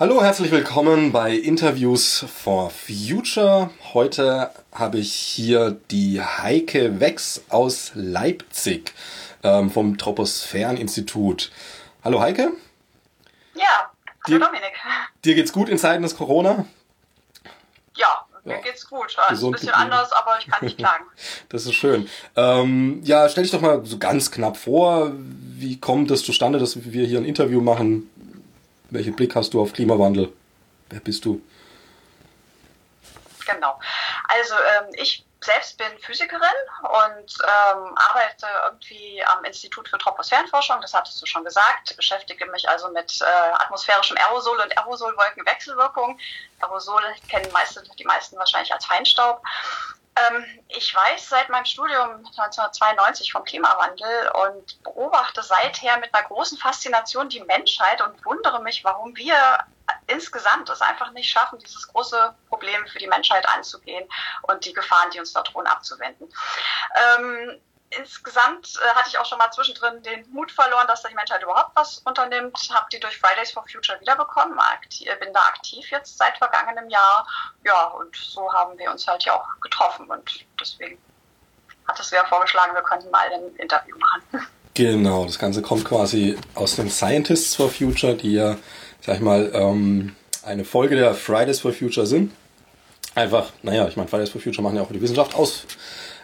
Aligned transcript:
Hallo, 0.00 0.22
herzlich 0.22 0.50
willkommen 0.50 1.12
bei 1.12 1.34
Interviews 1.34 2.24
for 2.34 2.70
Future. 2.70 3.68
Heute 3.92 4.50
habe 4.72 4.96
ich 4.96 5.12
hier 5.12 5.78
die 5.90 6.22
Heike 6.22 7.00
Wex 7.00 7.42
aus 7.50 7.90
Leipzig 7.92 8.94
ähm, 9.42 9.70
vom 9.70 9.98
Troposphäreninstitut. 9.98 11.52
Hallo 12.02 12.18
Heike. 12.18 12.50
Ja, 13.54 13.90
hallo 14.24 14.38
dir, 14.38 14.38
Dominik. 14.38 14.72
Dir 15.22 15.34
geht's 15.34 15.52
gut 15.52 15.68
in 15.68 15.76
Zeiten 15.76 16.02
des 16.02 16.16
Corona? 16.16 16.64
Ja, 17.94 18.24
mir 18.44 18.54
ja. 18.54 18.60
geht's 18.62 18.88
gut. 18.88 19.14
Also 19.26 19.48
ein 19.48 19.52
bisschen 19.52 19.68
anders, 19.68 20.12
aber 20.12 20.38
ich 20.38 20.46
kann 20.46 20.64
nicht 20.64 20.78
klagen. 20.78 21.04
das 21.50 21.66
ist 21.66 21.74
schön. 21.74 22.08
Ähm, 22.36 23.02
ja, 23.04 23.28
stell 23.28 23.42
dich 23.42 23.52
doch 23.52 23.60
mal 23.60 23.84
so 23.84 23.98
ganz 23.98 24.30
knapp 24.30 24.56
vor. 24.56 25.12
Wie 25.14 25.78
kommt 25.78 26.10
es 26.10 26.24
zustande, 26.24 26.58
dass 26.58 26.90
wir 26.90 27.04
hier 27.04 27.18
ein 27.18 27.26
Interview 27.26 27.60
machen? 27.60 28.08
Welchen 28.90 29.14
Blick 29.14 29.34
hast 29.34 29.54
du 29.54 29.60
auf 29.60 29.72
Klimawandel? 29.72 30.32
Wer 30.88 31.00
bist 31.00 31.24
du? 31.24 31.40
Genau. 33.46 33.78
Also 34.28 34.54
ähm, 34.54 34.94
ich 34.94 35.24
selbst 35.42 35.78
bin 35.78 35.86
Physikerin 36.00 36.40
und 36.82 37.38
ähm, 37.42 37.96
arbeite 37.96 38.46
irgendwie 38.66 39.24
am 39.24 39.44
Institut 39.44 39.88
für 39.88 39.96
Troposphärenforschung, 39.98 40.80
das 40.82 40.92
hattest 40.92 41.20
du 41.20 41.26
schon 41.26 41.44
gesagt, 41.44 41.96
beschäftige 41.96 42.44
mich 42.46 42.68
also 42.68 42.90
mit 42.90 43.20
äh, 43.22 43.24
atmosphärischem 43.24 44.18
Aerosol 44.18 44.60
und 44.60 44.76
Aerosolwolkenwechselwirkung. 44.76 46.18
Aerosol 46.60 47.02
kennen 47.28 47.50
meiste, 47.52 47.82
die 47.98 48.04
meisten 48.04 48.36
wahrscheinlich 48.36 48.72
als 48.72 48.84
Feinstaub. 48.84 49.42
Ähm, 50.28 50.44
ich 50.68 50.94
weiß 50.94 51.28
seit 51.28 51.48
meinem 51.48 51.64
Studium 51.64 52.16
1992 52.16 53.32
vom 53.32 53.44
Klimawandel 53.44 54.30
und 54.44 54.82
beobachte 54.82 55.42
seither 55.42 55.98
mit 55.98 56.14
einer 56.14 56.26
großen 56.26 56.58
Faszination 56.58 57.28
die 57.28 57.40
Menschheit 57.40 58.00
und 58.02 58.24
wundere 58.24 58.62
mich, 58.62 58.84
warum 58.84 59.16
wir 59.16 59.36
insgesamt 60.06 60.68
es 60.70 60.80
einfach 60.80 61.10
nicht 61.12 61.30
schaffen, 61.30 61.58
dieses 61.58 61.88
große 61.88 62.34
Problem 62.48 62.86
für 62.86 62.98
die 62.98 63.06
Menschheit 63.06 63.48
anzugehen 63.48 64.08
und 64.42 64.64
die 64.64 64.72
Gefahren, 64.72 65.10
die 65.10 65.20
uns 65.20 65.32
da 65.32 65.42
drohen, 65.42 65.66
abzuwenden. 65.66 66.28
Ähm, 67.18 67.60
insgesamt 67.98 68.78
äh, 68.82 68.94
hatte 68.94 69.08
ich 69.08 69.18
auch 69.18 69.26
schon 69.26 69.38
mal 69.38 69.50
zwischendrin 69.50 70.02
den 70.02 70.28
Mut 70.30 70.50
verloren, 70.52 70.86
dass 70.86 71.02
die 71.02 71.14
Menschheit 71.14 71.42
überhaupt 71.42 71.74
was 71.74 71.98
unternimmt. 71.98 72.56
Habe 72.72 72.86
die 72.92 73.00
durch 73.00 73.18
Fridays 73.18 73.50
for 73.50 73.64
Future 73.70 74.00
wiederbekommen. 74.00 74.58
Aktiv, 74.58 75.08
bin 75.18 75.32
da 75.32 75.40
aktiv 75.40 75.84
jetzt 75.90 76.16
seit 76.18 76.38
vergangenem 76.38 76.88
Jahr. 76.88 77.26
Ja, 77.64 77.86
und 77.88 78.14
so 78.14 78.52
haben 78.52 78.78
wir 78.78 78.90
uns 78.90 79.06
halt 79.06 79.24
ja 79.24 79.34
auch 79.34 79.60
getroffen. 79.60 80.06
Und 80.06 80.46
deswegen 80.60 80.98
hat 81.88 81.98
es 81.98 82.10
ja 82.10 82.24
vorgeschlagen, 82.24 82.74
wir 82.74 82.82
könnten 82.82 83.10
mal 83.10 83.30
ein 83.32 83.54
Interview 83.56 83.96
machen. 83.98 84.46
Genau, 84.74 85.24
das 85.24 85.38
Ganze 85.38 85.62
kommt 85.62 85.84
quasi 85.84 86.38
aus 86.54 86.76
dem 86.76 86.88
Scientists 86.88 87.56
for 87.56 87.68
Future, 87.68 88.14
die 88.14 88.34
ja, 88.34 88.56
sag 89.00 89.16
ich 89.16 89.20
mal, 89.20 89.50
ähm, 89.52 90.14
eine 90.44 90.64
Folge 90.64 90.94
der 90.94 91.14
Fridays 91.14 91.60
for 91.60 91.72
Future 91.72 92.06
sind. 92.06 92.32
Einfach, 93.16 93.50
naja, 93.62 93.88
ich 93.88 93.96
meine, 93.96 94.08
Fridays 94.08 94.30
for 94.30 94.40
Future 94.40 94.62
machen 94.62 94.76
ja 94.76 94.82
auch 94.82 94.92
die 94.92 95.02
Wissenschaft 95.02 95.34
aus. 95.34 95.64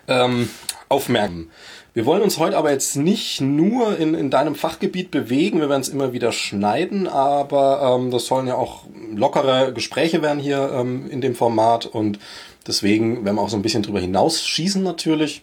Ähm, 0.06 0.48
aufmerken. 0.88 1.50
Wir 1.94 2.04
wollen 2.04 2.22
uns 2.22 2.38
heute 2.38 2.58
aber 2.58 2.70
jetzt 2.72 2.96
nicht 2.96 3.40
nur 3.40 3.98
in, 3.98 4.14
in 4.14 4.28
deinem 4.28 4.54
Fachgebiet 4.54 5.10
bewegen, 5.10 5.60
wir 5.60 5.70
werden 5.70 5.80
es 5.80 5.88
immer 5.88 6.12
wieder 6.12 6.30
schneiden, 6.30 7.08
aber 7.08 7.96
ähm, 7.96 8.10
das 8.10 8.26
sollen 8.26 8.46
ja 8.46 8.54
auch 8.54 8.84
lockere 9.14 9.72
Gespräche 9.72 10.20
werden 10.20 10.38
hier 10.38 10.70
ähm, 10.74 11.10
in 11.10 11.22
dem 11.22 11.34
Format 11.34 11.86
und 11.86 12.18
deswegen 12.66 13.24
werden 13.24 13.36
wir 13.36 13.42
auch 13.42 13.48
so 13.48 13.56
ein 13.56 13.62
bisschen 13.62 13.82
drüber 13.82 14.00
hinausschießen 14.00 14.82
natürlich. 14.82 15.42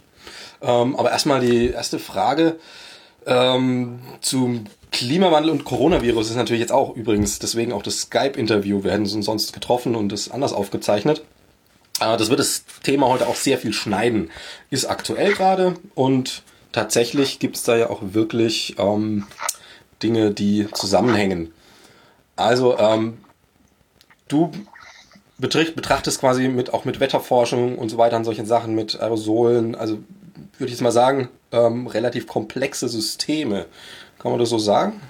Ähm, 0.62 0.96
aber 0.96 1.12
erstmal 1.12 1.42
die 1.42 1.70
erste 1.70 1.98
Frage 1.98 2.58
ähm, 3.26 4.00
zum 4.22 4.66
Klimawandel 4.92 5.52
und 5.52 5.66
Coronavirus 5.66 6.30
ist 6.30 6.36
natürlich 6.36 6.62
jetzt 6.62 6.72
auch 6.72 6.96
übrigens 6.96 7.40
deswegen 7.40 7.74
auch 7.74 7.82
das 7.82 8.02
Skype-Interview. 8.02 8.84
Wir 8.84 8.92
hätten 8.92 9.12
uns 9.12 9.26
sonst 9.26 9.54
getroffen 9.54 9.96
und 9.96 10.14
es 10.14 10.30
anders 10.30 10.54
aufgezeichnet. 10.54 11.24
Äh, 12.04 12.18
das 12.18 12.30
wird 12.30 12.40
das 12.40 12.66
Thema 12.84 13.08
heute 13.08 13.28
auch 13.28 13.36
sehr 13.36 13.58
viel 13.58 13.74
schneiden. 13.74 14.30
Ist 14.70 14.86
aktuell 14.86 15.34
gerade 15.34 15.76
und 15.96 16.44
tatsächlich 16.72 17.40
gibt 17.40 17.56
es 17.56 17.64
da 17.64 17.76
ja 17.76 17.90
auch 17.90 18.02
wirklich 18.02 18.76
ähm, 18.80 19.26
Dinge, 20.02 20.32
die 20.32 20.68
zusammenhängen. 20.74 21.54
Also 22.36 22.78
ähm, 22.78 23.20
du 24.28 24.52
betrachtest 25.38 26.20
quasi 26.20 26.48
mit 26.48 26.74
auch 26.74 26.86
mit 26.86 27.00
Wetterforschung 27.00 27.78
und 27.78 27.90
so 27.90 27.98
weiter 27.98 28.16
an 28.16 28.24
solchen 28.24 28.46
Sachen 28.46 28.76
mit 28.76 29.00
Aerosolen, 29.00 29.76
also 29.76 30.00
würde 30.58 30.66
ich 30.66 30.72
jetzt 30.72 30.82
mal 30.82 30.92
sagen, 30.92 31.30
ähm, 31.52 31.88
relativ 31.88 32.28
komplexe 32.28 32.88
Systeme. 32.88 33.66
Kann 34.20 34.32
man 34.32 34.40
das 34.40 34.50
so 34.50 34.58
sagen? 34.58 35.02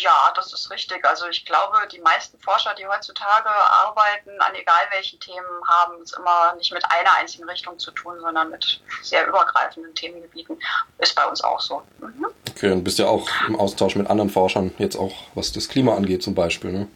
Ja, 0.00 0.32
das 0.34 0.52
ist 0.52 0.70
richtig. 0.70 1.04
Also 1.04 1.26
ich 1.28 1.44
glaube, 1.44 1.78
die 1.90 2.00
meisten 2.00 2.38
Forscher, 2.40 2.74
die 2.74 2.86
heutzutage 2.86 3.48
arbeiten, 3.48 4.30
an 4.40 4.54
egal 4.54 4.82
welchen 4.90 5.18
Themen, 5.20 5.46
haben 5.66 6.00
es 6.02 6.12
immer 6.12 6.54
nicht 6.56 6.72
mit 6.72 6.84
einer 6.90 7.14
einzigen 7.16 7.48
Richtung 7.48 7.78
zu 7.78 7.90
tun, 7.92 8.20
sondern 8.20 8.50
mit 8.50 8.80
sehr 9.02 9.26
übergreifenden 9.26 9.94
Themengebieten. 9.94 10.58
Ist 10.98 11.14
bei 11.14 11.24
uns 11.24 11.42
auch 11.42 11.60
so. 11.60 11.82
Mhm. 12.00 12.26
Okay, 12.50 12.72
und 12.72 12.84
bist 12.84 12.98
ja 12.98 13.06
auch 13.06 13.28
im 13.46 13.58
Austausch 13.58 13.94
mit 13.94 14.08
anderen 14.08 14.30
Forschern, 14.30 14.74
jetzt 14.78 14.96
auch 14.96 15.14
was 15.34 15.52
das 15.52 15.68
Klima 15.68 15.96
angeht 15.96 16.22
zum 16.22 16.34
Beispiel, 16.34 16.72
ne? 16.72 16.88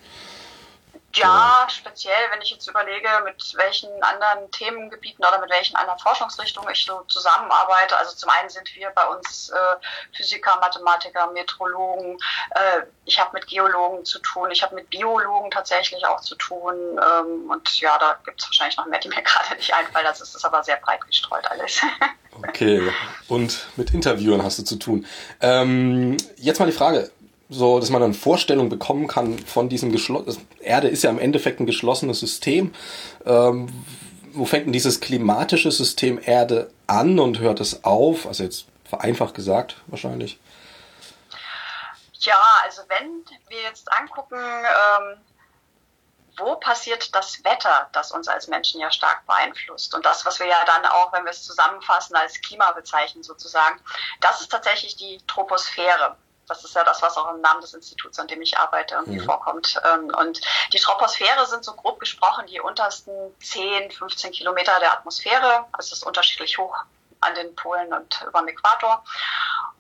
Ja, 1.15 1.67
speziell, 1.69 2.31
wenn 2.31 2.41
ich 2.41 2.51
jetzt 2.51 2.67
überlege, 2.67 3.09
mit 3.25 3.55
welchen 3.57 3.91
anderen 4.03 4.51
Themengebieten 4.51 5.25
oder 5.25 5.41
mit 5.41 5.51
welchen 5.51 5.77
anderen 5.77 5.99
Forschungsrichtungen 5.99 6.71
ich 6.73 6.87
so 6.87 7.03
zusammenarbeite. 7.03 7.97
Also 7.97 8.17
zum 8.17 8.31
einen 8.31 8.49
sind 8.49 8.75
wir 8.75 8.91
bei 8.91 9.07
uns 9.09 9.51
äh, 9.51 10.17
Physiker, 10.17 10.59
Mathematiker, 10.61 11.27
Metrologen. 11.33 12.17
Äh, 12.51 12.83
ich 13.05 13.21
habe 13.21 13.31
mit 13.35 13.47
Geologen 13.47 14.05
zu 14.05 14.21
tun. 14.21 14.51
Ich 14.51 14.63
habe 14.63 14.75
mit 14.75 14.89
Biologen 14.89 15.51
tatsächlich 15.51 16.07
auch 16.07 16.21
zu 16.21 16.35
tun. 16.37 16.75
Ähm, 16.75 17.51
und 17.51 17.81
ja, 17.81 17.99
da 17.99 18.19
gibt 18.25 18.41
es 18.41 18.49
wahrscheinlich 18.49 18.77
noch 18.79 18.87
mehr, 18.87 19.01
die 19.01 19.09
mir 19.09 19.23
gerade 19.23 19.55
nicht 19.57 19.75
einfallen. 19.75 20.07
Das 20.07 20.21
ist 20.21 20.45
aber 20.45 20.63
sehr 20.63 20.77
breit 20.77 21.07
gestreut 21.07 21.47
alles. 21.51 21.81
okay, 22.49 22.91
und 23.29 23.67
mit 23.77 23.93
Interviewern 23.93 24.43
hast 24.43 24.59
du 24.59 24.63
zu 24.63 24.77
tun. 24.77 25.07
Ähm, 25.41 26.17
jetzt 26.37 26.59
mal 26.59 26.67
die 26.67 26.73
Frage 26.73 27.11
so, 27.53 27.79
dass 27.79 27.91
man 27.91 28.03
eine 28.03 28.15
Vorstellung 28.15 28.69
bekommen 28.69 29.07
kann 29.07 29.39
von 29.39 29.69
diesem 29.69 29.93
geschlossenen, 29.93 30.47
Erde 30.61 30.89
ist 30.89 31.05
ja 31.05 31.11
im 31.11 31.19
Endeffekt 31.19 31.61
ein 31.61 31.67
geschlossenes 31.67 32.21
System. 32.21 32.75
Ähm, 33.25 33.69
wo 34.33 34.47
fängt 34.47 34.67
denn 34.67 34.73
dieses 34.73 35.01
klimatische 35.01 35.71
System 35.71 36.19
Erde 36.23 36.71
an 36.87 37.19
und 37.19 37.39
hört 37.39 37.61
es 37.61 37.85
auf? 37.85 38.27
Also 38.27 38.45
jetzt 38.45 38.67
vereinfacht 38.89 39.35
gesagt 39.35 39.77
wahrscheinlich. 39.87 40.39
Ja, 42.21 42.41
also 42.63 42.83
wenn 42.89 43.25
wir 43.49 43.63
jetzt 43.63 43.91
angucken, 43.93 44.39
ähm, 44.39 45.19
wo 46.39 46.57
passiert 46.57 47.15
das 47.15 47.45
Wetter, 47.45 47.89
das 47.93 48.13
uns 48.13 48.29
als 48.29 48.49
Menschen 48.49 48.81
ja 48.81 48.91
stark 48.91 49.27
beeinflusst 49.27 49.95
und 49.95 50.05
das, 50.07 50.25
was 50.25 50.39
wir 50.39 50.47
ja 50.47 50.65
dann 50.65 50.87
auch, 50.87 51.13
wenn 51.13 51.25
wir 51.25 51.31
es 51.31 51.43
zusammenfassen, 51.43 52.17
als 52.17 52.41
Klima 52.41 52.73
bezeichnen 52.73 53.23
sozusagen, 53.23 53.81
das 54.21 54.41
ist 54.41 54.51
tatsächlich 54.51 54.97
die 54.97 55.19
Troposphäre. 55.27 56.17
Das 56.53 56.65
ist 56.65 56.75
ja 56.75 56.85
das, 56.85 57.01
was 57.01 57.17
auch 57.17 57.33
im 57.33 57.41
Namen 57.41 57.63
des 57.63 57.73
Instituts, 57.73 58.19
an 58.19 58.29
dem 58.29 58.43
ich 58.43 58.59
arbeite, 58.59 58.95
irgendwie 58.97 59.21
mhm. 59.21 59.25
vorkommt. 59.25 59.81
Ähm, 59.85 60.13
und 60.15 60.39
die 60.75 60.79
Troposphäre 60.79 61.47
sind 61.47 61.65
so 61.65 61.73
grob 61.73 61.99
gesprochen 61.99 62.47
die 62.47 62.61
untersten 62.61 63.13
10, 63.43 63.91
15 63.91 64.33
Kilometer 64.33 64.79
der 64.79 64.93
Atmosphäre. 64.93 65.65
Es 65.79 65.93
ist 65.93 66.05
unterschiedlich 66.05 66.59
hoch 66.59 66.77
an 67.21 67.35
den 67.35 67.55
Polen 67.57 67.95
und 67.95 68.23
über 68.27 68.41
dem 68.41 68.49
Äquator. 68.49 69.03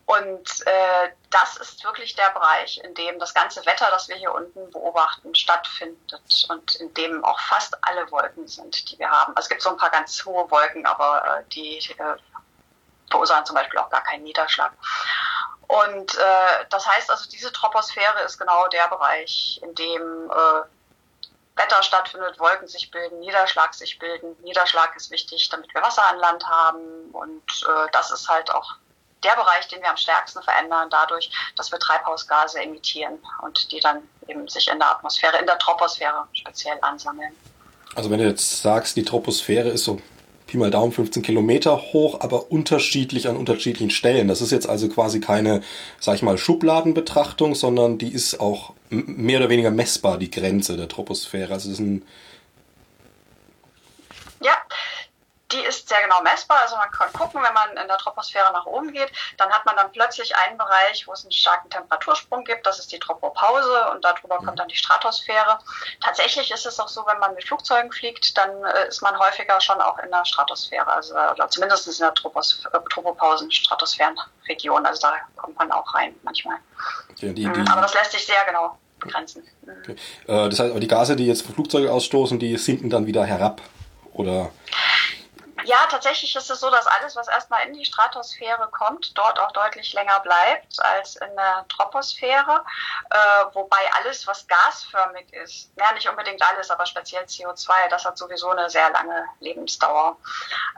Und 0.06 0.66
äh, 0.66 1.10
das 1.28 1.56
ist 1.58 1.84
wirklich 1.84 2.14
der 2.14 2.30
Bereich, 2.30 2.80
in 2.82 2.94
dem 2.94 3.18
das 3.18 3.34
ganze 3.34 3.64
Wetter, 3.66 3.88
das 3.90 4.08
wir 4.08 4.16
hier 4.16 4.34
unten 4.34 4.70
beobachten, 4.70 5.34
stattfindet 5.34 6.46
und 6.48 6.74
in 6.76 6.94
dem 6.94 7.22
auch 7.22 7.38
fast 7.40 7.76
alle 7.82 8.10
Wolken 8.10 8.48
sind, 8.48 8.90
die 8.90 8.98
wir 8.98 9.10
haben. 9.10 9.36
Also 9.36 9.46
es 9.46 9.48
gibt 9.50 9.62
so 9.62 9.70
ein 9.70 9.76
paar 9.76 9.90
ganz 9.90 10.24
hohe 10.24 10.50
Wolken, 10.50 10.86
aber 10.86 11.38
äh, 11.38 11.44
die 11.50 11.78
äh, 11.98 12.16
verursachen 13.10 13.44
zum 13.44 13.56
Beispiel 13.56 13.78
auch 13.78 13.90
gar 13.90 14.02
keinen 14.02 14.24
Niederschlag. 14.24 14.72
Und 15.72 16.14
äh, 16.18 16.66
das 16.68 16.86
heißt 16.86 17.10
also, 17.10 17.30
diese 17.30 17.50
Troposphäre 17.50 18.20
ist 18.26 18.36
genau 18.36 18.68
der 18.68 18.88
Bereich, 18.88 19.58
in 19.62 19.74
dem 19.74 20.30
äh, 20.30 21.58
Wetter 21.58 21.82
stattfindet, 21.82 22.38
Wolken 22.38 22.68
sich 22.68 22.90
bilden, 22.90 23.20
Niederschlag 23.20 23.72
sich 23.72 23.98
bilden. 23.98 24.36
Niederschlag 24.42 24.94
ist 24.96 25.10
wichtig, 25.10 25.48
damit 25.48 25.72
wir 25.72 25.80
Wasser 25.80 26.06
an 26.10 26.18
Land 26.18 26.46
haben. 26.46 27.08
Und 27.12 27.66
äh, 27.66 27.88
das 27.92 28.10
ist 28.10 28.28
halt 28.28 28.50
auch 28.50 28.74
der 29.24 29.34
Bereich, 29.34 29.66
den 29.68 29.80
wir 29.80 29.88
am 29.88 29.96
stärksten 29.96 30.42
verändern, 30.42 30.90
dadurch, 30.90 31.30
dass 31.56 31.72
wir 31.72 31.78
Treibhausgase 31.78 32.60
emittieren 32.60 33.18
und 33.40 33.72
die 33.72 33.80
dann 33.80 34.06
eben 34.28 34.46
sich 34.48 34.68
in 34.68 34.78
der 34.78 34.90
Atmosphäre, 34.90 35.38
in 35.38 35.46
der 35.46 35.58
Troposphäre 35.58 36.28
speziell 36.34 36.76
ansammeln. 36.82 37.34
Also 37.94 38.10
wenn 38.10 38.18
du 38.18 38.26
jetzt 38.26 38.60
sagst, 38.60 38.94
die 38.96 39.04
Troposphäre 39.04 39.70
ist 39.70 39.84
so 39.84 40.02
Pi 40.52 40.58
mal 40.58 40.70
Daumen 40.70 40.92
15 40.92 41.22
Kilometer 41.22 41.78
hoch, 41.94 42.20
aber 42.20 42.52
unterschiedlich 42.52 43.26
an 43.26 43.38
unterschiedlichen 43.38 43.88
Stellen. 43.88 44.28
Das 44.28 44.42
ist 44.42 44.52
jetzt 44.52 44.68
also 44.68 44.86
quasi 44.88 45.18
keine, 45.18 45.62
sag 45.98 46.16
ich 46.16 46.22
mal, 46.22 46.36
Schubladenbetrachtung, 46.36 47.54
sondern 47.54 47.96
die 47.96 48.12
ist 48.12 48.38
auch 48.38 48.74
mehr 48.90 49.38
oder 49.40 49.48
weniger 49.48 49.70
messbar, 49.70 50.18
die 50.18 50.30
Grenze 50.30 50.76
der 50.76 50.88
Troposphäre. 50.88 51.54
Also 51.54 51.70
es 51.70 51.74
ist 51.74 51.80
ein 51.80 52.02
ja, 54.42 54.52
die 55.52 55.60
ist 55.60 55.88
sehr 55.88 56.02
genau 56.02 56.22
messbar. 56.22 56.58
Also 56.62 56.76
man 56.76 56.90
kann 56.90 57.12
gucken, 57.12 57.42
wenn 57.42 57.54
man 57.54 57.70
in 57.76 57.88
der 57.88 57.98
Troposphäre 57.98 58.52
nach 58.52 58.66
oben 58.66 58.92
geht, 58.92 59.10
dann 59.36 59.50
hat 59.50 59.64
man 59.66 59.76
dann 59.76 59.92
plötzlich 59.92 60.34
einen 60.36 60.58
Bereich, 60.58 61.06
wo 61.06 61.12
es 61.12 61.22
einen 61.22 61.32
starken 61.32 61.70
Temperatursprung 61.70 62.44
gibt. 62.44 62.66
Das 62.66 62.78
ist 62.78 62.92
die 62.92 62.98
Tropopause 62.98 63.90
und 63.92 64.04
darüber 64.04 64.38
kommt 64.38 64.58
dann 64.58 64.68
die 64.68 64.76
Stratosphäre. 64.76 65.58
Tatsächlich 66.00 66.50
ist 66.50 66.66
es 66.66 66.80
auch 66.80 66.88
so, 66.88 67.04
wenn 67.06 67.18
man 67.18 67.34
mit 67.34 67.44
Flugzeugen 67.44 67.92
fliegt, 67.92 68.36
dann 68.36 68.50
äh, 68.64 68.88
ist 68.88 69.02
man 69.02 69.18
häufiger 69.18 69.60
schon 69.60 69.80
auch 69.80 69.98
in 69.98 70.10
der 70.10 70.24
Stratosphäre, 70.24 70.86
also 70.86 71.14
oder 71.14 71.48
zumindest 71.48 71.86
in 71.86 71.98
der 71.98 72.14
Tropos, 72.14 72.64
äh, 72.72 72.78
Tropopausen, 72.90 73.50
Stratosphärenregion. 73.50 74.86
Also 74.86 75.02
da 75.02 75.16
kommt 75.36 75.58
man 75.58 75.70
auch 75.72 75.94
rein 75.94 76.14
manchmal. 76.22 76.56
Die, 77.20 77.32
die, 77.34 77.46
aber 77.46 77.82
das 77.82 77.94
lässt 77.94 78.12
sich 78.12 78.26
sehr 78.26 78.44
genau 78.46 78.78
begrenzen. 78.98 79.42
Okay. 79.82 79.96
Äh, 80.26 80.48
das 80.48 80.58
heißt, 80.58 80.70
aber 80.70 80.80
die 80.80 80.88
Gase, 80.88 81.16
die 81.16 81.26
jetzt 81.26 81.46
Flugzeuge 81.46 81.92
ausstoßen, 81.92 82.38
die 82.38 82.56
sinken 82.56 82.90
dann 82.90 83.06
wieder 83.06 83.24
herab, 83.24 83.60
oder? 84.12 84.50
Ja, 85.64 85.86
tatsächlich 85.88 86.34
ist 86.34 86.50
es 86.50 86.60
so, 86.60 86.70
dass 86.70 86.86
alles, 86.86 87.16
was 87.16 87.28
erstmal 87.28 87.66
in 87.66 87.74
die 87.74 87.84
Stratosphäre 87.84 88.68
kommt, 88.70 89.16
dort 89.16 89.38
auch 89.38 89.52
deutlich 89.52 89.92
länger 89.92 90.20
bleibt 90.20 90.82
als 90.82 91.16
in 91.16 91.36
der 91.36 91.64
Troposphäre. 91.68 92.64
Äh, 93.10 93.44
wobei 93.52 93.78
alles, 93.98 94.26
was 94.26 94.46
gasförmig 94.46 95.32
ist, 95.32 95.70
ja 95.76 95.92
nicht 95.92 96.08
unbedingt 96.08 96.42
alles, 96.42 96.70
aber 96.70 96.86
speziell 96.86 97.24
CO2, 97.24 97.88
das 97.90 98.04
hat 98.04 98.18
sowieso 98.18 98.50
eine 98.50 98.68
sehr 98.70 98.90
lange 98.90 99.24
Lebensdauer. 99.40 100.16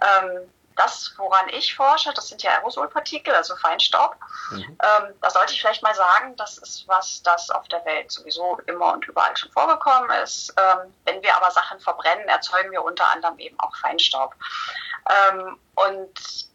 Ähm, 0.02 0.50
das, 0.76 1.12
woran 1.16 1.48
ich 1.50 1.74
forsche, 1.74 2.12
das 2.14 2.28
sind 2.28 2.42
ja 2.42 2.52
Aerosolpartikel, 2.52 3.34
also 3.34 3.56
Feinstaub. 3.56 4.16
Mhm. 4.50 4.78
Ähm, 4.82 5.14
da 5.20 5.30
sollte 5.30 5.52
ich 5.52 5.60
vielleicht 5.60 5.82
mal 5.82 5.94
sagen, 5.94 6.36
das 6.36 6.58
ist 6.58 6.86
was, 6.88 7.22
das 7.22 7.50
auf 7.50 7.68
der 7.68 7.84
Welt 7.84 8.10
sowieso 8.10 8.58
immer 8.66 8.92
und 8.92 9.06
überall 9.06 9.36
schon 9.36 9.52
vorgekommen 9.52 10.10
ist. 10.22 10.52
Ähm, 10.56 10.94
wenn 11.04 11.22
wir 11.22 11.36
aber 11.36 11.50
Sachen 11.50 11.78
verbrennen, 11.80 12.28
erzeugen 12.28 12.70
wir 12.72 12.82
unter 12.82 13.08
anderem 13.08 13.38
eben 13.38 13.58
auch 13.60 13.74
Feinstaub. 13.76 14.34
Ähm, 15.08 15.58
und 15.74 16.48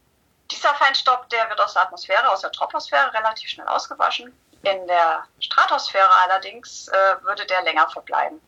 dieser 0.52 0.74
Feinstaub, 0.76 1.30
der 1.30 1.50
wird 1.50 1.62
aus 1.62 1.74
der 1.74 1.84
Atmosphäre, 1.84 2.30
aus 2.30 2.42
der 2.42 2.52
Troposphäre 2.52 3.14
relativ 3.14 3.50
schnell 3.50 3.68
ausgewaschen. 3.68 4.38
In 4.64 4.88
der 4.88 5.24
Stratosphäre 5.40 6.10
allerdings 6.24 6.90
äh, 6.90 7.24
würde 7.24 7.46
der 7.46 7.62
länger 7.62 7.90
verbleiben, 7.90 8.42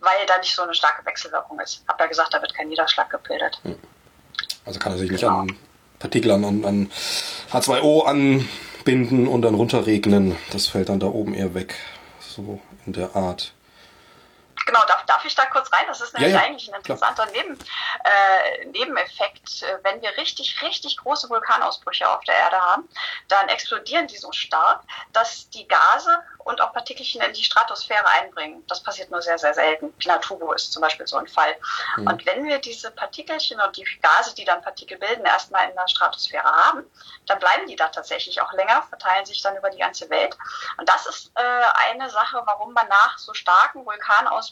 weil 0.00 0.26
da 0.26 0.36
nicht 0.38 0.54
so 0.54 0.62
eine 0.62 0.74
starke 0.74 1.04
Wechselwirkung 1.06 1.58
ist. 1.60 1.80
Ich 1.82 1.88
habe 1.88 2.02
ja 2.02 2.08
gesagt, 2.08 2.34
da 2.34 2.42
wird 2.42 2.54
kein 2.54 2.68
Niederschlag 2.68 3.08
gebildet. 3.08 3.58
Mhm. 3.62 3.80
Also 4.70 4.78
kann 4.78 4.92
er 4.92 4.98
sich 4.98 5.10
nicht 5.10 5.22
genau. 5.22 5.40
an 5.40 5.52
Partikel 5.98 6.30
an, 6.30 6.44
an 6.64 6.90
H2O 7.50 8.04
anbinden 8.04 9.26
und 9.26 9.42
dann 9.42 9.56
runterregnen. 9.56 10.36
Das 10.52 10.68
fällt 10.68 10.90
dann 10.90 11.00
da 11.00 11.08
oben 11.08 11.34
eher 11.34 11.54
weg. 11.54 11.74
So 12.20 12.60
in 12.86 12.92
der 12.92 13.16
Art. 13.16 13.52
Genau, 14.66 14.84
darf, 14.86 15.04
darf 15.06 15.24
ich 15.24 15.34
da 15.34 15.46
kurz 15.46 15.72
rein? 15.72 15.86
Das 15.88 16.00
ist 16.00 16.14
nämlich 16.14 16.32
ja, 16.32 16.40
ja, 16.40 16.46
eigentlich 16.46 16.68
ein 16.68 16.76
interessanter 16.76 17.26
Neben, 17.32 17.58
äh, 17.58 18.66
Nebeneffekt. 18.66 19.64
Wenn 19.82 20.00
wir 20.02 20.16
richtig, 20.16 20.60
richtig 20.62 20.98
große 20.98 21.28
Vulkanausbrüche 21.28 22.08
auf 22.08 22.22
der 22.24 22.36
Erde 22.36 22.60
haben, 22.60 22.88
dann 23.28 23.48
explodieren 23.48 24.06
die 24.06 24.18
so 24.18 24.30
stark, 24.32 24.82
dass 25.12 25.48
die 25.50 25.66
Gase 25.66 26.18
und 26.38 26.60
auch 26.60 26.72
Partikelchen 26.72 27.20
in 27.22 27.32
die 27.32 27.42
Stratosphäre 27.42 28.06
einbringen. 28.20 28.64
Das 28.66 28.82
passiert 28.82 29.10
nur 29.10 29.22
sehr, 29.22 29.38
sehr 29.38 29.54
selten. 29.54 29.92
Pinatubo 29.94 30.52
ist 30.52 30.72
zum 30.72 30.82
Beispiel 30.82 31.06
so 31.06 31.16
ein 31.16 31.26
Fall. 31.26 31.56
Mhm. 31.96 32.06
Und 32.06 32.26
wenn 32.26 32.44
wir 32.44 32.58
diese 32.58 32.90
Partikelchen 32.90 33.60
und 33.60 33.76
die 33.76 33.84
Gase, 34.02 34.34
die 34.34 34.44
dann 34.44 34.62
Partikel 34.62 34.98
bilden, 34.98 35.24
erstmal 35.24 35.68
in 35.68 35.74
der 35.74 35.88
Stratosphäre 35.88 36.44
haben, 36.44 36.84
dann 37.26 37.38
bleiben 37.38 37.66
die 37.66 37.76
da 37.76 37.88
tatsächlich 37.88 38.40
auch 38.40 38.52
länger, 38.52 38.82
verteilen 38.88 39.26
sich 39.26 39.42
dann 39.42 39.56
über 39.56 39.70
die 39.70 39.78
ganze 39.78 40.08
Welt. 40.10 40.36
Und 40.76 40.88
das 40.88 41.06
ist 41.06 41.32
äh, 41.34 41.90
eine 41.90 42.10
Sache, 42.10 42.40
warum 42.44 42.72
man 42.72 42.88
nach 42.88 43.18
so 43.18 43.34
starken 43.34 43.84
Vulkanausbrüchen 43.84 44.49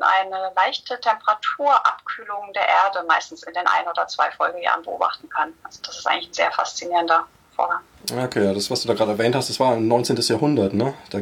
eine 0.00 0.52
leichte 0.54 1.00
Temperaturabkühlung 1.00 2.52
der 2.54 2.66
Erde 2.66 3.04
meistens 3.06 3.42
in 3.42 3.54
den 3.54 3.66
ein 3.66 3.88
oder 3.88 4.06
zwei 4.06 4.30
Folgejahren 4.30 4.82
beobachten 4.82 5.28
kann. 5.28 5.52
Also 5.62 5.80
das 5.84 5.98
ist 5.98 6.06
eigentlich 6.06 6.30
ein 6.30 6.34
sehr 6.34 6.52
faszinierender 6.52 7.26
Vorgang. 7.54 7.80
Okay, 8.12 8.44
ja, 8.44 8.52
das, 8.52 8.70
was 8.70 8.82
du 8.82 8.88
da 8.88 8.94
gerade 8.94 9.12
erwähnt 9.12 9.34
hast, 9.34 9.48
das 9.48 9.58
war 9.58 9.74
im 9.74 9.88
19. 9.88 10.16
Jahrhundert, 10.16 10.74
ne? 10.74 10.94
Da 11.10 11.20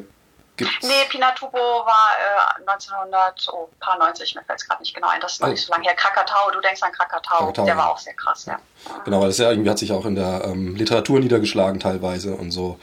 gibt's 0.57 0.75
nee, 0.83 1.05
Pinatubo 1.09 1.57
war 1.57 2.11
äh, 2.59 2.71
1990, 2.71 4.35
mir 4.35 4.43
fällt 4.43 4.61
es 4.61 4.69
gerade 4.69 4.83
nicht 4.83 4.95
genau 4.95 5.09
ein, 5.09 5.21
das 5.21 5.35
ist 5.35 5.41
noch 5.41 5.49
oh. 5.49 5.53
nicht 5.53 5.65
so 5.65 5.73
lange 5.73 5.85
her. 5.85 5.95
Krakatau, 5.95 6.51
du 6.53 6.61
denkst 6.61 6.83
an 6.83 6.93
Krakatau, 6.93 7.39
Krakatau 7.39 7.65
der 7.65 7.75
ja. 7.75 7.79
war 7.79 7.91
auch 7.93 7.99
sehr 7.99 8.15
krass, 8.15 8.47
ja. 8.47 8.59
Genau, 9.05 9.21
weil 9.21 9.29
das 9.29 9.39
ja 9.39 9.51
irgendwie 9.51 9.71
hat 9.71 9.79
sich 9.79 9.93
auch 9.93 10.05
in 10.05 10.15
der 10.15 10.45
ähm, 10.45 10.77
Literatur 10.77 11.21
niedergeschlagen 11.21 11.81
teilweise 11.81 12.35
und 12.35 12.51
so, 12.51 12.79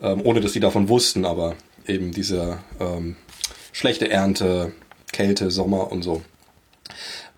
ähm, 0.00 0.22
ohne 0.24 0.40
dass 0.40 0.52
die 0.52 0.60
davon 0.60 0.88
wussten, 0.88 1.24
aber 1.24 1.54
eben 1.86 2.12
diese 2.12 2.58
ähm, 2.80 3.16
schlechte 3.72 4.10
Ernte, 4.10 4.72
Kälte, 5.12 5.50
Sommer 5.50 5.90
und 5.90 6.02
so. 6.02 6.22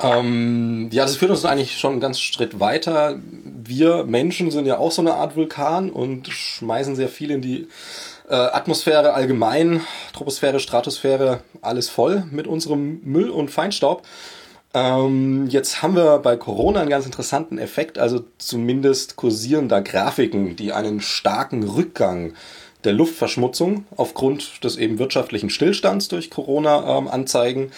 Ähm, 0.02 0.88
ja, 0.92 1.04
das 1.04 1.16
führt 1.16 1.30
uns 1.30 1.44
eigentlich 1.44 1.78
schon 1.78 1.92
einen 1.92 2.00
ganz 2.00 2.20
Schritt 2.20 2.58
weiter. 2.58 3.18
Wir 3.22 4.04
Menschen 4.04 4.50
sind 4.50 4.66
ja 4.66 4.78
auch 4.78 4.90
so 4.90 5.02
eine 5.02 5.14
Art 5.14 5.36
Vulkan 5.36 5.90
und 5.90 6.28
schmeißen 6.28 6.96
sehr 6.96 7.08
viel 7.08 7.30
in 7.30 7.40
die 7.40 7.68
äh, 8.28 8.34
Atmosphäre 8.34 9.14
allgemein, 9.14 9.82
Troposphäre, 10.12 10.58
Stratosphäre, 10.58 11.40
alles 11.62 11.88
voll 11.88 12.24
mit 12.30 12.46
unserem 12.46 13.00
Müll 13.04 13.30
und 13.30 13.50
Feinstaub. 13.50 14.02
Ähm, 14.72 15.46
jetzt 15.48 15.82
haben 15.82 15.94
wir 15.94 16.18
bei 16.18 16.36
Corona 16.36 16.80
einen 16.80 16.90
ganz 16.90 17.06
interessanten 17.06 17.58
Effekt, 17.58 17.96
also 17.96 18.24
zumindest 18.38 19.14
kursieren 19.14 19.68
da 19.68 19.78
Grafiken, 19.78 20.56
die 20.56 20.72
einen 20.72 21.00
starken 21.00 21.62
Rückgang 21.62 22.32
der 22.84 22.92
Luftverschmutzung 22.92 23.86
aufgrund 23.96 24.62
des 24.64 24.76
eben 24.76 24.98
wirtschaftlichen 24.98 25.50
Stillstands 25.50 26.08
durch 26.08 26.30
Corona 26.30 26.98
ähm, 26.98 27.08
anzeigen. 27.08 27.70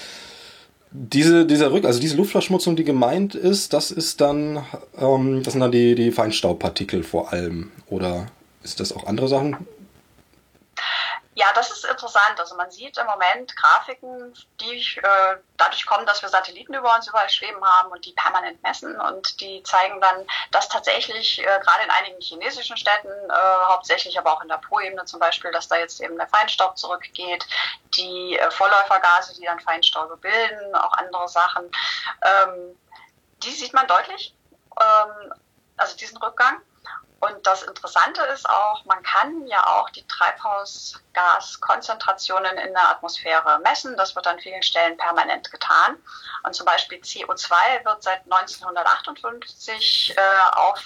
Diese, 0.90 1.46
dieser 1.46 1.72
Rück, 1.72 1.84
also 1.84 2.00
diese 2.00 2.16
Luftverschmutzung, 2.16 2.76
die 2.76 2.84
gemeint 2.84 3.34
ist, 3.34 3.72
das 3.72 3.90
ist 3.90 4.20
dann, 4.20 4.64
ähm, 4.98 5.42
das 5.42 5.52
sind 5.52 5.60
dann 5.60 5.72
die, 5.72 5.94
die 5.94 6.10
Feinstaubpartikel 6.10 7.02
vor 7.02 7.32
allem. 7.32 7.70
Oder 7.88 8.26
ist 8.62 8.80
das 8.80 8.92
auch 8.92 9.06
andere 9.06 9.28
Sachen? 9.28 9.56
Ja, 11.38 11.48
das 11.54 11.70
ist 11.70 11.84
interessant. 11.84 12.40
Also 12.40 12.56
man 12.56 12.70
sieht 12.70 12.96
im 12.96 13.04
Moment 13.04 13.54
Grafiken, 13.56 14.34
die 14.58 14.78
äh, 14.96 15.36
dadurch 15.58 15.84
kommen, 15.84 16.06
dass 16.06 16.22
wir 16.22 16.30
Satelliten 16.30 16.72
über 16.72 16.94
uns 16.94 17.08
überall 17.08 17.28
schweben 17.28 17.62
haben 17.62 17.92
und 17.92 18.06
die 18.06 18.14
permanent 18.14 18.62
messen 18.62 18.98
und 18.98 19.38
die 19.42 19.62
zeigen 19.62 20.00
dann, 20.00 20.26
dass 20.50 20.70
tatsächlich 20.70 21.38
äh, 21.40 21.42
gerade 21.44 21.84
in 21.84 21.90
einigen 21.90 22.18
chinesischen 22.22 22.78
Städten, 22.78 23.10
äh, 23.28 23.66
hauptsächlich 23.66 24.18
aber 24.18 24.32
auch 24.32 24.40
in 24.40 24.48
der 24.48 24.56
Po-Ebene 24.56 25.04
zum 25.04 25.20
Beispiel, 25.20 25.50
dass 25.50 25.68
da 25.68 25.76
jetzt 25.76 26.00
eben 26.00 26.16
der 26.16 26.26
Feinstaub 26.28 26.78
zurückgeht, 26.78 27.46
die 27.98 28.38
äh, 28.38 28.50
Vorläufergase, 28.50 29.34
die 29.34 29.44
dann 29.44 29.60
Feinstaube 29.60 30.16
bilden, 30.16 30.74
auch 30.74 30.94
andere 30.94 31.28
Sachen, 31.28 31.70
ähm, 32.24 32.78
die 33.42 33.52
sieht 33.52 33.74
man 33.74 33.86
deutlich. 33.86 34.34
Ähm, 34.80 35.34
also 35.76 35.94
diesen 35.98 36.16
Rückgang. 36.16 36.62
Und 37.20 37.46
das 37.46 37.62
Interessante 37.62 38.20
ist 38.34 38.46
auch, 38.48 38.84
man 38.84 39.00
kann 39.02 39.46
ja 39.46 39.66
auch 39.66 39.88
die 39.90 40.06
Treibhausgaskonzentrationen 40.06 42.58
in 42.58 42.74
der 42.74 42.90
Atmosphäre 42.90 43.58
messen. 43.60 43.96
Das 43.96 44.14
wird 44.14 44.26
an 44.26 44.38
vielen 44.38 44.62
Stellen 44.62 44.98
permanent 44.98 45.50
getan. 45.50 45.96
Und 46.42 46.54
zum 46.54 46.66
Beispiel 46.66 46.98
CO2 46.98 47.84
wird 47.84 48.02
seit 48.02 48.24
1958 48.24 50.14
äh, 50.16 50.20
auf 50.56 50.84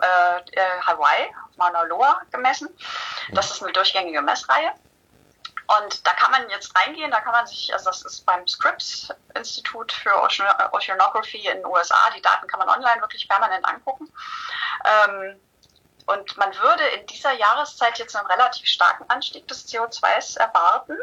äh, 0.00 0.38
äh, 0.52 0.80
Hawaii, 0.86 1.34
Mauna 1.56 1.82
Loa 1.82 2.22
gemessen. 2.30 2.70
Das 3.32 3.50
ist 3.50 3.62
eine 3.62 3.72
durchgängige 3.72 4.22
Messreihe. 4.22 4.72
Und 5.78 6.06
da 6.06 6.12
kann 6.12 6.30
man 6.30 6.48
jetzt 6.48 6.72
reingehen, 6.76 7.10
da 7.10 7.20
kann 7.20 7.32
man 7.32 7.44
sich, 7.46 7.72
also 7.72 7.86
das 7.86 8.04
ist 8.04 8.24
beim 8.24 8.46
Scripps 8.46 9.08
Institut 9.34 9.90
für 9.90 10.14
Oceanography 10.22 11.48
in 11.48 11.56
den 11.58 11.66
USA, 11.66 12.08
die 12.16 12.22
Daten 12.22 12.46
kann 12.46 12.60
man 12.60 12.68
online 12.68 13.00
wirklich 13.00 13.28
permanent 13.28 13.66
angucken. 13.66 14.08
Ähm, 14.84 15.40
und 16.06 16.36
man 16.36 16.54
würde 16.54 16.84
in 16.98 17.06
dieser 17.06 17.32
Jahreszeit 17.32 17.98
jetzt 17.98 18.14
einen 18.16 18.26
relativ 18.26 18.66
starken 18.66 19.04
Anstieg 19.08 19.46
des 19.48 19.68
CO2s 19.68 20.38
erwarten. 20.38 20.96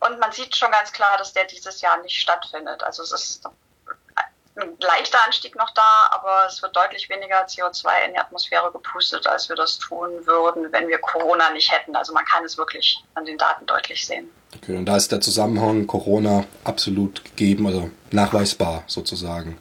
Und 0.00 0.18
man 0.18 0.32
sieht 0.32 0.56
schon 0.56 0.70
ganz 0.70 0.92
klar, 0.92 1.18
dass 1.18 1.34
der 1.34 1.44
dieses 1.44 1.82
Jahr 1.82 2.00
nicht 2.00 2.18
stattfindet. 2.18 2.82
Also 2.82 3.02
es 3.02 3.12
ist 3.12 3.44
ein 4.56 4.76
leichter 4.80 5.18
Anstieg 5.26 5.56
noch 5.56 5.70
da, 5.70 6.08
aber 6.10 6.46
es 6.46 6.62
wird 6.62 6.74
deutlich 6.74 7.08
weniger 7.10 7.46
CO2 7.46 8.06
in 8.06 8.14
die 8.14 8.18
Atmosphäre 8.18 8.72
gepustet, 8.72 9.26
als 9.26 9.48
wir 9.48 9.56
das 9.56 9.78
tun 9.78 10.10
würden, 10.26 10.72
wenn 10.72 10.88
wir 10.88 10.98
Corona 10.98 11.50
nicht 11.50 11.70
hätten. 11.70 11.94
Also 11.94 12.14
man 12.14 12.24
kann 12.24 12.44
es 12.44 12.56
wirklich 12.56 13.04
an 13.14 13.26
den 13.26 13.36
Daten 13.36 13.66
deutlich 13.66 14.06
sehen. 14.06 14.30
Okay, 14.56 14.76
und 14.76 14.86
da 14.86 14.96
ist 14.96 15.12
der 15.12 15.20
Zusammenhang 15.20 15.86
Corona 15.86 16.44
absolut 16.64 17.24
gegeben, 17.24 17.66
also 17.66 17.90
nachweisbar 18.10 18.84
sozusagen. 18.86 19.60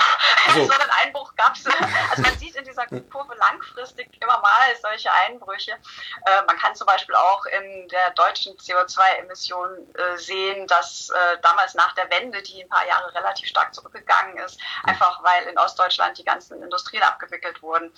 Also, 0.46 0.64
so 0.64 0.72
einen 0.72 0.90
Einbruch 0.90 1.34
gab 1.34 1.56
es, 1.56 1.66
also 2.10 2.22
man 2.22 2.38
sieht 2.38 2.54
in 2.54 2.64
dieser 2.64 2.86
Kurve 2.86 3.34
langfristig 3.34 4.08
immer 4.22 4.38
mal 4.40 4.76
solche 4.80 5.10
Einbrüche. 5.12 5.72
Äh, 5.72 6.42
man 6.46 6.56
kann 6.56 6.74
zum 6.76 6.86
Beispiel 6.86 7.16
auch 7.16 7.44
in 7.46 7.88
der 7.88 8.10
deutschen 8.10 8.56
CO2-Emission 8.56 9.70
äh, 9.94 10.16
sehen, 10.18 10.66
dass 10.68 11.10
äh, 11.10 11.38
damals 11.42 11.74
nach 11.74 11.94
der 11.94 12.08
Wende, 12.10 12.42
die 12.42 12.62
ein 12.62 12.68
paar 12.68 12.86
Jahre 12.86 13.12
relativ 13.14 13.48
stark 13.48 13.74
zurückgegangen 13.74 14.38
ist, 14.38 14.60
einfach 14.84 15.22
weil 15.24 15.48
in 15.48 15.58
Ostdeutschland 15.58 16.16
die 16.16 16.24
ganzen 16.24 16.62
Industrien 16.62 17.02
abgewickelt 17.02 17.60
wurden. 17.62 17.92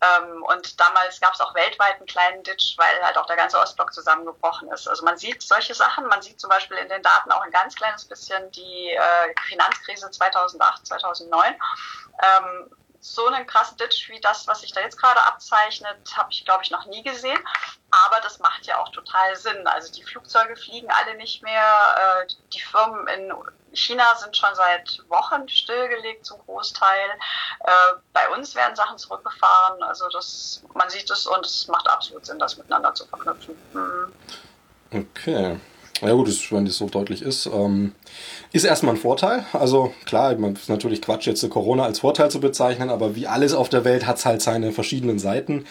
Ähm, 0.00 0.42
und 0.44 0.80
damals 0.80 1.20
gab 1.20 1.34
es 1.34 1.40
auch 1.40 1.54
weltweit 1.54 1.96
einen 1.96 2.06
kleinen 2.06 2.42
Ditch, 2.44 2.78
weil 2.78 3.04
halt 3.04 3.18
auch 3.18 3.26
der 3.26 3.36
ganze 3.36 3.58
Ostblock 3.58 3.92
zusammengebrochen 3.92 4.70
ist. 4.72 4.88
Also 4.88 5.04
man 5.04 5.18
sieht 5.18 5.42
solche 5.42 5.74
Sachen, 5.74 6.06
man 6.06 6.22
sieht 6.22 6.40
zum 6.40 6.50
Beispiel 6.50 6.78
in 6.78 6.88
den 6.88 7.02
Daten 7.02 7.30
auch 7.30 7.42
ein 7.42 7.50
ganz 7.50 7.74
kleines 7.74 8.04
bisschen 8.04 8.50
die 8.52 8.90
äh, 8.90 9.34
Finanzkrise 9.48 10.10
2008, 10.10 10.86
2009. 10.86 11.39
Ähm, 11.48 12.70
so 13.00 13.26
einen 13.26 13.46
krassen 13.46 13.76
Ditch 13.78 14.08
wie 14.10 14.20
das, 14.20 14.46
was 14.46 14.60
sich 14.60 14.72
da 14.72 14.80
jetzt 14.80 14.98
gerade 14.98 15.20
abzeichnet, 15.22 15.96
habe 16.16 16.30
ich, 16.30 16.44
glaube 16.44 16.62
ich, 16.62 16.70
noch 16.70 16.86
nie 16.86 17.02
gesehen. 17.02 17.38
Aber 17.90 18.20
das 18.22 18.38
macht 18.38 18.66
ja 18.66 18.78
auch 18.78 18.90
total 18.90 19.34
Sinn. 19.36 19.66
Also 19.66 19.92
die 19.92 20.02
Flugzeuge 20.02 20.54
fliegen 20.54 20.88
alle 20.90 21.16
nicht 21.16 21.42
mehr. 21.42 22.22
Äh, 22.22 22.32
die 22.52 22.60
Firmen 22.60 23.06
in 23.08 23.32
China 23.72 24.04
sind 24.16 24.36
schon 24.36 24.54
seit 24.54 25.02
Wochen 25.08 25.48
stillgelegt 25.48 26.26
zum 26.26 26.38
Großteil. 26.40 27.08
Äh, 27.60 27.70
bei 28.12 28.28
uns 28.28 28.54
werden 28.54 28.76
Sachen 28.76 28.98
zurückgefahren. 28.98 29.82
Also 29.82 30.08
das, 30.10 30.62
man 30.74 30.88
sieht 30.90 31.10
es 31.10 31.26
und 31.26 31.44
es 31.44 31.66
macht 31.68 31.88
absolut 31.88 32.26
Sinn, 32.26 32.38
das 32.38 32.56
miteinander 32.56 32.94
zu 32.94 33.06
verknüpfen. 33.06 33.56
Mhm. 33.72 34.12
Okay. 34.92 35.60
Ja 36.00 36.12
gut, 36.12 36.28
wenn 36.52 36.64
das 36.64 36.76
so 36.76 36.88
deutlich 36.88 37.22
ist, 37.22 37.46
ähm, 37.46 37.94
ist 38.52 38.64
erstmal 38.64 38.94
ein 38.94 39.00
Vorteil. 39.00 39.44
Also 39.52 39.92
klar, 40.06 40.34
man 40.36 40.54
ist 40.54 40.68
natürlich 40.68 41.02
Quatsch, 41.02 41.26
jetzt 41.26 41.48
Corona 41.50 41.84
als 41.84 42.00
Vorteil 42.00 42.30
zu 42.30 42.40
bezeichnen, 42.40 42.90
aber 42.90 43.14
wie 43.14 43.26
alles 43.26 43.54
auf 43.54 43.68
der 43.68 43.84
Welt 43.84 44.06
hat 44.06 44.18
es 44.18 44.26
halt 44.26 44.42
seine 44.42 44.72
verschiedenen 44.72 45.18
Seiten. 45.18 45.66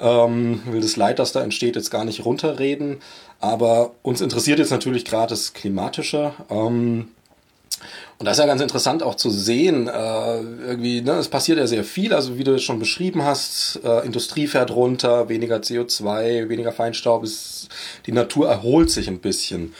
Ähm, 0.00 0.62
will 0.66 0.80
das 0.80 0.96
Leid, 0.96 1.18
das 1.18 1.32
da 1.32 1.42
entsteht, 1.42 1.76
jetzt 1.76 1.90
gar 1.90 2.04
nicht 2.04 2.24
runterreden. 2.24 3.00
Aber 3.40 3.92
uns 4.02 4.20
interessiert 4.20 4.58
jetzt 4.58 4.70
natürlich 4.70 5.04
gerade 5.04 5.30
das 5.30 5.52
Klimatische. 5.52 6.32
Ähm, 6.48 7.08
und 8.18 8.26
das 8.26 8.36
ist 8.38 8.40
ja 8.40 8.46
ganz 8.46 8.62
interessant 8.62 9.02
auch 9.02 9.16
zu 9.16 9.30
sehen, 9.30 9.88
äh, 9.88 10.40
irgendwie, 10.40 11.00
ne, 11.00 11.12
es 11.12 11.28
passiert 11.28 11.58
ja 11.58 11.66
sehr 11.66 11.82
viel, 11.82 12.14
also 12.14 12.38
wie 12.38 12.44
du 12.44 12.54
es 12.54 12.62
schon 12.62 12.78
beschrieben 12.78 13.24
hast, 13.24 13.80
äh, 13.84 14.06
Industrie 14.06 14.46
fährt 14.46 14.70
runter, 14.70 15.28
weniger 15.28 15.56
CO2, 15.56 16.48
weniger 16.48 16.70
Feinstaub, 16.70 17.24
ist, 17.24 17.68
die 18.06 18.12
Natur 18.12 18.48
erholt 18.48 18.90
sich 18.90 19.08
ein 19.08 19.18
bisschen. 19.18 19.74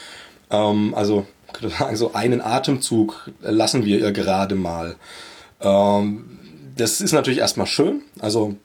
Ähm, 0.51 0.93
also, 0.93 1.25
so 1.93 2.13
einen 2.13 2.41
Atemzug 2.41 3.31
lassen 3.41 3.85
wir 3.85 3.99
ihr 3.99 4.11
gerade 4.11 4.55
mal. 4.55 4.95
Ähm, 5.61 6.39
das 6.75 7.01
ist 7.01 7.11
natürlich 7.11 7.39
erstmal 7.39 7.67
schön, 7.67 8.01
also 8.19 8.55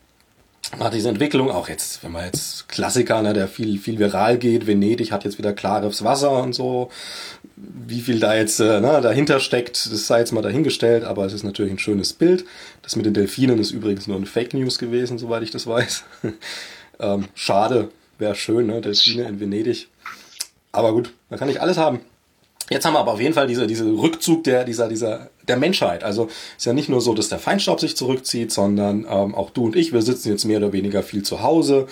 nach 0.79 0.91
dieser 0.91 1.09
Entwicklung, 1.09 1.51
auch 1.51 1.69
jetzt, 1.69 2.05
wenn 2.05 2.13
man 2.13 2.27
jetzt 2.27 2.69
Klassiker, 2.69 3.23
ne, 3.23 3.33
der 3.33 3.49
viel, 3.49 3.79
viel 3.79 3.99
viral 3.99 4.37
geht, 4.37 4.67
Venedig 4.67 5.13
hat 5.13 5.25
jetzt 5.25 5.39
wieder 5.39 5.55
klares 5.55 6.05
Wasser 6.05 6.43
und 6.43 6.53
so. 6.53 6.91
Wie 7.57 8.01
viel 8.01 8.21
da 8.21 8.35
jetzt 8.35 8.61
äh, 8.61 8.81
ne, 8.81 9.01
dahinter 9.01 9.41
steckt, 9.41 9.91
das 9.91 10.07
sei 10.07 10.19
jetzt 10.19 10.33
mal 10.33 10.43
dahingestellt, 10.43 11.05
aber 11.05 11.25
es 11.25 11.33
ist 11.33 11.43
natürlich 11.43 11.73
ein 11.73 11.79
schönes 11.79 12.13
Bild. 12.13 12.45
Das 12.83 12.97
mit 12.97 13.07
den 13.07 13.15
Delfinen 13.15 13.59
ist 13.59 13.71
übrigens 13.71 14.07
nur 14.07 14.17
eine 14.17 14.27
Fake 14.27 14.53
News 14.53 14.79
gewesen, 14.79 15.19
soweit 15.19 15.43
ich 15.43 15.51
das 15.51 15.67
weiß. 15.67 16.05
ähm, 17.01 17.29
schade, 17.35 17.91
wäre 18.19 18.35
schön, 18.35 18.67
ne, 18.67 18.83
Delfine 18.83 19.25
in 19.25 19.41
Venedig. 19.41 19.89
Aber 20.71 20.93
gut, 20.93 21.15
man 21.31 21.39
kann 21.39 21.49
nicht 21.49 21.63
alles 21.63 21.79
haben. 21.79 22.01
Jetzt 22.71 22.85
haben 22.85 22.95
wir 22.95 23.01
aber 23.01 23.13
auf 23.13 23.21
jeden 23.21 23.35
Fall 23.35 23.47
diese, 23.47 23.67
diese 23.67 23.85
Rückzug 23.85 24.45
der, 24.45 24.65
dieser, 24.65 24.89
dieser, 24.89 25.31
der 25.47 25.57
Menschheit. 25.57 26.05
Also 26.05 26.29
ist 26.57 26.67
ja 26.67 26.73
nicht 26.73 26.89
nur 26.89 27.01
so, 27.01 27.15
dass 27.15 27.29
der 27.29 27.39
Feinstaub 27.39 27.81
sich 27.81 27.97
zurückzieht, 27.97 28.53
sondern 28.53 29.07
ähm, 29.09 29.35
auch 29.35 29.51
du 29.51 29.67
und 29.67 29.77
ich, 29.77 29.93
wir 29.93 30.03
sitzen 30.03 30.31
jetzt 30.31 30.45
mehr 30.45 30.59
oder 30.59 30.73
weniger 30.73 31.03
viel 31.03 31.23
zu 31.23 31.43
Hause 31.43 31.87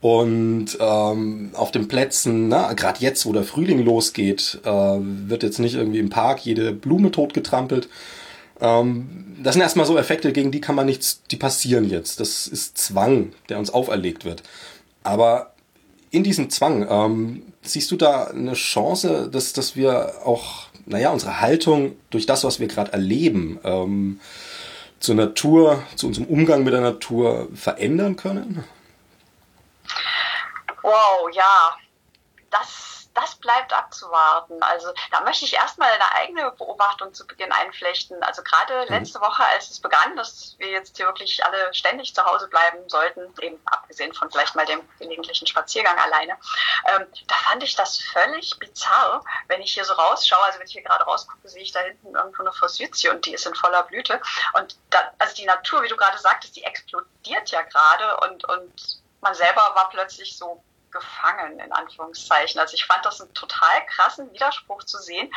und 0.00 0.76
ähm, 0.78 1.50
auf 1.54 1.72
den 1.72 1.88
Plätzen, 1.88 2.50
gerade 2.50 3.00
jetzt, 3.00 3.24
wo 3.26 3.32
der 3.32 3.44
Frühling 3.44 3.84
losgeht, 3.84 4.60
äh, 4.64 4.68
wird 4.70 5.42
jetzt 5.42 5.58
nicht 5.58 5.74
irgendwie 5.74 5.98
im 5.98 6.10
Park 6.10 6.44
jede 6.44 6.72
Blume 6.72 7.10
totgetrampelt. 7.10 7.88
Ähm, 8.60 9.36
das 9.42 9.54
sind 9.54 9.62
erstmal 9.62 9.86
so 9.86 9.98
Effekte, 9.98 10.32
gegen 10.32 10.50
die 10.50 10.60
kann 10.60 10.74
man 10.74 10.86
nichts, 10.86 11.22
die 11.30 11.36
passieren 11.36 11.88
jetzt. 11.88 12.20
Das 12.20 12.46
ist 12.46 12.78
Zwang, 12.78 13.32
der 13.48 13.58
uns 13.58 13.70
auferlegt 13.70 14.24
wird. 14.24 14.42
Aber 15.02 15.54
in 16.10 16.24
diesem 16.24 16.50
Zwang, 16.50 16.86
ähm, 16.88 17.52
siehst 17.62 17.90
du 17.90 17.96
da 17.96 18.24
eine 18.24 18.54
Chance, 18.54 19.28
dass, 19.30 19.52
dass 19.52 19.76
wir 19.76 20.14
auch, 20.24 20.66
naja, 20.86 21.10
unsere 21.10 21.40
Haltung 21.40 21.96
durch 22.10 22.26
das, 22.26 22.44
was 22.44 22.60
wir 22.60 22.68
gerade 22.68 22.92
erleben, 22.92 23.58
ähm, 23.64 24.20
zur 25.00 25.14
Natur, 25.14 25.82
zu 25.96 26.06
unserem 26.06 26.26
Umgang 26.26 26.64
mit 26.64 26.72
der 26.72 26.80
Natur 26.80 27.48
verändern 27.54 28.16
können? 28.16 28.64
Wow, 30.82 31.28
ja. 31.34 31.76
Das 32.50 32.95
das 33.16 33.34
bleibt 33.36 33.72
abzuwarten. 33.72 34.62
Also 34.62 34.92
da 35.10 35.20
möchte 35.22 35.46
ich 35.46 35.54
erstmal 35.54 35.90
eine 35.90 36.12
eigene 36.12 36.50
Beobachtung 36.52 37.14
zu 37.14 37.26
Beginn 37.26 37.50
einflechten. 37.50 38.22
Also 38.22 38.42
gerade 38.42 38.84
mhm. 38.84 38.94
letzte 38.94 39.20
Woche, 39.20 39.44
als 39.46 39.70
es 39.70 39.80
begann, 39.80 40.16
dass 40.16 40.54
wir 40.58 40.68
jetzt 40.68 40.96
hier 40.96 41.06
wirklich 41.06 41.44
alle 41.44 41.72
ständig 41.72 42.14
zu 42.14 42.24
Hause 42.24 42.48
bleiben 42.48 42.88
sollten, 42.88 43.32
eben 43.40 43.58
abgesehen 43.64 44.12
von 44.12 44.30
vielleicht 44.30 44.54
mal 44.54 44.66
dem 44.66 44.86
gelegentlichen 44.98 45.46
Spaziergang 45.46 45.98
alleine, 45.98 46.36
ähm, 46.88 47.06
da 47.26 47.34
fand 47.36 47.62
ich 47.62 47.74
das 47.74 47.98
völlig 47.98 48.58
bizarr, 48.58 49.24
wenn 49.48 49.62
ich 49.62 49.72
hier 49.72 49.84
so 49.84 49.94
rausschaue. 49.94 50.44
Also 50.44 50.58
wenn 50.58 50.66
ich 50.66 50.74
hier 50.74 50.82
gerade 50.82 51.04
rausgucke, 51.04 51.48
sehe 51.48 51.62
ich 51.62 51.72
da 51.72 51.80
hinten 51.80 52.14
irgendwo 52.14 52.42
eine 52.42 52.52
Forsythie 52.52 53.08
und 53.08 53.24
die 53.24 53.32
ist 53.32 53.46
in 53.46 53.54
voller 53.54 53.84
Blüte. 53.84 54.20
Und 54.52 54.76
da, 54.90 54.98
also 55.18 55.34
die 55.34 55.46
Natur, 55.46 55.82
wie 55.82 55.88
du 55.88 55.96
gerade 55.96 56.18
sagtest, 56.18 56.54
die 56.54 56.64
explodiert 56.64 57.50
ja 57.50 57.62
gerade 57.62 58.20
und, 58.28 58.44
und 58.44 59.00
man 59.22 59.34
selber 59.34 59.72
war 59.74 59.88
plötzlich 59.88 60.36
so 60.36 60.62
gefangen, 60.90 61.58
in 61.58 61.72
Anführungszeichen. 61.72 62.60
Also 62.60 62.74
ich 62.74 62.84
fand 62.84 63.04
das 63.04 63.20
einen 63.20 63.34
total 63.34 63.86
krassen 63.86 64.32
Widerspruch 64.32 64.84
zu 64.84 64.98
sehen, 64.98 65.32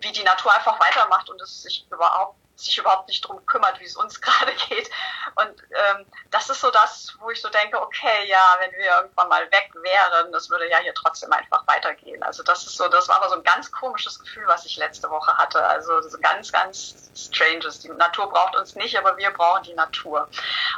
wie 0.00 0.12
die 0.12 0.22
Natur 0.22 0.54
einfach 0.54 0.78
weitermacht 0.80 1.28
und 1.30 1.40
es 1.40 1.62
sich 1.62 1.86
überhaupt 1.90 2.38
sich 2.56 2.78
überhaupt 2.78 3.08
nicht 3.08 3.20
drum 3.22 3.44
kümmert, 3.46 3.78
wie 3.80 3.84
es 3.84 3.96
uns 3.96 4.20
gerade 4.20 4.52
geht. 4.68 4.90
Und 5.36 5.62
ähm, 5.70 6.06
das 6.30 6.48
ist 6.48 6.60
so 6.60 6.70
das, 6.70 7.14
wo 7.20 7.30
ich 7.30 7.40
so 7.40 7.48
denke, 7.48 7.80
okay, 7.80 8.26
ja, 8.26 8.56
wenn 8.58 8.72
wir 8.72 8.86
irgendwann 8.96 9.28
mal 9.28 9.44
weg 9.52 9.70
wären, 9.74 10.32
das 10.32 10.50
würde 10.50 10.68
ja 10.70 10.78
hier 10.78 10.94
trotzdem 10.94 11.32
einfach 11.32 11.66
weitergehen. 11.66 12.22
Also 12.22 12.42
das 12.42 12.66
ist 12.66 12.76
so, 12.76 12.88
das 12.88 13.08
war 13.08 13.16
aber 13.16 13.28
so 13.28 13.36
ein 13.36 13.44
ganz 13.44 13.70
komisches 13.70 14.18
Gefühl, 14.18 14.46
was 14.46 14.64
ich 14.64 14.76
letzte 14.76 15.10
Woche 15.10 15.36
hatte. 15.36 15.64
Also 15.64 16.00
so 16.02 16.18
ganz, 16.18 16.50
ganz 16.52 17.10
stranges. 17.14 17.80
Die 17.80 17.88
Natur 17.88 18.30
braucht 18.30 18.56
uns 18.56 18.74
nicht, 18.74 18.98
aber 18.98 19.16
wir 19.16 19.30
brauchen 19.30 19.62
die 19.64 19.74
Natur. 19.74 20.28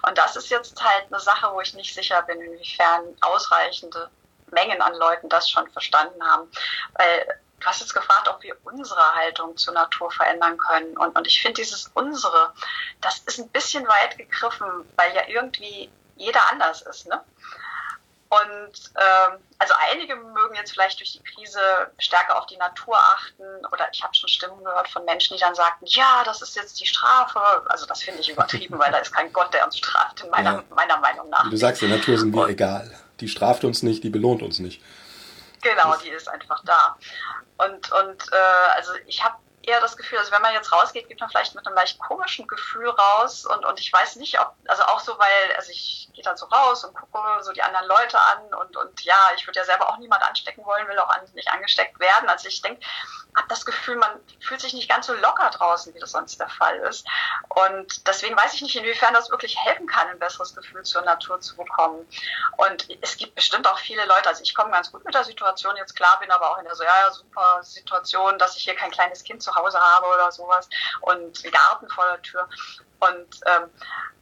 Und 0.06 0.18
das 0.18 0.37
ist 0.37 0.50
jetzt 0.50 0.82
halt 0.82 1.06
eine 1.11 1.20
Sache, 1.20 1.52
wo 1.52 1.61
ich 1.61 1.75
nicht 1.75 1.94
sicher 1.94 2.23
bin, 2.23 2.40
inwiefern 2.40 3.16
ausreichende 3.20 4.11
Mengen 4.50 4.80
an 4.80 4.94
Leuten 4.94 5.28
das 5.28 5.50
schon 5.50 5.70
verstanden 5.70 6.23
haben. 6.25 6.50
Weil 6.94 7.40
du 7.61 7.67
hast 7.67 7.81
jetzt 7.81 7.95
gefragt, 7.95 8.29
ob 8.29 8.43
wir 8.43 8.57
unsere 8.65 9.15
Haltung 9.15 9.57
zur 9.57 9.75
Natur 9.75 10.11
verändern 10.11 10.59
können. 10.59 10.97
Und, 10.97 11.17
und 11.17 11.27
ich 11.27 11.41
finde 11.41 11.61
dieses 11.61 11.91
unsere, 11.95 12.53
das 13.00 13.19
ist 13.27 13.38
ein 13.38 13.49
bisschen 13.49 13.87
weit 13.87 14.17
gegriffen, 14.17 14.67
weil 14.97 15.15
ja 15.15 15.23
irgendwie 15.29 15.91
jeder 16.17 16.41
anders 16.50 16.83
ist. 16.83 17.07
Ne? 17.07 17.21
Und 18.31 18.93
ähm, 18.97 19.38
also 19.59 19.73
einige 19.91 20.15
mögen 20.15 20.55
jetzt 20.55 20.73
vielleicht 20.73 21.00
durch 21.00 21.12
die 21.12 21.23
Krise 21.23 21.61
stärker 21.99 22.38
auf 22.38 22.47
die 22.47 22.59
Natur 22.59 22.97
achten 22.97 23.65
oder 23.73 23.88
ich 23.91 24.03
habe 24.03 24.15
schon 24.15 24.29
Stimmen 24.29 24.62
gehört 24.62 24.88
von 24.88 25.05
Menschen, 25.07 25.37
die 25.37 25.41
dann 25.41 25.55
sagten, 25.55 25.87
ja, 25.87 26.23
das 26.25 26.43
ist 26.43 26.55
jetzt 26.55 26.79
die 26.79 26.87
Strafe. 26.87 27.41
Also 27.71 27.87
das 27.87 28.03
finde 28.03 28.21
ich 28.21 28.29
übertrieben, 28.29 28.79
weil 28.79 28.93
da 28.93 28.99
ist 28.99 29.12
kein 29.12 29.33
Gott, 29.33 29.55
der 29.55 29.65
uns 29.65 29.79
straft, 29.79 30.21
in 30.23 30.31
meiner, 30.31 30.57
ja. 30.57 30.65
meiner 30.75 30.99
Meinung 30.99 31.31
nach. 31.31 31.47
Wie 31.47 31.50
du 31.50 31.57
sagst, 31.57 31.81
der 31.81 31.88
Natur 31.88 32.19
sind 32.19 32.35
wir 32.35 32.49
egal. 32.49 32.95
Die 33.21 33.29
straft 33.29 33.65
uns 33.65 33.83
nicht, 33.83 34.05
die 34.05 34.11
belohnt 34.11 34.43
uns 34.43 34.59
nicht. 34.59 34.83
Genau, 35.62 35.97
die 35.97 36.11
ist 36.11 36.29
einfach 36.29 36.62
da. 36.65 36.97
Und, 37.59 37.93
und 37.93 38.33
äh, 38.33 38.71
also 38.77 38.93
ich 39.07 39.23
habe 39.23 39.37
eher 39.62 39.81
das 39.81 39.97
Gefühl, 39.97 40.19
also 40.19 40.33
wenn 40.33 40.43
man 40.43 40.55
jetzt 40.55 40.73
rausgeht, 40.73 41.09
geht 41.09 41.21
man 41.21 41.29
vielleicht 41.29 41.55
mit 41.55 41.67
einem 41.67 41.77
leicht 41.77 41.99
komischen 41.99 42.47
Gefühl 42.47 42.88
raus 42.88 43.45
und, 43.45 43.65
und 43.65 43.79
ich 43.81 43.93
weiß 43.93 44.17
nicht, 44.17 44.41
ob, 44.41 44.55
also 44.67 44.83
auch 44.85 45.00
so, 45.00 45.19
weil, 45.19 45.57
also 45.57 45.71
ich 45.71 46.08
gehe 46.19 46.25
dann 46.25 46.37
so 46.37 46.47
raus 46.47 46.85
und 46.85 46.95
gucke 46.95 47.43
so 47.43 47.53
die 47.53 47.63
anderen 47.63 47.87
Leute 47.87 48.19
an 48.19 48.55
und, 48.55 48.77
und 48.77 49.05
ja, 49.05 49.15
ich 49.37 49.47
würde 49.47 49.61
ja 49.61 49.65
selber 49.65 49.89
auch 49.89 49.99
niemand 49.99 50.23
anstecken 50.23 50.65
wollen, 50.65 50.89
will 50.89 50.99
auch 50.99 51.15
nicht 51.35 51.49
angesteckt 51.49 51.99
werden. 52.01 52.29
Also 52.29 52.49
ich 52.49 52.61
denke, 52.61 52.85
habe 53.37 53.47
das 53.49 53.65
Gefühl, 53.65 53.97
man 53.97 54.11
fühlt 54.41 54.61
sich 54.61 54.73
nicht 54.75 54.89
ganz 54.89 55.07
so 55.07 55.15
locker 55.15 55.49
draußen, 55.51 55.95
wie 55.95 56.01
das 56.01 56.11
sonst 56.11 56.41
der 56.41 56.49
Fall 56.49 56.77
ist. 56.81 57.07
Und 57.51 58.07
deswegen 58.09 58.37
weiß 58.37 58.55
ich 58.55 58.63
nicht, 58.63 58.75
inwiefern 58.75 59.15
das 59.15 59.31
wirklich 59.31 59.57
helfen 59.65 59.87
kann, 59.87 60.09
ein 60.09 60.19
besseres 60.19 60.55
Gefühl 60.57 60.83
zur 60.83 61.03
Natur 61.03 61.41
zu 61.41 61.57
bekommen. 61.57 62.09
Und 62.57 62.89
es 63.01 63.17
gibt 63.17 63.37
bestimmt 63.37 63.69
auch 63.69 63.79
viele 63.79 64.05
Leute, 64.07 64.29
also 64.29 64.43
ich 64.43 64.55
komme 64.55 64.73
ganz 64.73 64.91
gut 64.91 65.05
mit 65.05 65.15
der 65.15 65.25
Situation 65.25 65.77
jetzt 65.77 65.95
klar, 65.95 66.19
bin 66.19 66.31
aber 66.33 66.51
auch 66.51 66.59
in 66.59 66.65
der 66.65 66.75
so, 66.75 66.83
ja, 66.83 66.95
ja, 67.03 67.13
super 67.13 67.63
Situation, 67.63 68.39
dass 68.39 68.57
ich 68.57 68.65
hier 68.65 68.75
kein 68.75 68.91
kleines 68.91 69.23
Kind 69.23 69.43
zu 69.43 69.55
Hause 69.55 69.79
habe 69.79 70.07
oder 70.07 70.33
sowas 70.33 70.69
und 71.03 71.45
einen 71.45 71.53
Garten 71.53 71.89
vor 71.89 72.07
der 72.07 72.23
Tür. 72.23 72.49
Und 73.01 73.41
ähm, 73.47 73.71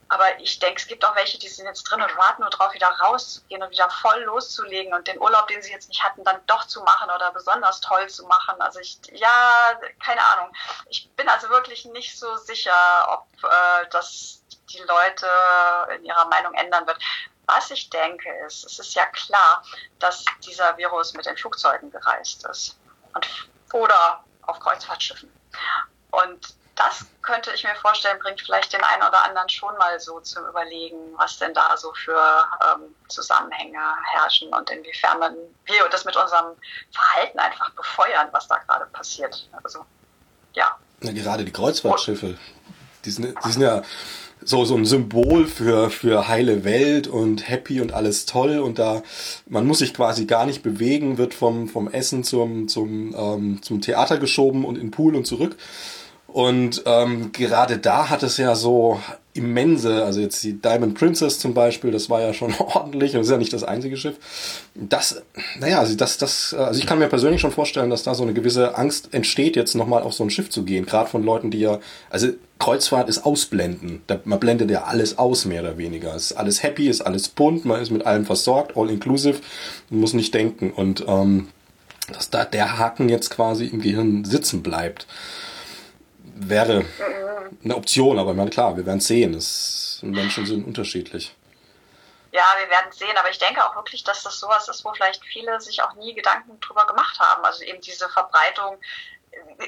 aber 0.08 0.38
ich 0.40 0.58
denke, 0.58 0.80
es 0.80 0.86
gibt 0.86 1.04
auch 1.04 1.16
welche, 1.16 1.38
die 1.38 1.48
sind 1.48 1.66
jetzt 1.66 1.82
drin 1.84 2.00
und 2.00 2.16
warten 2.16 2.42
nur 2.42 2.50
drauf, 2.50 2.72
wieder 2.74 2.88
rauszugehen 2.88 3.62
und 3.62 3.70
wieder 3.70 3.90
voll 3.90 4.22
loszulegen 4.22 4.94
und 4.94 5.08
den 5.08 5.20
Urlaub, 5.20 5.48
den 5.48 5.62
sie 5.62 5.72
jetzt 5.72 5.88
nicht 5.88 6.02
hatten, 6.02 6.22
dann 6.22 6.40
doch 6.46 6.66
zu 6.66 6.82
machen 6.82 7.10
oder 7.10 7.32
besonders 7.32 7.80
toll 7.80 8.08
zu 8.08 8.24
machen. 8.26 8.60
Also 8.60 8.78
ich, 8.78 9.00
ja, 9.12 9.80
keine 10.04 10.24
Ahnung. 10.24 10.54
Ich 10.88 11.10
bin 11.16 11.28
also 11.28 11.48
wirklich 11.48 11.84
nicht 11.86 12.16
so 12.16 12.36
sicher, 12.36 12.72
ob 13.08 13.26
äh, 13.44 13.86
das 13.90 14.42
die 14.70 14.82
Leute 14.82 15.28
in 15.96 16.04
ihrer 16.04 16.26
Meinung 16.26 16.54
ändern 16.54 16.86
wird. 16.86 16.98
Was 17.46 17.70
ich 17.70 17.90
denke 17.90 18.28
ist, 18.46 18.64
es 18.64 18.78
ist 18.78 18.94
ja 18.94 19.06
klar, 19.06 19.62
dass 19.98 20.24
dieser 20.44 20.76
Virus 20.76 21.14
mit 21.14 21.26
den 21.26 21.36
Flugzeugen 21.36 21.90
gereist 21.90 22.44
ist 22.46 22.76
und, 23.14 23.48
oder 23.72 24.24
auf 24.42 24.58
Kreuzfahrtschiffen. 24.60 25.32
Und 26.10 26.56
das 26.76 27.06
könnte 27.22 27.50
ich 27.54 27.64
mir 27.64 27.74
vorstellen, 27.76 28.18
bringt 28.20 28.40
vielleicht 28.40 28.72
den 28.72 28.82
einen 28.82 29.02
oder 29.02 29.24
anderen 29.24 29.48
schon 29.48 29.76
mal 29.78 29.98
so 29.98 30.20
zum 30.20 30.46
Überlegen, 30.46 30.98
was 31.16 31.38
denn 31.38 31.54
da 31.54 31.76
so 31.76 31.92
für 31.94 32.44
ähm, 32.62 32.94
Zusammenhänge 33.08 33.80
herrschen 34.12 34.48
und 34.52 34.70
inwiefern 34.70 35.18
man 35.18 35.34
wir 35.64 35.88
das 35.90 36.04
mit 36.04 36.14
unserem 36.16 36.54
Verhalten 36.92 37.38
einfach 37.38 37.70
befeuern, 37.70 38.28
was 38.32 38.46
da 38.46 38.58
gerade 38.58 38.86
passiert. 38.92 39.48
Also, 39.64 39.84
ja. 40.52 40.76
Na, 41.00 41.12
gerade 41.12 41.44
die 41.44 41.52
Kreuzfahrtschiffe, 41.52 42.38
die 43.04 43.10
sind, 43.10 43.34
die 43.44 43.52
sind 43.52 43.62
ja 43.62 43.82
so, 44.42 44.64
so 44.64 44.76
ein 44.76 44.84
Symbol 44.84 45.46
für, 45.46 45.90
für 45.90 46.28
heile 46.28 46.62
Welt 46.62 47.08
und 47.08 47.48
happy 47.48 47.80
und 47.80 47.92
alles 47.92 48.26
toll 48.26 48.58
und 48.58 48.78
da, 48.78 49.02
man 49.46 49.66
muss 49.66 49.78
sich 49.78 49.94
quasi 49.94 50.26
gar 50.26 50.44
nicht 50.44 50.62
bewegen, 50.62 51.16
wird 51.16 51.32
vom, 51.32 51.68
vom 51.68 51.88
Essen 51.88 52.22
zum, 52.22 52.68
zum, 52.68 53.14
ähm, 53.16 53.62
zum 53.62 53.80
Theater 53.80 54.18
geschoben 54.18 54.64
und 54.64 54.76
in 54.76 54.90
Pool 54.90 55.16
und 55.16 55.26
zurück. 55.26 55.56
Und 56.36 56.82
ähm, 56.84 57.32
gerade 57.32 57.78
da 57.78 58.10
hat 58.10 58.22
es 58.22 58.36
ja 58.36 58.54
so 58.54 59.00
immense, 59.32 60.04
also 60.04 60.20
jetzt 60.20 60.44
die 60.44 60.60
Diamond 60.60 60.92
Princess 60.92 61.38
zum 61.38 61.54
Beispiel, 61.54 61.92
das 61.92 62.10
war 62.10 62.20
ja 62.20 62.34
schon 62.34 62.52
ordentlich 62.58 63.14
und 63.14 63.22
ist 63.22 63.30
ja 63.30 63.38
nicht 63.38 63.54
das 63.54 63.64
einzige 63.64 63.96
Schiff. 63.96 64.16
Das, 64.74 65.22
naja, 65.58 65.78
also 65.78 65.96
das, 65.96 66.18
das, 66.18 66.52
also 66.52 66.78
ich 66.78 66.84
kann 66.84 66.98
mir 66.98 67.08
persönlich 67.08 67.40
schon 67.40 67.52
vorstellen, 67.52 67.88
dass 67.88 68.02
da 68.02 68.14
so 68.14 68.22
eine 68.22 68.34
gewisse 68.34 68.76
Angst 68.76 69.14
entsteht, 69.14 69.56
jetzt 69.56 69.74
nochmal 69.76 70.02
auf 70.02 70.12
so 70.12 70.24
ein 70.24 70.28
Schiff 70.28 70.50
zu 70.50 70.64
gehen, 70.64 70.84
gerade 70.84 71.08
von 71.08 71.24
Leuten, 71.24 71.50
die 71.50 71.60
ja, 71.60 71.78
also 72.10 72.28
Kreuzfahrt 72.58 73.08
ist 73.08 73.24
ausblenden. 73.24 74.02
Da, 74.06 74.20
man 74.24 74.38
blendet 74.38 74.70
ja 74.70 74.84
alles 74.84 75.16
aus, 75.16 75.46
mehr 75.46 75.62
oder 75.62 75.78
weniger. 75.78 76.14
Es 76.14 76.32
ist 76.32 76.36
alles 76.36 76.62
happy, 76.62 76.90
ist 76.90 77.00
alles 77.00 77.30
bunt, 77.30 77.64
man 77.64 77.80
ist 77.80 77.90
mit 77.90 78.04
allem 78.04 78.26
versorgt, 78.26 78.76
all 78.76 78.90
inclusive, 78.90 79.38
man 79.88 80.00
muss 80.00 80.12
nicht 80.12 80.34
denken. 80.34 80.70
Und 80.70 81.02
ähm, 81.08 81.48
dass 82.12 82.28
da 82.28 82.44
der 82.44 82.76
Haken 82.76 83.08
jetzt 83.08 83.30
quasi 83.30 83.64
im 83.64 83.80
Gehirn 83.80 84.26
sitzen 84.26 84.62
bleibt 84.62 85.06
wäre 86.36 86.84
eine 87.64 87.76
Option, 87.76 88.18
aber 88.18 88.32
ich 88.32 88.36
meine, 88.36 88.50
klar, 88.50 88.76
wir 88.76 88.86
werden 88.86 89.00
sehen. 89.00 89.34
Es, 89.34 90.00
Menschen 90.02 90.46
sind 90.46 90.66
unterschiedlich. 90.66 91.34
Ja, 92.32 92.44
wir 92.58 92.68
werden 92.68 92.92
sehen, 92.92 93.16
aber 93.16 93.30
ich 93.30 93.38
denke 93.38 93.64
auch 93.64 93.74
wirklich, 93.76 94.04
dass 94.04 94.22
das 94.22 94.38
sowas 94.38 94.68
ist, 94.68 94.84
wo 94.84 94.92
vielleicht 94.92 95.24
viele 95.24 95.58
sich 95.60 95.82
auch 95.82 95.94
nie 95.94 96.14
Gedanken 96.14 96.60
drüber 96.60 96.86
gemacht 96.86 97.18
haben. 97.18 97.44
Also 97.44 97.64
eben 97.64 97.80
diese 97.80 98.08
Verbreitung. 98.08 98.78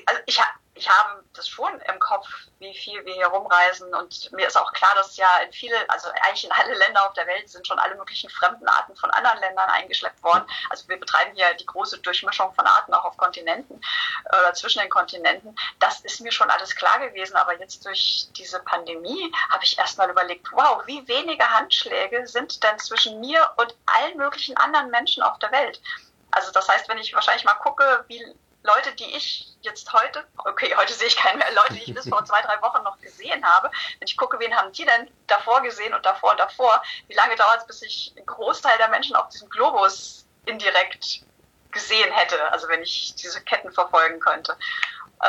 Also 0.06 0.20
ich, 0.26 0.40
ich 0.78 0.88
habe 0.88 1.24
das 1.34 1.48
schon 1.48 1.80
im 1.92 1.98
Kopf, 1.98 2.26
wie 2.60 2.72
viel 2.72 3.04
wir 3.04 3.14
hier 3.14 3.26
rumreisen. 3.26 3.92
Und 3.94 4.30
mir 4.32 4.46
ist 4.46 4.56
auch 4.56 4.72
klar, 4.72 4.94
dass 4.94 5.16
ja 5.16 5.28
in 5.44 5.52
viele, 5.52 5.76
also 5.90 6.08
eigentlich 6.22 6.44
in 6.44 6.52
alle 6.52 6.74
Länder 6.74 7.04
auf 7.04 7.14
der 7.14 7.26
Welt 7.26 7.48
sind 7.48 7.66
schon 7.66 7.78
alle 7.80 7.96
möglichen 7.96 8.30
fremden 8.30 8.66
Arten 8.68 8.94
von 8.94 9.10
anderen 9.10 9.40
Ländern 9.40 9.68
eingeschleppt 9.70 10.22
worden. 10.22 10.46
Also 10.70 10.88
wir 10.88 10.98
betreiben 10.98 11.34
hier 11.34 11.52
die 11.54 11.66
große 11.66 11.98
Durchmischung 11.98 12.54
von 12.54 12.64
Arten 12.64 12.94
auch 12.94 13.04
auf 13.04 13.16
Kontinenten 13.16 13.80
oder 14.28 14.54
zwischen 14.54 14.80
den 14.80 14.88
Kontinenten. 14.88 15.56
Das 15.80 16.00
ist 16.00 16.20
mir 16.20 16.30
schon 16.30 16.50
alles 16.50 16.74
klar 16.76 17.00
gewesen. 17.00 17.36
Aber 17.36 17.58
jetzt 17.58 17.84
durch 17.84 18.28
diese 18.36 18.60
Pandemie 18.60 19.32
habe 19.50 19.64
ich 19.64 19.76
erstmal 19.78 20.08
überlegt, 20.08 20.46
wow, 20.52 20.82
wie 20.86 21.06
wenige 21.08 21.48
Handschläge 21.48 22.26
sind 22.28 22.62
denn 22.62 22.78
zwischen 22.78 23.18
mir 23.18 23.50
und 23.56 23.74
allen 23.86 24.16
möglichen 24.16 24.56
anderen 24.56 24.90
Menschen 24.90 25.24
auf 25.24 25.40
der 25.40 25.50
Welt? 25.50 25.80
Also 26.30 26.52
das 26.52 26.68
heißt, 26.68 26.88
wenn 26.88 26.98
ich 26.98 27.14
wahrscheinlich 27.14 27.44
mal 27.44 27.54
gucke, 27.54 28.04
wie 28.06 28.24
Leute, 28.74 28.94
die 28.94 29.16
ich 29.16 29.56
jetzt 29.62 29.92
heute, 29.92 30.24
okay, 30.38 30.74
heute 30.76 30.92
sehe 30.92 31.08
ich 31.08 31.16
keine 31.16 31.38
mehr, 31.38 31.52
Leute, 31.52 31.74
die 31.74 31.82
ich 31.82 31.94
bis 31.94 32.08
vor 32.08 32.24
zwei, 32.26 32.40
drei 32.42 32.60
Wochen 32.62 32.82
noch 32.84 33.00
gesehen 33.00 33.44
habe, 33.44 33.70
wenn 33.98 34.06
ich 34.06 34.16
gucke, 34.16 34.38
wen 34.38 34.54
haben 34.54 34.72
die 34.72 34.84
denn 34.84 35.10
davor 35.26 35.62
gesehen 35.62 35.94
und 35.94 36.04
davor 36.04 36.32
und 36.32 36.40
davor, 36.40 36.82
wie 37.08 37.14
lange 37.14 37.36
dauert 37.36 37.60
es, 37.60 37.66
bis 37.66 37.82
ich 37.82 38.14
einen 38.16 38.26
Großteil 38.26 38.76
der 38.78 38.88
Menschen 38.88 39.16
auf 39.16 39.28
diesem 39.28 39.48
Globus 39.48 40.26
indirekt 40.46 41.22
gesehen 41.70 42.12
hätte, 42.12 42.52
also 42.52 42.68
wenn 42.68 42.82
ich 42.82 43.14
diese 43.14 43.42
Ketten 43.42 43.72
verfolgen 43.72 44.20
könnte. 44.20 44.56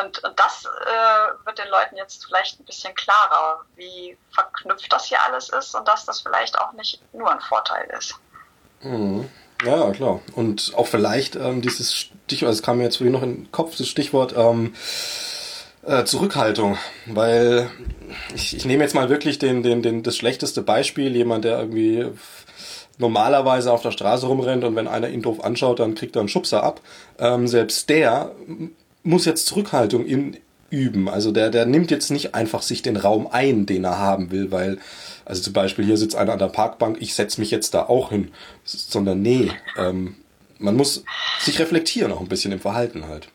Und, 0.01 0.23
und 0.23 0.39
das 0.39 0.65
äh, 0.65 1.45
wird 1.45 1.57
den 1.57 1.67
Leuten 1.69 1.97
jetzt 1.97 2.23
vielleicht 2.25 2.59
ein 2.59 2.65
bisschen 2.65 2.93
klarer, 2.93 3.65
wie 3.75 4.17
verknüpft 4.31 4.91
das 4.93 5.05
hier 5.05 5.21
alles 5.23 5.49
ist 5.49 5.73
und 5.73 5.87
dass 5.87 6.05
das 6.05 6.21
vielleicht 6.21 6.59
auch 6.59 6.73
nicht 6.73 7.01
nur 7.13 7.31
ein 7.31 7.41
Vorteil 7.41 7.89
ist. 7.97 8.15
Mhm. 8.81 9.31
Ja, 9.65 9.91
klar. 9.91 10.21
Und 10.35 10.73
auch 10.75 10.87
vielleicht 10.87 11.35
ähm, 11.35 11.61
dieses 11.61 11.93
Stichwort, 11.93 12.53
es 12.53 12.63
kam 12.63 12.77
mir 12.77 12.83
jetzt 12.83 12.97
vorhin 12.97 13.13
noch 13.13 13.23
in 13.23 13.35
den 13.35 13.51
Kopf, 13.51 13.75
das 13.75 13.87
Stichwort 13.87 14.33
ähm, 14.37 14.73
äh, 15.85 16.05
Zurückhaltung. 16.05 16.77
Weil 17.05 17.69
ich, 18.33 18.55
ich 18.55 18.65
nehme 18.65 18.83
jetzt 18.83 18.95
mal 18.95 19.09
wirklich 19.09 19.37
den, 19.37 19.63
den, 19.63 19.81
den, 19.81 20.03
das 20.03 20.15
schlechteste 20.15 20.61
Beispiel, 20.61 21.15
jemand, 21.15 21.43
der 21.43 21.59
irgendwie 21.59 22.07
normalerweise 22.97 23.71
auf 23.71 23.81
der 23.81 23.91
Straße 23.91 24.27
rumrennt 24.27 24.63
und 24.63 24.75
wenn 24.75 24.87
einer 24.87 25.09
ihn 25.09 25.21
doof 25.21 25.43
anschaut, 25.43 25.79
dann 25.79 25.95
kriegt 25.95 26.15
er 26.15 26.21
einen 26.21 26.29
Schubser 26.29 26.63
ab. 26.63 26.81
Ähm, 27.17 27.47
selbst 27.47 27.89
der 27.89 28.31
muss 29.03 29.25
jetzt 29.25 29.45
Zurückhaltung 29.47 30.05
in, 30.05 30.37
üben. 30.69 31.09
Also 31.09 31.31
der, 31.31 31.49
der 31.49 31.65
nimmt 31.65 31.91
jetzt 31.91 32.11
nicht 32.11 32.35
einfach 32.35 32.61
sich 32.61 32.81
den 32.81 32.97
Raum 32.97 33.27
ein, 33.31 33.65
den 33.65 33.83
er 33.83 33.97
haben 33.97 34.31
will, 34.31 34.51
weil 34.51 34.79
also 35.25 35.43
zum 35.43 35.53
Beispiel 35.53 35.85
hier 35.85 35.97
sitzt 35.97 36.15
einer 36.15 36.33
an 36.33 36.39
der 36.39 36.47
Parkbank, 36.47 36.97
ich 36.99 37.13
setze 37.13 37.39
mich 37.39 37.51
jetzt 37.51 37.75
da 37.75 37.83
auch 37.83 38.09
hin. 38.09 38.31
Sondern 38.63 39.21
nee, 39.21 39.51
ähm, 39.77 40.15
man 40.57 40.75
muss 40.75 41.03
sich 41.39 41.59
reflektieren 41.59 42.11
auch 42.11 42.19
ein 42.19 42.27
bisschen 42.27 42.51
im 42.51 42.59
Verhalten 42.59 43.07
halt. 43.07 43.29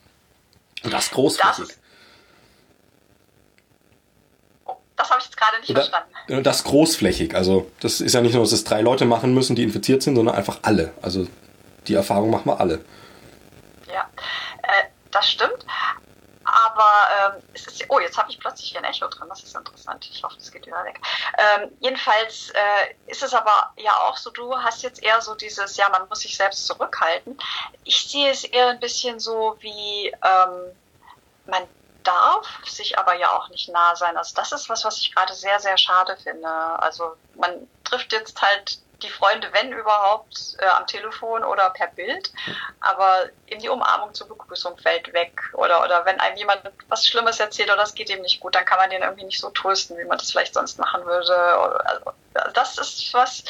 Und 0.83 0.92
das 0.92 1.11
großflächig. 1.12 1.68
Das, 1.68 1.79
oh, 4.66 4.77
das 4.97 5.11
habe 5.11 5.20
ich 5.20 5.27
jetzt 5.27 5.37
gerade 5.37 5.61
nicht 5.61 5.70
Oder, 5.70 5.83
verstanden. 5.83 6.42
Das 6.44 6.64
großflächig. 6.64 7.35
Also 7.35 7.70
das 7.81 8.01
ist 8.01 8.12
ja 8.12 8.20
nicht 8.20 8.35
nur, 8.35 8.42
dass 8.42 8.53
es 8.53 8.64
drei 8.64 8.81
Leute 8.83 9.05
machen 9.05 9.33
müssen, 9.33 9.57
die 9.57 9.62
infiziert 9.62 10.03
sind, 10.03 10.16
sondern 10.16 10.35
einfach 10.35 10.59
alle. 10.62 10.92
Also 11.01 11.27
die 11.87 11.94
Erfahrung 11.94 12.31
machen 12.31 12.47
wir 12.47 12.61
alle. 12.61 12.85
Ja, 13.87 14.09
äh, 14.62 14.88
das 15.11 15.31
stimmt. 15.31 15.64
Aber 16.54 17.34
ähm, 17.36 17.42
es 17.52 17.66
ist, 17.66 17.84
oh, 17.88 17.98
jetzt 17.98 18.16
habe 18.16 18.30
ich 18.30 18.38
plötzlich 18.38 18.70
hier 18.70 18.78
ein 18.78 18.84
Echo 18.84 19.08
drin, 19.08 19.28
das 19.28 19.42
ist 19.42 19.56
interessant. 19.56 20.08
Ich 20.10 20.22
hoffe, 20.22 20.36
es 20.38 20.52
geht 20.52 20.66
wieder 20.66 20.84
weg. 20.84 21.00
Ähm, 21.36 21.70
jedenfalls 21.80 22.50
äh, 22.50 22.94
ist 23.10 23.24
es 23.24 23.34
aber 23.34 23.72
ja 23.76 23.92
auch 24.02 24.16
so, 24.16 24.30
du 24.30 24.56
hast 24.56 24.82
jetzt 24.82 25.02
eher 25.02 25.20
so 25.20 25.34
dieses, 25.34 25.76
ja, 25.76 25.88
man 25.88 26.08
muss 26.08 26.20
sich 26.20 26.36
selbst 26.36 26.66
zurückhalten. 26.66 27.36
Ich 27.82 28.08
sehe 28.08 28.30
es 28.30 28.44
eher 28.44 28.68
ein 28.68 28.78
bisschen 28.78 29.18
so 29.18 29.56
wie, 29.60 30.08
ähm, 30.08 30.76
man 31.46 31.66
darf 32.04 32.46
sich 32.64 32.98
aber 32.98 33.16
ja 33.16 33.36
auch 33.36 33.48
nicht 33.48 33.68
nah 33.70 33.96
sein. 33.96 34.16
Also 34.16 34.34
das 34.36 34.52
ist 34.52 34.68
was, 34.68 34.84
was 34.84 34.98
ich 34.98 35.12
gerade 35.12 35.34
sehr, 35.34 35.58
sehr 35.58 35.76
schade 35.76 36.16
finde. 36.22 36.48
Also 36.48 37.16
man 37.34 37.68
trifft 37.82 38.12
jetzt 38.12 38.40
halt 38.40 38.78
die 39.04 39.10
Freunde, 39.10 39.48
wenn 39.52 39.72
überhaupt, 39.72 40.56
äh, 40.58 40.66
am 40.66 40.86
Telefon 40.86 41.44
oder 41.44 41.70
per 41.70 41.88
Bild. 41.88 42.32
Aber 42.80 43.28
in 43.46 43.60
die 43.60 43.68
Umarmung 43.68 44.14
zur 44.14 44.28
Begrüßung 44.28 44.76
fällt 44.78 45.12
weg. 45.12 45.40
Oder, 45.52 45.84
oder 45.84 46.04
wenn 46.04 46.18
einem 46.20 46.36
jemand 46.36 46.62
was 46.88 47.06
Schlimmes 47.06 47.38
erzählt 47.38 47.70
oder 47.70 47.82
es 47.82 47.94
geht 47.94 48.10
ihm 48.10 48.22
nicht 48.22 48.40
gut, 48.40 48.54
dann 48.54 48.64
kann 48.64 48.78
man 48.78 48.90
den 48.90 49.02
irgendwie 49.02 49.24
nicht 49.24 49.40
so 49.40 49.50
trösten, 49.50 49.98
wie 49.98 50.04
man 50.04 50.18
das 50.18 50.30
vielleicht 50.30 50.54
sonst 50.54 50.78
machen 50.78 51.04
würde. 51.04 51.36
Also, 51.84 52.12
das 52.52 52.78
ist 52.78 53.14
was, 53.14 53.44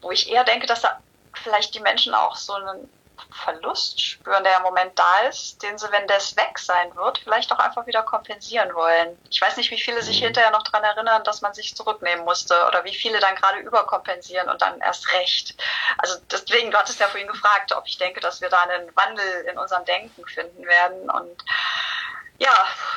wo 0.00 0.10
ich 0.10 0.30
eher 0.30 0.44
denke, 0.44 0.66
dass 0.66 0.82
da 0.82 1.00
vielleicht 1.34 1.74
die 1.74 1.80
Menschen 1.80 2.14
auch 2.14 2.36
so 2.36 2.54
einen 2.54 2.88
Verlust 3.30 4.00
spüren, 4.00 4.44
der 4.44 4.56
im 4.56 4.62
Moment 4.62 4.98
da 4.98 5.28
ist, 5.28 5.62
den 5.62 5.76
sie, 5.78 5.90
wenn 5.90 6.06
das 6.06 6.36
weg 6.36 6.58
sein 6.58 6.94
wird, 6.96 7.18
vielleicht 7.18 7.52
auch 7.52 7.58
einfach 7.58 7.86
wieder 7.86 8.02
kompensieren 8.02 8.74
wollen. 8.74 9.18
Ich 9.30 9.40
weiß 9.40 9.56
nicht, 9.56 9.70
wie 9.70 9.80
viele 9.80 10.02
sich 10.02 10.18
hinterher 10.18 10.50
noch 10.50 10.62
daran 10.62 10.84
erinnern, 10.84 11.22
dass 11.24 11.42
man 11.42 11.54
sich 11.54 11.74
zurücknehmen 11.76 12.24
musste 12.24 12.54
oder 12.66 12.84
wie 12.84 12.94
viele 12.94 13.20
dann 13.20 13.34
gerade 13.36 13.58
überkompensieren 13.58 14.48
und 14.48 14.62
dann 14.62 14.80
erst 14.80 15.12
recht. 15.12 15.54
Also 15.98 16.16
deswegen, 16.30 16.70
du 16.70 16.78
hattest 16.78 17.00
ja 17.00 17.06
vorhin 17.08 17.28
gefragt, 17.28 17.72
ob 17.72 17.86
ich 17.86 17.98
denke, 17.98 18.20
dass 18.20 18.40
wir 18.40 18.48
da 18.48 18.62
einen 18.62 18.94
Wandel 18.96 19.46
in 19.50 19.58
unserem 19.58 19.84
Denken 19.84 20.24
finden 20.26 20.64
werden 20.66 21.10
und 21.10 21.44
ja, 22.38 22.50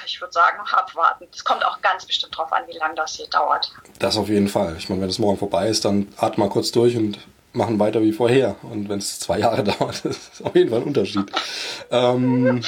ich 0.06 0.19
würde 0.19 0.34
sagen, 0.34 0.60
abwarten. 0.71 1.27
Es 1.32 1.43
kommt 1.43 1.63
auch 1.63 1.82
ganz 1.82 2.06
bestimmt 2.06 2.36
darauf 2.36 2.51
an, 2.51 2.63
wie 2.67 2.77
lange 2.77 2.95
das 2.95 3.15
hier 3.15 3.27
dauert. 3.27 3.71
Das 3.99 4.17
auf 4.17 4.30
jeden 4.30 4.47
Fall. 4.47 4.75
Ich 4.77 4.89
meine, 4.89 5.01
wenn 5.01 5.10
es 5.10 5.19
morgen 5.19 5.38
vorbei 5.38 5.67
ist, 5.67 5.86
dann 5.86 6.12
atme 6.17 6.45
mal 6.45 6.49
kurz 6.49 6.71
durch 6.71 6.97
und 6.97 7.19
machen 7.53 7.79
weiter 7.79 8.01
wie 8.01 8.12
vorher. 8.12 8.55
Und 8.63 8.89
wenn 8.89 8.99
es 8.99 9.19
zwei 9.19 9.39
Jahre 9.39 9.63
dauert, 9.79 10.05
ist 10.05 10.43
auf 10.43 10.55
jeden 10.55 10.69
Fall 10.69 10.79
ein 10.79 10.88
Unterschied. 10.88 11.25
ähm, 11.91 12.62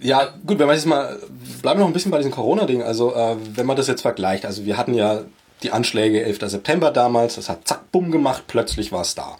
ja, 0.00 0.34
gut, 0.46 0.58
wenn 0.58 0.66
wir 0.66 0.74
jetzt 0.74 0.86
mal, 0.86 1.18
bleiben 1.62 1.80
wir 1.80 1.84
noch 1.84 1.90
ein 1.90 1.92
bisschen 1.92 2.10
bei 2.10 2.18
diesem 2.18 2.32
Corona-Ding. 2.32 2.82
Also, 2.82 3.14
äh, 3.14 3.36
wenn 3.54 3.66
man 3.66 3.76
das 3.76 3.86
jetzt 3.86 4.02
vergleicht, 4.02 4.44
also 4.44 4.66
wir 4.66 4.76
hatten 4.76 4.94
ja 4.94 5.22
die 5.62 5.72
Anschläge 5.72 6.22
11. 6.22 6.50
September 6.50 6.90
damals, 6.90 7.36
das 7.36 7.48
hat 7.48 7.66
zack, 7.66 7.90
bumm 7.92 8.10
gemacht, 8.10 8.44
plötzlich 8.46 8.92
war 8.92 9.00
es 9.02 9.14
da. 9.14 9.38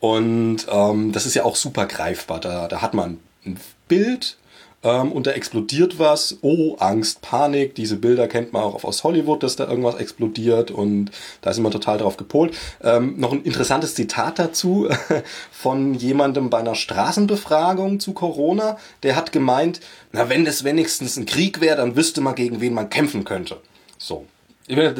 Und 0.00 0.66
ähm, 0.68 1.12
das 1.12 1.26
ist 1.26 1.34
ja 1.34 1.44
auch 1.44 1.56
super 1.56 1.86
greifbar. 1.86 2.40
Da, 2.40 2.68
da 2.68 2.82
hat 2.82 2.92
man 2.92 3.20
ein 3.46 3.58
Bild, 3.88 4.36
ähm, 4.84 5.10
und 5.10 5.26
da 5.26 5.32
explodiert 5.32 5.98
was. 5.98 6.38
Oh, 6.42 6.76
Angst, 6.78 7.22
Panik. 7.22 7.74
Diese 7.74 7.96
Bilder 7.96 8.28
kennt 8.28 8.52
man 8.52 8.62
auch 8.62 8.84
aus 8.84 9.02
Hollywood, 9.02 9.42
dass 9.42 9.56
da 9.56 9.66
irgendwas 9.66 9.96
explodiert 9.96 10.70
und 10.70 11.10
da 11.40 11.50
ist 11.50 11.58
immer 11.58 11.70
total 11.70 11.98
drauf 11.98 12.16
gepolt. 12.16 12.54
Ähm, 12.82 13.18
noch 13.18 13.32
ein 13.32 13.42
interessantes 13.42 13.94
Zitat 13.94 14.38
dazu 14.38 14.88
von 15.50 15.94
jemandem 15.94 16.50
bei 16.50 16.58
einer 16.58 16.74
Straßenbefragung 16.74 17.98
zu 17.98 18.12
Corona. 18.12 18.76
Der 19.02 19.16
hat 19.16 19.32
gemeint, 19.32 19.80
na, 20.12 20.28
wenn 20.28 20.44
das 20.44 20.62
wenigstens 20.62 21.16
ein 21.16 21.26
Krieg 21.26 21.60
wäre, 21.60 21.78
dann 21.78 21.96
wüsste 21.96 22.20
man, 22.20 22.34
gegen 22.34 22.60
wen 22.60 22.74
man 22.74 22.90
kämpfen 22.90 23.24
könnte. 23.24 23.56
So. 23.98 24.26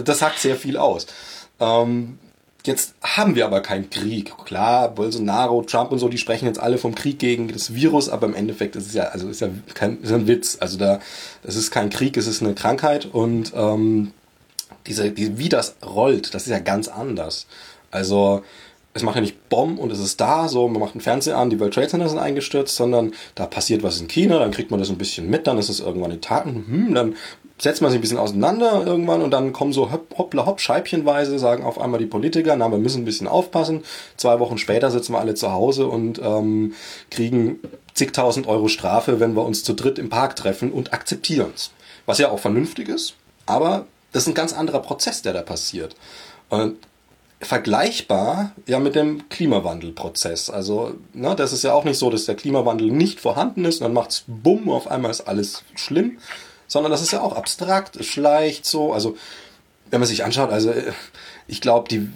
Das 0.04 0.18
sagt 0.18 0.38
sehr 0.38 0.56
viel 0.56 0.76
aus. 0.76 1.06
Ähm, 1.60 2.18
Jetzt 2.66 2.94
haben 3.02 3.34
wir 3.34 3.44
aber 3.44 3.60
keinen 3.60 3.90
Krieg. 3.90 4.32
Klar, 4.46 4.88
Bolsonaro, 4.88 5.62
Trump 5.62 5.92
und 5.92 5.98
so, 5.98 6.08
die 6.08 6.16
sprechen 6.16 6.46
jetzt 6.46 6.58
alle 6.58 6.78
vom 6.78 6.94
Krieg 6.94 7.18
gegen 7.18 7.48
das 7.48 7.74
Virus, 7.74 8.08
aber 8.08 8.26
im 8.26 8.34
Endeffekt 8.34 8.74
ist 8.74 8.86
es 8.86 8.94
ja, 8.94 9.04
also 9.04 9.28
ist 9.28 9.42
ja 9.42 9.48
kein, 9.74 10.00
ist 10.00 10.12
ein 10.12 10.26
Witz. 10.26 10.56
Also 10.60 10.78
da, 10.78 11.00
das 11.42 11.56
ist 11.56 11.70
kein 11.70 11.90
Krieg, 11.90 12.16
es 12.16 12.26
ist 12.26 12.42
eine 12.42 12.54
Krankheit 12.54 13.04
und 13.04 13.52
ähm, 13.54 14.12
diese, 14.86 15.10
die, 15.10 15.38
wie 15.38 15.50
das 15.50 15.76
rollt, 15.84 16.34
das 16.34 16.44
ist 16.44 16.50
ja 16.50 16.58
ganz 16.58 16.88
anders. 16.88 17.46
Also 17.90 18.42
es 18.94 19.02
macht 19.02 19.16
ja 19.16 19.20
nicht 19.20 19.48
Bomben 19.50 19.78
und 19.78 19.92
es 19.92 19.98
ist 19.98 20.18
da, 20.20 20.48
so 20.48 20.66
man 20.68 20.80
macht 20.80 20.94
einen 20.94 21.02
Fernseher 21.02 21.36
an, 21.36 21.50
die 21.50 21.60
World 21.60 21.74
Trade 21.74 21.88
Center 21.88 22.08
sind 22.08 22.18
eingestürzt, 22.18 22.76
sondern 22.76 23.12
da 23.34 23.44
passiert 23.44 23.82
was 23.82 24.00
in 24.00 24.08
China, 24.08 24.38
dann 24.38 24.52
kriegt 24.52 24.70
man 24.70 24.80
das 24.80 24.88
ein 24.88 24.98
bisschen 24.98 25.28
mit, 25.28 25.46
dann 25.46 25.58
ist 25.58 25.68
es 25.68 25.80
irgendwann 25.80 26.12
in 26.12 26.22
Taten, 26.22 26.64
hm, 26.66 26.94
dann 26.94 27.14
setzt 27.58 27.82
man 27.82 27.90
sich 27.90 27.98
ein 27.98 28.02
bisschen 28.02 28.18
auseinander 28.18 28.84
irgendwann 28.86 29.22
und 29.22 29.30
dann 29.30 29.52
kommen 29.52 29.72
so 29.72 29.90
hoppla 30.16 30.46
hopp, 30.46 30.60
scheibchenweise, 30.60 31.38
sagen 31.38 31.64
auf 31.64 31.80
einmal 31.80 32.00
die 32.00 32.06
Politiker, 32.06 32.56
na, 32.56 32.70
wir 32.70 32.78
müssen 32.78 33.02
ein 33.02 33.04
bisschen 33.04 33.28
aufpassen. 33.28 33.84
Zwei 34.16 34.38
Wochen 34.40 34.58
später 34.58 34.90
sitzen 34.90 35.12
wir 35.12 35.20
alle 35.20 35.34
zu 35.34 35.52
Hause 35.52 35.86
und 35.86 36.20
ähm, 36.22 36.74
kriegen 37.10 37.60
zigtausend 37.94 38.46
Euro 38.46 38.68
Strafe, 38.68 39.20
wenn 39.20 39.34
wir 39.36 39.44
uns 39.44 39.64
zu 39.64 39.74
dritt 39.74 39.98
im 39.98 40.08
Park 40.08 40.36
treffen 40.36 40.72
und 40.72 40.92
akzeptieren 40.92 41.52
es. 41.54 41.70
Was 42.06 42.18
ja 42.18 42.30
auch 42.30 42.38
vernünftig 42.38 42.88
ist, 42.88 43.14
aber 43.46 43.86
das 44.12 44.24
ist 44.24 44.28
ein 44.28 44.34
ganz 44.34 44.52
anderer 44.52 44.80
Prozess, 44.80 45.22
der 45.22 45.32
da 45.32 45.42
passiert. 45.42 45.96
Und 46.48 46.76
vergleichbar 47.44 48.52
ja 48.66 48.78
mit 48.78 48.94
dem 48.94 49.28
Klimawandelprozess. 49.28 50.50
Also, 50.50 50.94
ne, 51.12 51.34
das 51.36 51.52
ist 51.52 51.64
ja 51.64 51.72
auch 51.72 51.84
nicht 51.84 51.98
so, 51.98 52.10
dass 52.10 52.26
der 52.26 52.34
Klimawandel 52.34 52.90
nicht 52.90 53.20
vorhanden 53.20 53.64
ist 53.64 53.80
und 53.80 53.84
dann 53.84 53.92
macht's 53.92 54.24
bumm, 54.26 54.70
auf 54.70 54.90
einmal 54.90 55.10
ist 55.10 55.22
alles 55.22 55.62
schlimm, 55.74 56.18
sondern 56.66 56.90
das 56.90 57.02
ist 57.02 57.12
ja 57.12 57.20
auch 57.20 57.36
abstrakt, 57.36 57.96
es 57.96 58.06
schleicht 58.06 58.66
so. 58.66 58.92
Also, 58.92 59.16
wenn 59.94 60.00
man 60.00 60.08
sich 60.08 60.24
anschaut, 60.24 60.50
also 60.50 60.74
ich 61.46 61.60
glaube, 61.60 61.88
die, 61.88 62.08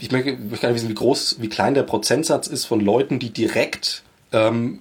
ich 0.00 0.10
möchte, 0.10 0.30
ich 0.30 0.60
gar 0.62 0.70
nicht 0.70 0.76
wissen, 0.76 0.88
wie 0.88 0.94
groß, 0.94 1.36
wie 1.38 1.50
klein 1.50 1.74
der 1.74 1.82
Prozentsatz 1.82 2.46
ist 2.46 2.64
von 2.64 2.80
Leuten, 2.80 3.18
die 3.18 3.28
direkt 3.28 4.04
ähm, 4.32 4.80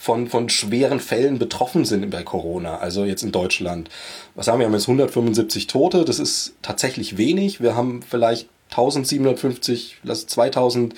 von, 0.00 0.26
von 0.26 0.48
schweren 0.48 0.98
Fällen 0.98 1.38
betroffen 1.38 1.84
sind 1.84 2.10
bei 2.10 2.24
Corona, 2.24 2.78
also 2.78 3.04
jetzt 3.04 3.22
in 3.22 3.30
Deutschland. 3.30 3.88
Was 4.34 4.48
haben 4.48 4.58
wir? 4.58 4.64
Wir 4.64 4.66
haben 4.66 4.74
jetzt 4.74 4.88
175 4.88 5.68
Tote, 5.68 6.04
das 6.04 6.18
ist 6.18 6.54
tatsächlich 6.60 7.18
wenig. 7.18 7.60
Wir 7.60 7.76
haben 7.76 8.02
vielleicht 8.02 8.48
1750, 8.70 9.98
lass 10.02 10.26
2000 10.26 10.92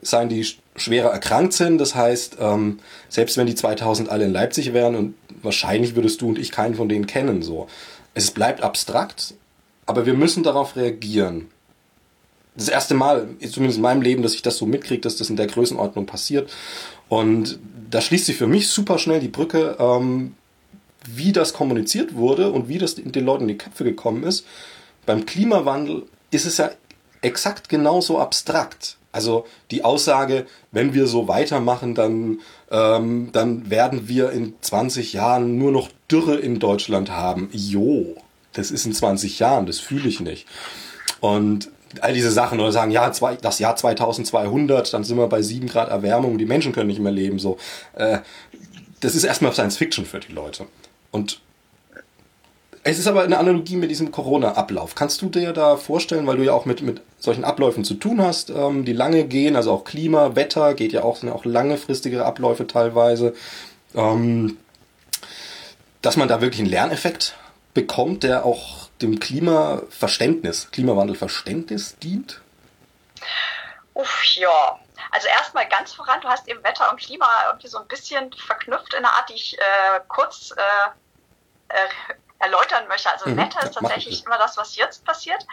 sein, 0.00 0.28
die 0.28 0.44
schwerer 0.74 1.10
erkrankt 1.10 1.52
sind. 1.52 1.78
Das 1.78 1.94
heißt, 1.94 2.38
ähm, 2.40 2.80
selbst 3.08 3.36
wenn 3.36 3.46
die 3.46 3.54
2000 3.54 4.08
alle 4.08 4.24
in 4.24 4.32
Leipzig 4.32 4.72
wären 4.72 4.96
und 4.96 5.14
wahrscheinlich 5.40 5.94
würdest 5.94 6.20
du 6.20 6.30
und 6.30 6.38
ich 6.40 6.50
keinen 6.50 6.74
von 6.74 6.88
denen 6.88 7.06
kennen, 7.06 7.42
so. 7.42 7.68
Es 8.14 8.32
bleibt 8.32 8.60
abstrakt, 8.62 9.34
aber 9.92 10.06
wir 10.06 10.14
müssen 10.14 10.42
darauf 10.42 10.74
reagieren. 10.74 11.48
Das 12.56 12.68
erste 12.68 12.94
Mal, 12.94 13.28
zumindest 13.50 13.76
in 13.76 13.82
meinem 13.82 14.00
Leben, 14.00 14.22
dass 14.22 14.34
ich 14.34 14.40
das 14.40 14.56
so 14.56 14.64
mitkriege, 14.64 15.02
dass 15.02 15.16
das 15.16 15.28
in 15.28 15.36
der 15.36 15.48
Größenordnung 15.48 16.06
passiert. 16.06 16.50
Und 17.10 17.58
da 17.90 18.00
schließt 18.00 18.24
sich 18.24 18.36
für 18.36 18.46
mich 18.46 18.68
super 18.68 18.98
schnell 18.98 19.20
die 19.20 19.28
Brücke, 19.28 19.76
ähm, 19.78 20.34
wie 21.06 21.32
das 21.32 21.52
kommuniziert 21.52 22.14
wurde 22.14 22.50
und 22.50 22.68
wie 22.68 22.78
das 22.78 22.94
den 22.94 23.24
Leuten 23.24 23.42
in 23.42 23.48
die 23.48 23.58
Köpfe 23.58 23.84
gekommen 23.84 24.22
ist. 24.22 24.46
Beim 25.04 25.26
Klimawandel 25.26 26.04
ist 26.30 26.46
es 26.46 26.56
ja 26.56 26.70
exakt 27.20 27.68
genauso 27.68 28.18
abstrakt. 28.18 28.96
Also 29.12 29.44
die 29.70 29.84
Aussage, 29.84 30.46
wenn 30.70 30.94
wir 30.94 31.06
so 31.06 31.28
weitermachen, 31.28 31.94
dann, 31.94 32.40
ähm, 32.70 33.28
dann 33.32 33.68
werden 33.68 34.08
wir 34.08 34.30
in 34.30 34.54
20 34.62 35.12
Jahren 35.12 35.58
nur 35.58 35.70
noch 35.70 35.90
Dürre 36.10 36.36
in 36.36 36.58
Deutschland 36.58 37.10
haben. 37.10 37.50
Jo, 37.52 38.16
das 38.52 38.70
ist 38.70 38.86
in 38.86 38.92
20 38.92 39.38
Jahren, 39.38 39.66
das 39.66 39.78
fühle 39.80 40.08
ich 40.08 40.20
nicht. 40.20 40.46
Und 41.20 41.70
all 42.00 42.14
diese 42.14 42.30
Sachen 42.30 42.58
oder 42.60 42.72
sagen, 42.72 42.90
ja, 42.90 43.12
zwei, 43.12 43.36
das 43.36 43.58
Jahr 43.58 43.76
2200, 43.76 44.92
dann 44.92 45.04
sind 45.04 45.18
wir 45.18 45.26
bei 45.26 45.42
7 45.42 45.66
Grad 45.66 45.90
Erwärmung, 45.90 46.38
die 46.38 46.46
Menschen 46.46 46.72
können 46.72 46.88
nicht 46.88 47.00
mehr 47.00 47.12
leben. 47.12 47.38
So, 47.38 47.58
äh, 47.94 48.18
das 49.00 49.14
ist 49.14 49.24
erstmal 49.24 49.52
Science 49.52 49.76
Fiction 49.76 50.06
für 50.06 50.20
die 50.20 50.32
Leute. 50.32 50.66
Und 51.10 51.40
es 52.84 52.98
ist 52.98 53.06
aber 53.06 53.22
eine 53.22 53.38
Analogie 53.38 53.76
mit 53.76 53.90
diesem 53.90 54.10
Corona-Ablauf. 54.10 54.96
Kannst 54.96 55.22
du 55.22 55.28
dir 55.28 55.52
da 55.52 55.76
vorstellen, 55.76 56.26
weil 56.26 56.36
du 56.36 56.44
ja 56.44 56.52
auch 56.52 56.64
mit, 56.64 56.82
mit 56.82 57.00
solchen 57.18 57.44
Abläufen 57.44 57.84
zu 57.84 57.94
tun 57.94 58.20
hast, 58.20 58.50
ähm, 58.50 58.84
die 58.84 58.92
lange 58.92 59.24
gehen, 59.24 59.54
also 59.54 59.70
auch 59.70 59.84
Klima, 59.84 60.34
Wetter 60.34 60.74
geht 60.74 60.92
ja 60.92 61.04
auch, 61.04 61.16
sind 61.16 61.28
ja 61.28 61.34
auch 61.34 61.44
langefristigere 61.44 62.24
Abläufe 62.24 62.66
teilweise, 62.66 63.34
ähm, 63.94 64.56
dass 66.00 66.16
man 66.16 66.26
da 66.26 66.40
wirklich 66.40 66.60
einen 66.60 66.70
Lerneffekt 66.70 67.36
bekommt, 67.74 68.22
der 68.22 68.44
auch 68.44 68.88
dem 69.00 69.18
Klimaverständnis, 69.18 70.70
Klimawandelverständnis 70.70 71.98
dient? 71.98 72.40
Uff, 73.94 74.24
ja. 74.34 74.78
Also 75.10 75.28
erstmal 75.28 75.68
ganz 75.68 75.92
voran, 75.92 76.20
du 76.22 76.28
hast 76.28 76.48
eben 76.48 76.62
Wetter 76.64 76.90
und 76.90 76.98
Klima 76.98 77.26
irgendwie 77.48 77.68
so 77.68 77.78
ein 77.78 77.88
bisschen 77.88 78.32
verknüpft 78.32 78.94
in 78.94 79.00
einer 79.00 79.12
Art, 79.12 79.28
die 79.28 79.34
ich 79.34 79.58
äh, 79.58 80.00
kurz 80.08 80.52
äh, 80.56 81.74
äh 81.74 81.88
erläutern 82.42 82.88
möchte. 82.88 83.10
Also 83.10 83.30
mhm, 83.30 83.36
Wetter 83.36 83.62
ist 83.62 83.74
tatsächlich 83.74 84.24
immer 84.26 84.38
das, 84.38 84.56
was 84.56 84.76
jetzt 84.76 85.04
passiert. 85.04 85.46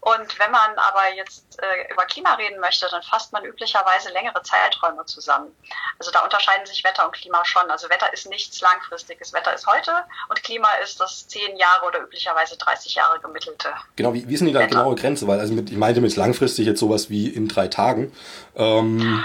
Und 0.00 0.38
wenn 0.38 0.50
man 0.50 0.70
aber 0.76 1.14
jetzt 1.16 1.60
äh, 1.60 1.92
über 1.92 2.04
Klima 2.04 2.34
reden 2.34 2.60
möchte, 2.60 2.86
dann 2.90 3.02
fasst 3.02 3.32
man 3.32 3.44
üblicherweise 3.44 4.10
längere 4.10 4.42
Zeiträume 4.42 5.04
zusammen. 5.06 5.54
Also 5.98 6.12
da 6.12 6.20
unterscheiden 6.20 6.64
sich 6.66 6.84
Wetter 6.84 7.04
und 7.04 7.12
Klima 7.12 7.44
schon. 7.44 7.68
Also 7.70 7.90
Wetter 7.90 8.12
ist 8.12 8.28
nichts 8.28 8.60
Langfristiges. 8.60 9.32
Wetter 9.32 9.52
ist 9.52 9.66
heute 9.66 9.92
und 10.28 10.42
Klima 10.44 10.68
ist 10.82 11.00
das 11.00 11.26
zehn 11.26 11.56
Jahre 11.56 11.86
oder 11.86 12.00
üblicherweise 12.00 12.56
30 12.56 12.94
Jahre 12.94 13.18
gemittelte. 13.20 13.70
Genau, 13.96 14.14
wie, 14.14 14.28
wie 14.28 14.34
ist 14.34 14.40
denn 14.40 14.48
die 14.48 14.54
da 14.54 14.66
genaue 14.66 14.94
Grenze? 14.94 15.26
Weil 15.26 15.40
also 15.40 15.52
mit, 15.52 15.70
ich 15.70 15.76
meinte 15.76 16.00
mit 16.00 16.14
langfristig 16.14 16.66
jetzt 16.66 16.80
sowas 16.80 17.10
wie 17.10 17.28
in 17.28 17.48
drei 17.48 17.66
Tagen. 17.66 18.12
Ähm, 18.54 19.24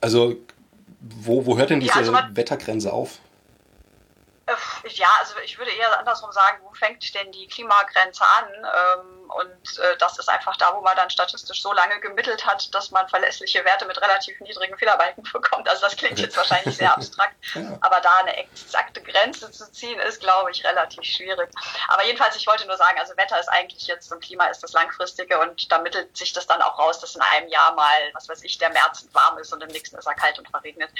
also 0.00 0.36
wo, 1.00 1.46
wo 1.46 1.56
hört 1.56 1.70
denn 1.70 1.80
diese 1.80 1.92
ja, 1.92 1.98
also 1.98 2.12
man, 2.12 2.36
Wettergrenze 2.36 2.92
auf? 2.92 3.18
Ja, 4.84 5.08
also 5.20 5.34
ich 5.44 5.58
würde 5.58 5.72
eher 5.72 5.98
andersrum 5.98 6.32
sagen, 6.32 6.62
fängt 6.76 7.14
denn 7.14 7.32
die 7.32 7.48
Klimagrenze 7.48 8.24
an? 8.24 8.48
Ähm, 8.54 9.16
und 9.30 9.78
äh, 9.78 9.96
das 9.98 10.18
ist 10.18 10.28
einfach 10.28 10.56
da, 10.56 10.74
wo 10.74 10.80
man 10.80 10.96
dann 10.96 11.10
statistisch 11.10 11.60
so 11.60 11.72
lange 11.72 11.98
gemittelt 12.00 12.46
hat, 12.46 12.72
dass 12.74 12.90
man 12.90 13.08
verlässliche 13.08 13.64
Werte 13.64 13.84
mit 13.86 14.00
relativ 14.00 14.38
niedrigen 14.40 14.76
Fehlerbalken 14.78 15.24
bekommt. 15.32 15.68
Also 15.68 15.82
das 15.82 15.96
klingt 15.96 16.18
jetzt 16.18 16.36
wahrscheinlich 16.36 16.76
sehr 16.76 16.92
abstrakt, 16.92 17.34
aber 17.80 18.00
da 18.00 18.16
eine 18.20 18.36
exakte 18.36 19.02
Grenze 19.02 19.50
zu 19.50 19.70
ziehen, 19.72 19.98
ist, 20.00 20.20
glaube 20.20 20.50
ich, 20.50 20.64
relativ 20.64 21.02
schwierig. 21.04 21.50
Aber 21.88 22.04
jedenfalls, 22.04 22.36
ich 22.36 22.46
wollte 22.46 22.66
nur 22.66 22.76
sagen, 22.76 22.98
also 22.98 23.16
Wetter 23.16 23.38
ist 23.38 23.48
eigentlich 23.48 23.86
jetzt 23.86 24.12
und 24.12 24.22
Klima 24.22 24.44
ist 24.46 24.62
das 24.62 24.72
langfristige 24.72 25.38
und 25.40 25.70
da 25.70 25.78
mittelt 25.78 26.16
sich 26.16 26.32
das 26.32 26.46
dann 26.46 26.62
auch 26.62 26.78
raus, 26.78 27.00
dass 27.00 27.14
in 27.14 27.22
einem 27.22 27.48
Jahr 27.48 27.74
mal, 27.74 28.10
was 28.14 28.28
weiß 28.28 28.44
ich, 28.44 28.58
der 28.58 28.70
März 28.70 29.06
warm 29.12 29.38
ist 29.38 29.52
und 29.52 29.62
im 29.62 29.68
nächsten 29.68 29.96
ist 29.96 30.06
er 30.06 30.14
kalt 30.14 30.38
und 30.38 30.48
verregnet. 30.48 30.90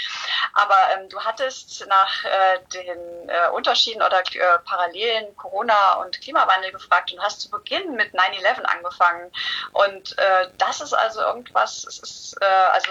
Aber 0.52 0.76
ähm, 0.94 1.08
du 1.08 1.20
hattest 1.20 1.86
nach 1.88 2.24
äh, 2.24 2.58
den 2.72 3.28
äh, 3.28 3.48
Unterschieden 3.50 4.02
oder 4.02 4.20
äh, 4.20 4.58
Parallelen 4.64 5.36
Corona 5.36 5.65
und 6.00 6.20
Klimawandel 6.20 6.72
gefragt 6.72 7.12
und 7.12 7.20
hast 7.20 7.40
zu 7.40 7.50
Beginn 7.50 7.94
mit 7.94 8.14
9-11 8.14 8.62
angefangen. 8.62 9.32
Und 9.72 10.18
äh, 10.18 10.48
das 10.58 10.80
ist 10.80 10.92
also 10.92 11.20
irgendwas, 11.20 11.84
es 11.84 11.98
ist 11.98 12.36
äh, 12.40 12.44
also 12.44 12.90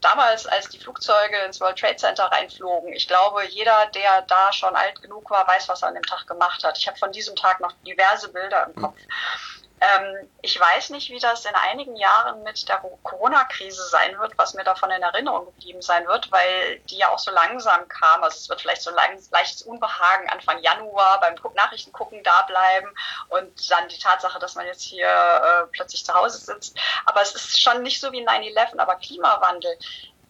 damals, 0.00 0.46
als 0.46 0.68
die 0.68 0.78
Flugzeuge 0.78 1.36
ins 1.46 1.60
World 1.60 1.78
Trade 1.78 1.96
Center 1.96 2.24
reinflogen, 2.24 2.92
ich 2.92 3.08
glaube, 3.08 3.44
jeder, 3.46 3.86
der 3.94 4.22
da 4.22 4.52
schon 4.52 4.74
alt 4.76 5.00
genug 5.02 5.30
war, 5.30 5.46
weiß, 5.46 5.68
was 5.68 5.82
er 5.82 5.88
an 5.88 5.94
dem 5.94 6.02
Tag 6.02 6.26
gemacht 6.26 6.64
hat. 6.64 6.78
Ich 6.78 6.86
habe 6.86 6.98
von 6.98 7.12
diesem 7.12 7.36
Tag 7.36 7.60
noch 7.60 7.72
diverse 7.86 8.28
Bilder 8.32 8.66
im 8.66 8.80
Kopf. 8.80 8.96
Mhm 8.96 9.63
ähm, 9.84 10.28
ich 10.40 10.58
weiß 10.58 10.90
nicht, 10.90 11.10
wie 11.10 11.18
das 11.18 11.44
in 11.44 11.54
einigen 11.54 11.96
Jahren 11.96 12.42
mit 12.42 12.68
der 12.68 12.82
Corona-Krise 13.02 13.82
sein 13.88 14.18
wird, 14.18 14.36
was 14.38 14.54
mir 14.54 14.64
davon 14.64 14.90
in 14.90 15.02
Erinnerung 15.02 15.46
geblieben 15.46 15.82
sein 15.82 16.06
wird, 16.06 16.30
weil 16.32 16.78
die 16.90 16.98
ja 16.98 17.10
auch 17.10 17.18
so 17.18 17.30
langsam 17.30 17.86
kam. 17.88 18.22
Also 18.22 18.36
es 18.38 18.48
wird 18.48 18.60
vielleicht 18.60 18.82
so 18.82 18.90
ein 18.94 19.18
leichtes 19.30 19.62
Unbehagen 19.62 20.28
Anfang 20.30 20.62
Januar 20.62 21.20
beim 21.20 21.34
Nachrichtengucken 21.54 22.22
da 22.22 22.42
bleiben 22.42 22.88
und 23.28 23.70
dann 23.70 23.88
die 23.88 23.98
Tatsache, 23.98 24.38
dass 24.38 24.54
man 24.54 24.66
jetzt 24.66 24.82
hier 24.82 25.08
äh, 25.08 25.66
plötzlich 25.72 26.04
zu 26.04 26.14
Hause 26.14 26.38
sitzt. 26.38 26.78
Aber 27.04 27.22
es 27.22 27.34
ist 27.34 27.60
schon 27.60 27.82
nicht 27.82 28.00
so 28.00 28.12
wie 28.12 28.26
9-11, 28.26 28.78
aber 28.78 28.96
Klimawandel 28.96 29.76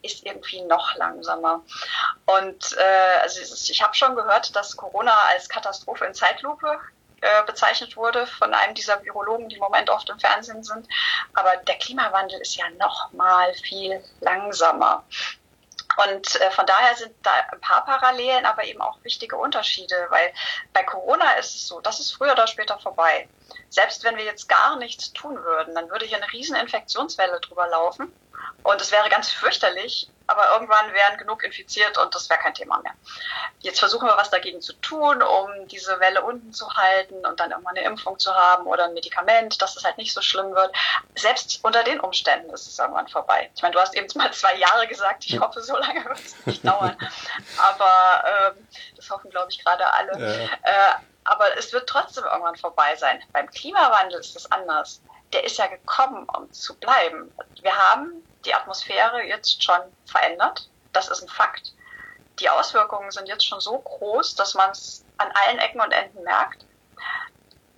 ist 0.03 0.25
irgendwie 0.25 0.62
noch 0.62 0.95
langsamer. 0.97 1.62
Und 2.27 2.77
äh, 2.77 3.19
also 3.23 3.40
ich 3.40 3.83
habe 3.83 3.95
schon 3.95 4.17
gehört, 4.17 4.55
dass 4.55 4.77
Corona 4.77 5.17
als 5.29 5.49
Katastrophe 5.49 6.05
in 6.05 6.14
Zeitlupe 6.14 6.79
äh, 7.25 7.43
bezeichnet 7.47 7.97
wurde 7.97 8.27
von 8.27 8.53
einem 8.53 8.75
dieser 8.75 9.03
Virologen, 9.03 9.49
die 9.49 9.57
im 9.57 9.63
Moment 9.63 9.89
oft 9.89 10.11
im 10.11 10.19
Fernsehen 10.21 10.63
sind. 10.63 10.87
Aber 11.33 11.57
der 11.57 11.77
Klimawandel 11.79 12.39
ist 12.41 12.57
ja 12.57 12.69
noch 12.79 13.11
mal 13.13 13.55
viel 13.55 14.05
langsamer. 14.21 15.03
Und 15.97 16.39
äh, 16.41 16.51
von 16.51 16.67
daher 16.67 16.95
sind 16.97 17.15
da 17.23 17.31
ein 17.51 17.61
paar 17.61 17.85
Parallelen, 17.87 18.45
aber 18.45 18.65
eben 18.65 18.83
auch 18.83 18.99
wichtige 19.05 19.37
Unterschiede, 19.37 20.07
weil 20.11 20.35
bei 20.75 20.83
Corona 20.83 21.33
ist 21.33 21.55
es 21.55 21.67
so, 21.67 21.81
das 21.81 21.99
ist 21.99 22.13
früher 22.13 22.33
oder 22.33 22.47
später 22.47 22.79
vorbei. 22.79 23.27
Selbst 23.71 24.05
wenn 24.05 24.19
wir 24.19 24.25
jetzt 24.25 24.47
gar 24.49 24.77
nichts 24.77 25.13
tun 25.15 25.43
würden, 25.43 25.75
dann 25.75 25.89
würde 25.89 26.05
hier 26.05 26.19
eine 26.19 26.31
riesen 26.31 26.57
Infektionswelle 26.57 27.41
drüber 27.41 27.69
laufen. 27.69 28.13
Und 28.65 28.81
es 28.83 28.93
wäre 28.93 29.09
ganz 29.09 29.31
fürchterlich, 29.31 30.11
aber 30.27 30.53
irgendwann 30.53 30.93
wären 30.93 31.19
genug 31.19 31.45
infiziert 31.45 31.99
und 31.99 32.15
das 32.15 32.29
wäre 32.31 32.41
kein 32.41 32.55
Thema 32.55 32.81
mehr. 32.81 32.95
Jetzt 33.61 33.79
versuchen 33.79 34.07
wir 34.07 34.17
was 34.17 34.31
dagegen 34.31 34.61
zu 34.61 34.73
tun, 34.75 35.23
um 35.23 35.69
diese 35.69 36.01
Welle 36.01 36.23
unten 36.23 36.53
zu 36.53 36.69
halten 36.75 37.27
und 37.27 37.41
dann 37.41 37.51
irgendwann 37.51 37.77
eine 37.77 37.87
Impfung 37.87 38.19
zu 38.19 38.35
haben 38.35 38.67
oder 38.67 38.85
ein 38.85 38.95
Medikament, 38.95 39.61
dass 39.61 39.77
es 39.77 39.85
halt 39.85 39.99
nicht 39.99 40.15
so 40.15 40.23
schlimm 40.23 40.55
wird. 40.55 40.75
Selbst 41.15 41.61
unter 41.63 41.83
den 41.85 42.01
Umständen 42.01 42.51
ist 42.51 42.67
es 42.67 42.79
irgendwann 42.79 43.09
vorbei. 43.09 43.51
Ich 43.55 43.63
meine, 43.63 43.75
du 43.75 43.81
hast 43.81 43.95
eben 43.95 44.09
mal 44.15 44.33
zwei 44.33 44.57
Jahre 44.57 44.87
gesagt, 44.87 45.25
ich 45.27 45.39
hoffe, 45.39 45.61
so 45.63 45.77
lange 45.77 46.05
wird 46.05 46.19
es 46.19 46.47
nicht 46.47 46.65
dauern. 46.65 46.97
Aber 47.59 48.25
ähm, 48.27 48.69
das 48.97 49.11
hoffen, 49.11 49.31
glaube 49.31 49.51
ich, 49.51 49.63
gerade 49.63 49.93
alle. 49.93 50.19
Ja. 50.19 50.45
Äh, 50.63 50.95
aber 51.25 51.57
es 51.57 51.73
wird 51.73 51.89
trotzdem 51.89 52.25
irgendwann 52.25 52.57
vorbei 52.57 52.95
sein. 52.97 53.23
Beim 53.33 53.51
Klimawandel 53.51 54.21
ist 54.21 54.37
es 54.37 54.51
anders. 54.53 55.01
Der 55.33 55.45
ist 55.45 55.57
ja 55.59 55.67
gekommen, 55.67 56.29
um 56.37 56.53
zu 56.53 56.75
bleiben. 56.77 57.33
Wir 57.63 57.75
haben 57.75 58.23
die 58.44 58.54
Atmosphäre 58.54 59.22
jetzt 59.22 59.62
schon 59.62 59.80
verändert. 60.07 60.68
Das 60.92 61.09
ist 61.09 61.22
ein 61.22 61.28
Fakt. 61.28 61.72
Die 62.40 62.48
Auswirkungen 62.48 63.11
sind 63.11 63.28
jetzt 63.28 63.46
schon 63.46 63.61
so 63.61 63.78
groß, 63.78 64.35
dass 64.35 64.54
man 64.54 64.70
es 64.70 65.04
an 65.18 65.30
allen 65.33 65.59
Ecken 65.59 65.80
und 65.80 65.92
Enden 65.92 66.22
merkt. 66.22 66.64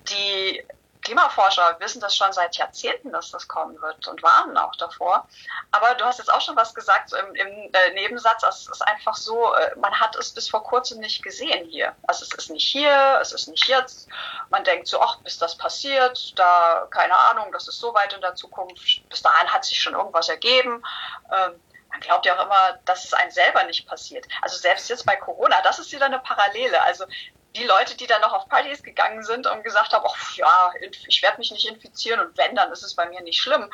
Die 0.09 0.65
Klimaforscher 1.07 1.77
wissen 1.79 2.01
das 2.01 2.17
schon 2.17 2.33
seit 2.33 2.57
Jahrzehnten, 2.57 3.13
dass 3.13 3.31
das 3.31 3.47
kommen 3.47 3.81
wird 3.81 4.09
und 4.09 4.25
warnen 4.25 4.57
auch 4.57 4.75
davor. 4.75 5.29
Aber 5.71 5.95
du 5.95 6.05
hast 6.05 6.19
jetzt 6.19 6.33
auch 6.33 6.41
schon 6.41 6.57
was 6.57 6.75
gesagt 6.75 7.11
so 7.11 7.17
im, 7.17 7.33
im 7.37 7.73
äh, 7.73 7.93
Nebensatz. 7.95 8.43
Es 8.43 8.67
ist 8.67 8.83
einfach 8.83 9.15
so, 9.15 9.55
äh, 9.55 9.77
man 9.77 10.01
hat 10.01 10.17
es 10.17 10.35
bis 10.35 10.49
vor 10.49 10.65
kurzem 10.65 10.99
nicht 10.99 11.23
gesehen 11.23 11.65
hier. 11.69 11.95
Also 12.09 12.25
es 12.25 12.35
ist 12.35 12.51
nicht 12.51 12.67
hier, 12.67 13.21
es 13.23 13.31
ist 13.31 13.47
nicht 13.47 13.69
jetzt. 13.69 14.09
Man 14.51 14.65
denkt 14.65 14.89
so, 14.89 15.01
ach, 15.01 15.21
bis 15.21 15.39
das 15.39 15.57
passiert, 15.57 16.37
da, 16.37 16.89
keine 16.91 17.17
Ahnung, 17.17 17.53
das 17.53 17.69
ist 17.69 17.79
so 17.79 17.95
weit 17.95 18.13
in 18.13 18.21
der 18.21 18.35
Zukunft. 18.35 19.09
Bis 19.09 19.23
dahin 19.23 19.53
hat 19.53 19.65
sich 19.65 19.81
schon 19.81 19.95
irgendwas 19.95 20.29
ergeben. 20.29 20.83
Ähm, 21.33 21.61
man 21.89 22.01
glaubt 22.01 22.27
ja 22.27 22.37
auch 22.37 22.45
immer, 22.45 22.81
dass 22.85 23.05
es 23.05 23.15
einem 23.15 23.31
selber 23.31 23.63
nicht 23.63 23.87
passiert. 23.87 24.27
Also 24.43 24.57
selbst 24.57 24.91
jetzt 24.91 25.07
bei 25.07 25.15
Corona, 25.15 25.63
das 25.63 25.79
ist 25.79 25.93
wieder 25.93 26.07
eine 26.07 26.19
Parallele. 26.19 26.83
Also 26.83 27.05
die 27.57 27.65
Leute, 27.65 27.97
die 27.97 28.07
dann 28.07 28.21
noch 28.21 28.33
auf 28.33 28.49
Partys 28.49 28.83
gegangen 28.83 29.23
sind 29.23 29.47
und 29.47 29.65
gesagt 29.65 29.93
haben, 29.93 30.05
ach 30.07 30.35
ja, 30.35 30.73
ich 31.09 31.23
werde 31.23 31.39
mich 31.39 31.51
nicht 31.51 31.67
infizieren 31.67 32.21
und 32.21 32.37
wenn, 32.37 32.55
dann 32.55 32.71
ist 32.71 32.83
es 32.83 32.95
bei 32.95 33.07
mir 33.07 33.21
nicht 33.23 33.41
schlimm. 33.41 33.71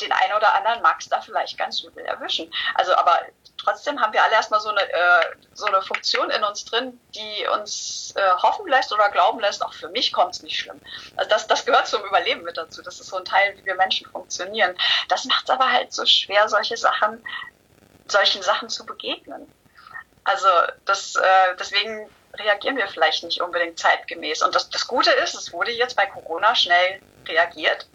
Den 0.00 0.12
einen 0.12 0.32
oder 0.32 0.54
anderen 0.54 0.80
mag 0.80 0.96
es 1.00 1.08
da 1.08 1.20
vielleicht 1.20 1.58
ganz 1.58 1.82
übel 1.82 2.04
erwischen. 2.04 2.50
Also, 2.74 2.94
aber 2.94 3.20
trotzdem 3.58 4.00
haben 4.00 4.14
wir 4.14 4.24
alle 4.24 4.32
erstmal 4.32 4.60
so 4.60 4.70
eine, 4.70 4.80
äh, 4.80 5.36
so 5.52 5.66
eine 5.66 5.82
Funktion 5.82 6.30
in 6.30 6.42
uns 6.42 6.64
drin, 6.64 6.98
die 7.14 7.46
uns 7.54 8.14
äh, 8.16 8.30
hoffen 8.42 8.66
lässt 8.68 8.92
oder 8.92 9.10
glauben 9.10 9.40
lässt, 9.40 9.62
auch 9.62 9.74
für 9.74 9.88
mich 9.88 10.12
kommt 10.12 10.34
es 10.34 10.42
nicht 10.42 10.58
schlimm. 10.58 10.80
Also 11.16 11.28
das, 11.28 11.46
das 11.48 11.66
gehört 11.66 11.86
zum 11.86 12.02
Überleben 12.04 12.42
mit 12.42 12.56
dazu. 12.56 12.80
Das 12.80 12.98
ist 12.98 13.08
so 13.08 13.16
ein 13.16 13.24
Teil, 13.26 13.58
wie 13.58 13.66
wir 13.66 13.74
Menschen 13.74 14.08
funktionieren. 14.10 14.74
Das 15.08 15.26
macht 15.26 15.44
es 15.44 15.50
aber 15.50 15.70
halt 15.70 15.92
so 15.92 16.06
schwer, 16.06 16.48
solche 16.48 16.78
Sachen, 16.78 17.22
solchen 18.08 18.42
Sachen 18.42 18.70
zu 18.70 18.86
begegnen. 18.86 19.52
Also 20.24 20.48
das, 20.86 21.16
äh, 21.16 21.56
deswegen 21.58 22.08
reagieren 22.34 22.76
wir 22.76 22.88
vielleicht 22.88 23.24
nicht 23.24 23.40
unbedingt 23.40 23.78
zeitgemäß. 23.78 24.42
Und 24.42 24.54
das, 24.54 24.70
das 24.70 24.86
Gute 24.86 25.10
ist, 25.10 25.34
es 25.34 25.52
wurde 25.52 25.72
jetzt 25.72 25.96
bei 25.96 26.06
Corona 26.06 26.54
schnell 26.54 27.00
reagiert. 27.26 27.86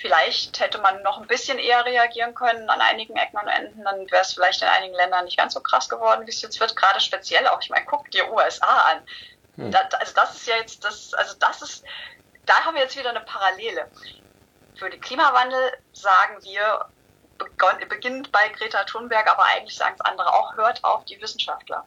Vielleicht 0.00 0.60
hätte 0.60 0.78
man 0.78 1.02
noch 1.02 1.18
ein 1.18 1.26
bisschen 1.26 1.58
eher 1.58 1.84
reagieren 1.84 2.34
können 2.34 2.68
an 2.68 2.80
einigen 2.80 3.16
Ecken 3.16 3.38
und 3.38 3.48
Enden, 3.48 3.84
dann 3.84 4.10
wäre 4.10 4.20
es 4.20 4.34
vielleicht 4.34 4.60
in 4.60 4.68
einigen 4.68 4.94
Ländern 4.94 5.24
nicht 5.24 5.38
ganz 5.38 5.54
so 5.54 5.60
krass 5.60 5.88
geworden, 5.88 6.26
wie 6.26 6.30
es 6.30 6.42
jetzt 6.42 6.60
wird. 6.60 6.76
Gerade 6.76 7.00
speziell 7.00 7.46
auch, 7.46 7.60
ich 7.62 7.70
meine, 7.70 7.86
guck 7.86 8.10
dir 8.10 8.30
USA 8.30 8.66
an. 8.66 8.98
Hm. 9.56 9.70
Das, 9.70 9.94
also 9.94 10.12
das 10.14 10.36
ist 10.36 10.46
ja 10.46 10.56
jetzt 10.56 10.84
das, 10.84 11.14
also 11.14 11.34
das 11.38 11.62
ist, 11.62 11.84
da 12.44 12.54
haben 12.64 12.74
wir 12.74 12.82
jetzt 12.82 12.98
wieder 12.98 13.10
eine 13.10 13.20
Parallele. 13.20 13.90
Für 14.76 14.90
den 14.90 15.00
Klimawandel 15.00 15.72
sagen 15.92 16.42
wir, 16.42 16.86
beginnt 17.88 18.30
bei 18.30 18.48
Greta 18.48 18.84
Thunberg, 18.84 19.30
aber 19.30 19.44
eigentlich 19.44 19.76
sagen 19.76 19.94
es 19.98 20.04
andere 20.04 20.34
auch, 20.34 20.54
hört 20.56 20.84
auf 20.84 21.04
die 21.06 21.20
Wissenschaftler 21.22 21.86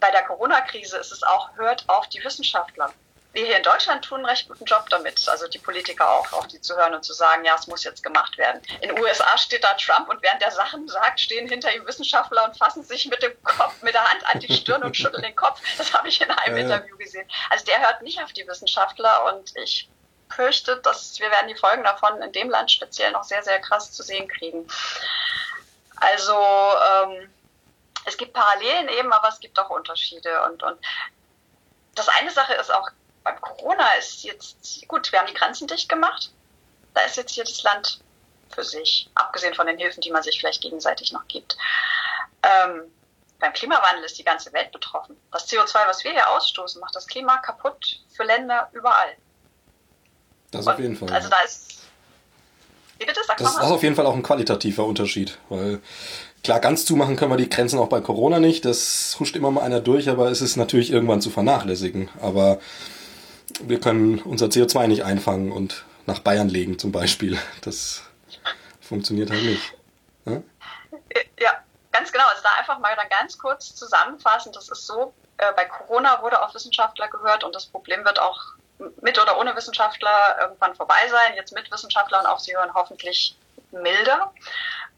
bei 0.00 0.10
der 0.10 0.24
Corona-Krise 0.24 0.96
ist 0.98 1.12
es 1.12 1.22
auch, 1.22 1.50
hört 1.56 1.88
auf 1.88 2.08
die 2.08 2.24
Wissenschaftler. 2.24 2.92
Wir 3.32 3.46
hier 3.46 3.58
in 3.58 3.62
Deutschland 3.62 4.04
tun 4.04 4.18
einen 4.18 4.26
recht 4.26 4.48
guten 4.48 4.64
Job 4.64 4.88
damit, 4.90 5.28
also 5.28 5.46
die 5.46 5.58
Politiker 5.58 6.10
auch, 6.10 6.32
auf 6.32 6.48
die 6.48 6.60
zu 6.60 6.76
hören 6.76 6.94
und 6.94 7.04
zu 7.04 7.12
sagen, 7.12 7.44
ja, 7.44 7.54
es 7.56 7.68
muss 7.68 7.84
jetzt 7.84 8.02
gemacht 8.02 8.36
werden. 8.38 8.60
In 8.80 8.88
den 8.88 8.98
USA 8.98 9.38
steht 9.38 9.62
da 9.62 9.74
Trump 9.74 10.08
und 10.08 10.20
während 10.20 10.42
der 10.42 10.50
Sachen 10.50 10.88
sagt, 10.88 11.20
stehen 11.20 11.48
hinter 11.48 11.72
ihm 11.72 11.86
Wissenschaftler 11.86 12.44
und 12.44 12.56
fassen 12.56 12.82
sich 12.82 13.06
mit 13.06 13.22
dem 13.22 13.40
Kopf, 13.44 13.82
mit 13.82 13.94
der 13.94 14.02
Hand 14.02 14.26
an 14.26 14.40
die 14.40 14.52
Stirn 14.52 14.82
und 14.82 14.96
schütteln 14.96 15.22
den 15.22 15.36
Kopf. 15.36 15.60
Das 15.78 15.94
habe 15.94 16.08
ich 16.08 16.20
in 16.20 16.30
einem 16.30 16.56
ja, 16.56 16.62
Interview 16.64 16.96
gesehen. 16.96 17.28
Also 17.50 17.64
der 17.66 17.80
hört 17.80 18.02
nicht 18.02 18.20
auf 18.20 18.32
die 18.32 18.46
Wissenschaftler 18.48 19.32
und 19.32 19.56
ich 19.56 19.88
fürchte, 20.28 20.78
dass 20.78 21.20
wir 21.20 21.30
werden 21.30 21.48
die 21.48 21.54
Folgen 21.54 21.84
davon 21.84 22.20
in 22.22 22.32
dem 22.32 22.50
Land 22.50 22.72
speziell 22.72 23.12
noch 23.12 23.24
sehr, 23.24 23.44
sehr 23.44 23.60
krass 23.60 23.92
zu 23.92 24.02
sehen 24.02 24.26
kriegen. 24.26 24.66
Also 25.96 26.34
ähm, 26.34 27.30
es 28.04 28.16
gibt 28.16 28.32
Parallelen 28.32 28.88
eben, 28.88 29.12
aber 29.12 29.28
es 29.28 29.40
gibt 29.40 29.58
auch 29.58 29.70
Unterschiede. 29.70 30.42
Und, 30.44 30.62
und 30.62 30.78
das 31.94 32.08
eine 32.08 32.30
Sache 32.30 32.54
ist 32.54 32.72
auch, 32.72 32.88
beim 33.24 33.40
Corona 33.40 33.92
ist 33.94 34.22
jetzt, 34.24 34.86
gut, 34.88 35.10
wir 35.12 35.18
haben 35.18 35.26
die 35.26 35.34
Grenzen 35.34 35.66
dicht 35.66 35.88
gemacht. 35.88 36.32
Da 36.94 37.02
ist 37.02 37.16
jetzt 37.16 37.36
jedes 37.36 37.62
Land 37.62 38.00
für 38.48 38.64
sich, 38.64 39.08
abgesehen 39.14 39.54
von 39.54 39.66
den 39.66 39.78
Hilfen, 39.78 40.00
die 40.00 40.10
man 40.10 40.22
sich 40.22 40.38
vielleicht 40.40 40.62
gegenseitig 40.62 41.12
noch 41.12 41.26
gibt. 41.28 41.56
Ähm, 42.42 42.90
beim 43.38 43.52
Klimawandel 43.52 44.04
ist 44.04 44.18
die 44.18 44.24
ganze 44.24 44.52
Welt 44.52 44.72
betroffen. 44.72 45.16
Das 45.32 45.48
CO2, 45.48 45.86
was 45.86 46.04
wir 46.04 46.12
hier 46.12 46.28
ausstoßen, 46.30 46.80
macht 46.80 46.94
das 46.94 47.06
Klima 47.06 47.38
kaputt 47.38 48.00
für 48.14 48.24
Länder 48.24 48.68
überall. 48.72 49.16
Das 50.50 50.66
auf 50.66 50.78
jeden 50.78 50.96
Fall. 50.96 51.10
Also 51.10 51.28
da 51.28 51.40
ist. 51.40 51.78
Wie 52.98 53.06
bitte? 53.06 53.20
Sag 53.26 53.38
das 53.38 53.54
ist 53.54 53.60
auf 53.60 53.82
jeden 53.82 53.94
Fall 53.94 54.06
auch 54.06 54.14
ein 54.14 54.22
qualitativer 54.22 54.84
Unterschied, 54.84 55.38
weil 55.48 55.80
Klar, 56.42 56.60
ganz 56.60 56.86
zumachen 56.86 57.16
können 57.16 57.30
wir 57.30 57.36
die 57.36 57.50
Grenzen 57.50 57.78
auch 57.78 57.88
bei 57.88 58.00
Corona 58.00 58.38
nicht. 58.38 58.64
Das 58.64 59.16
huscht 59.20 59.36
immer 59.36 59.50
mal 59.50 59.62
einer 59.62 59.80
durch, 59.80 60.08
aber 60.08 60.30
es 60.30 60.40
ist 60.40 60.56
natürlich 60.56 60.90
irgendwann 60.90 61.20
zu 61.20 61.30
vernachlässigen. 61.30 62.08
Aber 62.22 62.60
wir 63.60 63.78
können 63.78 64.20
unser 64.20 64.46
CO2 64.46 64.86
nicht 64.86 65.04
einfangen 65.04 65.52
und 65.52 65.84
nach 66.06 66.20
Bayern 66.20 66.48
legen 66.48 66.78
zum 66.78 66.92
Beispiel. 66.92 67.38
Das 67.60 68.02
funktioniert 68.80 69.30
halt 69.30 69.42
nicht. 69.42 69.74
Ja, 70.24 70.42
ja 71.38 71.50
ganz 71.92 72.10
genau. 72.10 72.24
Also 72.26 72.42
da 72.42 72.58
einfach 72.58 72.78
mal 72.78 72.96
dann 72.96 73.08
ganz 73.10 73.36
kurz 73.36 73.74
zusammenfassen. 73.74 74.52
Das 74.52 74.68
ist 74.70 74.86
so, 74.86 75.12
äh, 75.36 75.52
bei 75.54 75.66
Corona 75.66 76.22
wurde 76.22 76.42
auf 76.42 76.54
Wissenschaftler 76.54 77.08
gehört 77.08 77.44
und 77.44 77.54
das 77.54 77.66
Problem 77.66 78.04
wird 78.04 78.18
auch 78.18 78.40
mit 79.02 79.20
oder 79.20 79.38
ohne 79.38 79.54
Wissenschaftler 79.56 80.38
irgendwann 80.40 80.74
vorbei 80.74 81.08
sein. 81.10 81.34
Jetzt 81.36 81.52
mit 81.52 81.70
Wissenschaftlern 81.70 82.24
auf 82.24 82.40
sie 82.40 82.56
hören 82.56 82.72
hoffentlich 82.72 83.36
milder. 83.72 84.32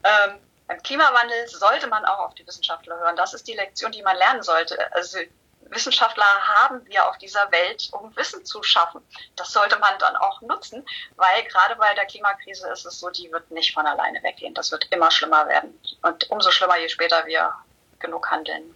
Ähm, 0.03 0.39
beim 0.67 0.81
Klimawandel 0.81 1.47
sollte 1.47 1.87
man 1.87 2.05
auch 2.05 2.19
auf 2.19 2.35
die 2.35 2.47
Wissenschaftler 2.47 2.97
hören. 2.99 3.15
Das 3.15 3.33
ist 3.33 3.47
die 3.47 3.53
Lektion, 3.53 3.91
die 3.91 4.01
man 4.01 4.17
lernen 4.17 4.43
sollte. 4.43 4.77
Also 4.93 5.17
Wissenschaftler 5.69 6.25
haben 6.25 6.85
wir 6.85 7.07
auf 7.09 7.17
dieser 7.17 7.51
Welt, 7.51 7.89
um 7.91 8.15
Wissen 8.15 8.45
zu 8.45 8.63
schaffen. 8.63 9.01
Das 9.35 9.51
sollte 9.51 9.77
man 9.79 9.93
dann 9.99 10.15
auch 10.15 10.41
nutzen, 10.41 10.85
weil 11.15 11.43
gerade 11.49 11.75
bei 11.75 11.93
der 11.95 12.05
Klimakrise 12.05 12.69
ist 12.69 12.85
es 12.85 12.99
so, 12.99 13.09
die 13.09 13.31
wird 13.31 13.49
nicht 13.51 13.73
von 13.73 13.85
alleine 13.85 14.21
weggehen. 14.23 14.53
Das 14.53 14.71
wird 14.71 14.87
immer 14.91 15.11
schlimmer 15.11 15.47
werden. 15.47 15.77
Und 16.01 16.29
umso 16.29 16.51
schlimmer, 16.51 16.77
je 16.79 16.89
später 16.89 17.25
wir 17.25 17.53
genug 17.99 18.29
handeln. 18.29 18.75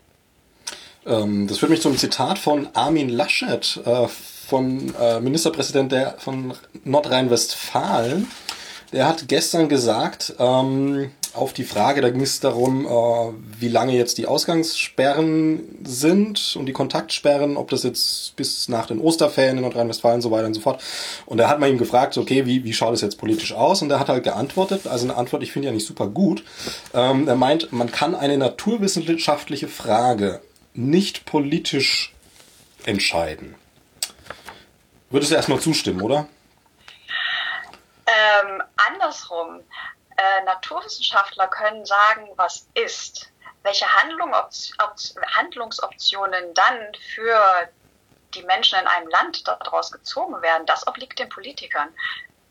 Ähm, 1.06 1.48
das 1.48 1.60
führt 1.60 1.72
mich 1.72 1.82
zum 1.82 1.98
Zitat 1.98 2.40
von 2.40 2.70
Armin 2.74 3.10
Laschet, 3.10 3.78
äh, 3.86 4.08
von 4.08 4.94
äh, 4.96 5.20
Ministerpräsident 5.20 5.92
der, 5.92 6.18
von 6.20 6.58
Nordrhein-Westfalen. 6.84 8.32
Der 8.94 9.08
hat 9.08 9.28
gestern 9.28 9.68
gesagt, 9.68 10.34
ähm, 10.40 11.12
auf 11.38 11.54
die 11.54 11.64
Frage, 11.64 12.02
da 12.02 12.10
ging 12.10 12.22
es 12.22 12.40
darum, 12.40 12.86
äh, 12.86 12.90
wie 13.60 13.68
lange 13.68 13.94
jetzt 13.94 14.18
die 14.18 14.28
Ausgangssperren 14.28 15.80
sind 15.84 16.56
und 16.58 16.66
die 16.66 16.74
Kontaktsperren, 16.74 17.58
ob 17.58 17.70
das 17.70 17.84
jetzt 17.84 18.36
bis 18.36 18.68
nach 18.70 18.86
den 18.86 19.00
Osterferien 19.00 19.58
in 19.58 19.64
Nordrhein-Westfalen 19.64 20.22
so 20.22 20.32
weiter 20.32 20.48
und 20.48 20.54
so 20.54 20.62
fort. 20.62 20.84
Und 21.26 21.38
da 21.38 21.50
hat 21.50 21.60
man 21.60 21.70
ihm 21.70 21.78
gefragt, 21.78 22.18
okay, 22.18 22.46
wie, 22.46 22.64
wie 22.64 22.74
schaut 22.74 22.94
es 22.94 23.02
jetzt 23.02 23.18
politisch 23.18 23.54
aus? 23.54 23.82
Und 23.82 23.92
er 23.92 24.00
hat 24.00 24.10
halt 24.10 24.24
geantwortet, 24.24 24.88
also 24.88 25.06
eine 25.06 25.16
Antwort, 25.16 25.44
ich 25.44 25.52
finde 25.52 25.68
ja 25.68 25.74
nicht 25.74 25.88
super 25.88 26.08
gut. 26.08 26.44
Ähm, 26.94 27.28
er 27.28 27.36
meint, 27.36 27.72
man 27.72 27.92
kann 27.92 28.16
eine 28.16 28.38
naturwissenschaftliche 28.38 29.68
Frage 29.68 30.42
nicht 30.74 31.26
politisch 31.26 32.14
entscheiden. 32.86 33.56
Würdest 35.10 35.32
du 35.32 35.36
erstmal 35.36 35.60
zustimmen, 35.60 36.02
oder? 36.02 36.28
Ähm, 38.08 38.62
andersrum 38.76 39.60
äh, 40.18 40.44
Naturwissenschaftler 40.46 41.48
können 41.48 41.86
sagen, 41.86 42.30
was 42.36 42.68
ist. 42.74 43.32
Welche 43.64 43.86
Handlung, 44.02 44.34
Handlungsoptionen 45.36 46.54
dann 46.54 46.94
für 47.14 47.70
die 48.34 48.44
Menschen 48.44 48.80
in 48.80 48.88
einem 48.88 49.10
Land 49.10 49.48
daraus 49.48 49.92
gezogen 49.92 50.42
werden, 50.42 50.66
das 50.66 50.88
obliegt 50.88 51.20
den 51.20 51.30
Politikern. 51.30 51.94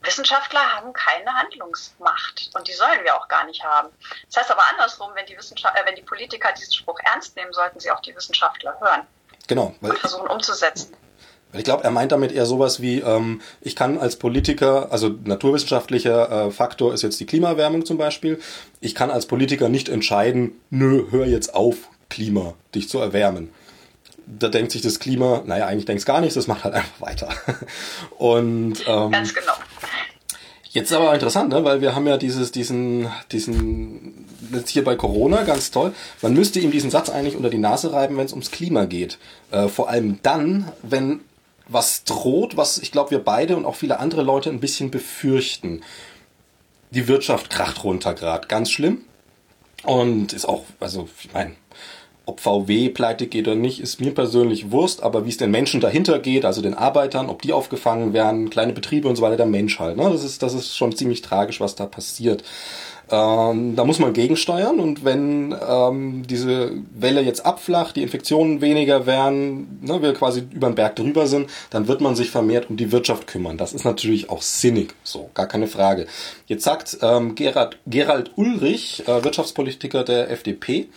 Wissenschaftler 0.02 0.60
haben 0.74 0.92
keine 0.92 1.32
Handlungsmacht 1.34 2.50
und 2.54 2.68
die 2.68 2.72
sollen 2.72 3.02
wir 3.02 3.16
auch 3.16 3.28
gar 3.28 3.44
nicht 3.44 3.64
haben. 3.64 3.88
Das 4.26 4.36
heißt 4.36 4.50
aber 4.50 4.62
andersrum, 4.70 5.10
wenn 5.14 5.26
die, 5.26 5.36
Wissenschaft 5.36 5.76
äh, 5.76 5.84
wenn 5.84 5.96
die 5.96 6.02
Politiker 6.02 6.52
diesen 6.52 6.72
Spruch 6.72 6.98
ernst 7.04 7.34
nehmen, 7.36 7.52
sollten 7.52 7.80
sie 7.80 7.90
auch 7.90 8.00
die 8.00 8.14
Wissenschaftler 8.14 8.78
hören. 8.80 9.06
Genau. 9.48 9.74
und 9.80 9.98
versuchen 9.98 10.28
umzusetzen. 10.28 10.96
Ich 11.58 11.64
glaube, 11.64 11.84
er 11.84 11.90
meint 11.90 12.12
damit 12.12 12.32
eher 12.32 12.46
sowas 12.46 12.80
wie, 12.80 13.00
ähm, 13.00 13.40
ich 13.60 13.76
kann 13.76 13.98
als 13.98 14.16
Politiker, 14.16 14.92
also 14.92 15.14
naturwissenschaftlicher 15.24 16.46
äh, 16.46 16.50
Faktor 16.50 16.94
ist 16.94 17.02
jetzt 17.02 17.20
die 17.20 17.26
Klimaerwärmung 17.26 17.84
zum 17.84 17.98
Beispiel, 17.98 18.38
ich 18.80 18.94
kann 18.94 19.10
als 19.10 19.26
Politiker 19.26 19.68
nicht 19.68 19.88
entscheiden, 19.88 20.52
nö, 20.70 21.06
hör 21.10 21.26
jetzt 21.26 21.54
auf, 21.54 21.88
Klima, 22.08 22.54
dich 22.74 22.88
zu 22.88 22.98
erwärmen. 22.98 23.50
Da 24.26 24.48
denkt 24.48 24.72
sich 24.72 24.82
das 24.82 24.98
Klima, 24.98 25.42
naja, 25.44 25.66
eigentlich 25.66 25.84
denkt 25.84 26.00
es 26.00 26.06
gar 26.06 26.20
nichts, 26.20 26.34
das 26.34 26.46
macht 26.46 26.64
halt 26.64 26.74
einfach 26.74 27.00
weiter. 27.00 27.28
Und 28.18 28.84
ähm, 28.86 29.10
ganz 29.10 29.34
genau. 29.34 29.52
Jetzt 30.76 30.90
ist 30.90 30.96
aber 30.98 31.14
interessant, 31.14 31.48
ne? 31.48 31.64
weil 31.64 31.80
wir 31.80 31.94
haben 31.94 32.06
ja 32.06 32.18
dieses, 32.18 32.52
diesen, 32.52 33.08
diesen, 33.32 34.26
jetzt 34.52 34.68
hier 34.68 34.84
bei 34.84 34.94
Corona, 34.94 35.42
ganz 35.44 35.70
toll, 35.70 35.94
man 36.20 36.34
müsste 36.34 36.60
ihm 36.60 36.70
diesen 36.70 36.90
Satz 36.90 37.08
eigentlich 37.08 37.34
unter 37.34 37.48
die 37.48 37.56
Nase 37.56 37.94
reiben, 37.94 38.18
wenn 38.18 38.26
es 38.26 38.32
ums 38.32 38.50
Klima 38.50 38.84
geht. 38.84 39.16
Äh, 39.50 39.68
vor 39.68 39.88
allem 39.88 40.18
dann, 40.22 40.70
wenn 40.82 41.20
was 41.68 42.04
droht, 42.04 42.56
was 42.56 42.78
ich 42.78 42.92
glaube 42.92 43.10
wir 43.10 43.24
beide 43.24 43.56
und 43.56 43.64
auch 43.64 43.76
viele 43.76 43.98
andere 43.98 44.22
Leute 44.22 44.50
ein 44.50 44.60
bisschen 44.60 44.90
befürchten. 44.90 45.82
Die 46.90 47.08
Wirtschaft 47.08 47.50
kracht 47.50 47.84
runter 47.84 48.14
gerade, 48.14 48.46
ganz 48.48 48.70
schlimm. 48.70 49.02
Und 49.82 50.32
ist 50.32 50.48
auch, 50.48 50.64
also 50.80 51.08
ich 51.22 51.32
meine, 51.32 51.52
ob 52.24 52.40
VW 52.40 52.88
pleite 52.88 53.28
geht 53.28 53.46
oder 53.46 53.56
nicht, 53.56 53.80
ist 53.80 54.00
mir 54.00 54.12
persönlich 54.12 54.72
Wurst, 54.72 55.02
aber 55.02 55.24
wie 55.24 55.28
es 55.28 55.36
den 55.36 55.52
Menschen 55.52 55.80
dahinter 55.80 56.18
geht, 56.18 56.44
also 56.44 56.60
den 56.60 56.74
Arbeitern, 56.74 57.28
ob 57.28 57.40
die 57.42 57.52
aufgefangen 57.52 58.12
werden, 58.12 58.50
kleine 58.50 58.72
Betriebe 58.72 59.08
und 59.08 59.14
so 59.14 59.22
weiter, 59.22 59.36
der 59.36 59.46
Mensch 59.46 59.78
halt. 59.78 59.96
Ne? 59.96 60.10
Das, 60.10 60.24
ist, 60.24 60.42
das 60.42 60.52
ist 60.52 60.76
schon 60.76 60.94
ziemlich 60.94 61.22
tragisch, 61.22 61.60
was 61.60 61.76
da 61.76 61.86
passiert. 61.86 62.42
Ähm, 63.08 63.76
da 63.76 63.84
muss 63.84 64.00
man 64.00 64.12
gegensteuern 64.12 64.80
und 64.80 65.04
wenn 65.04 65.54
ähm, 65.68 66.24
diese 66.26 66.72
Welle 66.92 67.20
jetzt 67.20 67.46
abflacht, 67.46 67.94
die 67.94 68.02
Infektionen 68.02 68.60
weniger 68.60 69.06
werden, 69.06 69.78
ne, 69.80 70.02
wir 70.02 70.12
quasi 70.12 70.42
über 70.52 70.68
den 70.68 70.74
Berg 70.74 70.96
drüber 70.96 71.28
sind, 71.28 71.48
dann 71.70 71.86
wird 71.86 72.00
man 72.00 72.16
sich 72.16 72.30
vermehrt 72.30 72.68
um 72.68 72.76
die 72.76 72.90
Wirtschaft 72.90 73.28
kümmern. 73.28 73.58
Das 73.58 73.72
ist 73.72 73.84
natürlich 73.84 74.28
auch 74.28 74.42
sinnig, 74.42 74.94
so, 75.04 75.30
gar 75.34 75.46
keine 75.46 75.68
Frage. 75.68 76.06
Jetzt 76.46 76.64
sagt 76.64 76.98
ähm, 77.00 77.36
Gerhard, 77.36 77.78
Gerald 77.86 78.32
Ulrich, 78.34 79.04
äh, 79.06 79.22
Wirtschaftspolitiker 79.22 80.02
der 80.02 80.30
FDP, 80.32 80.88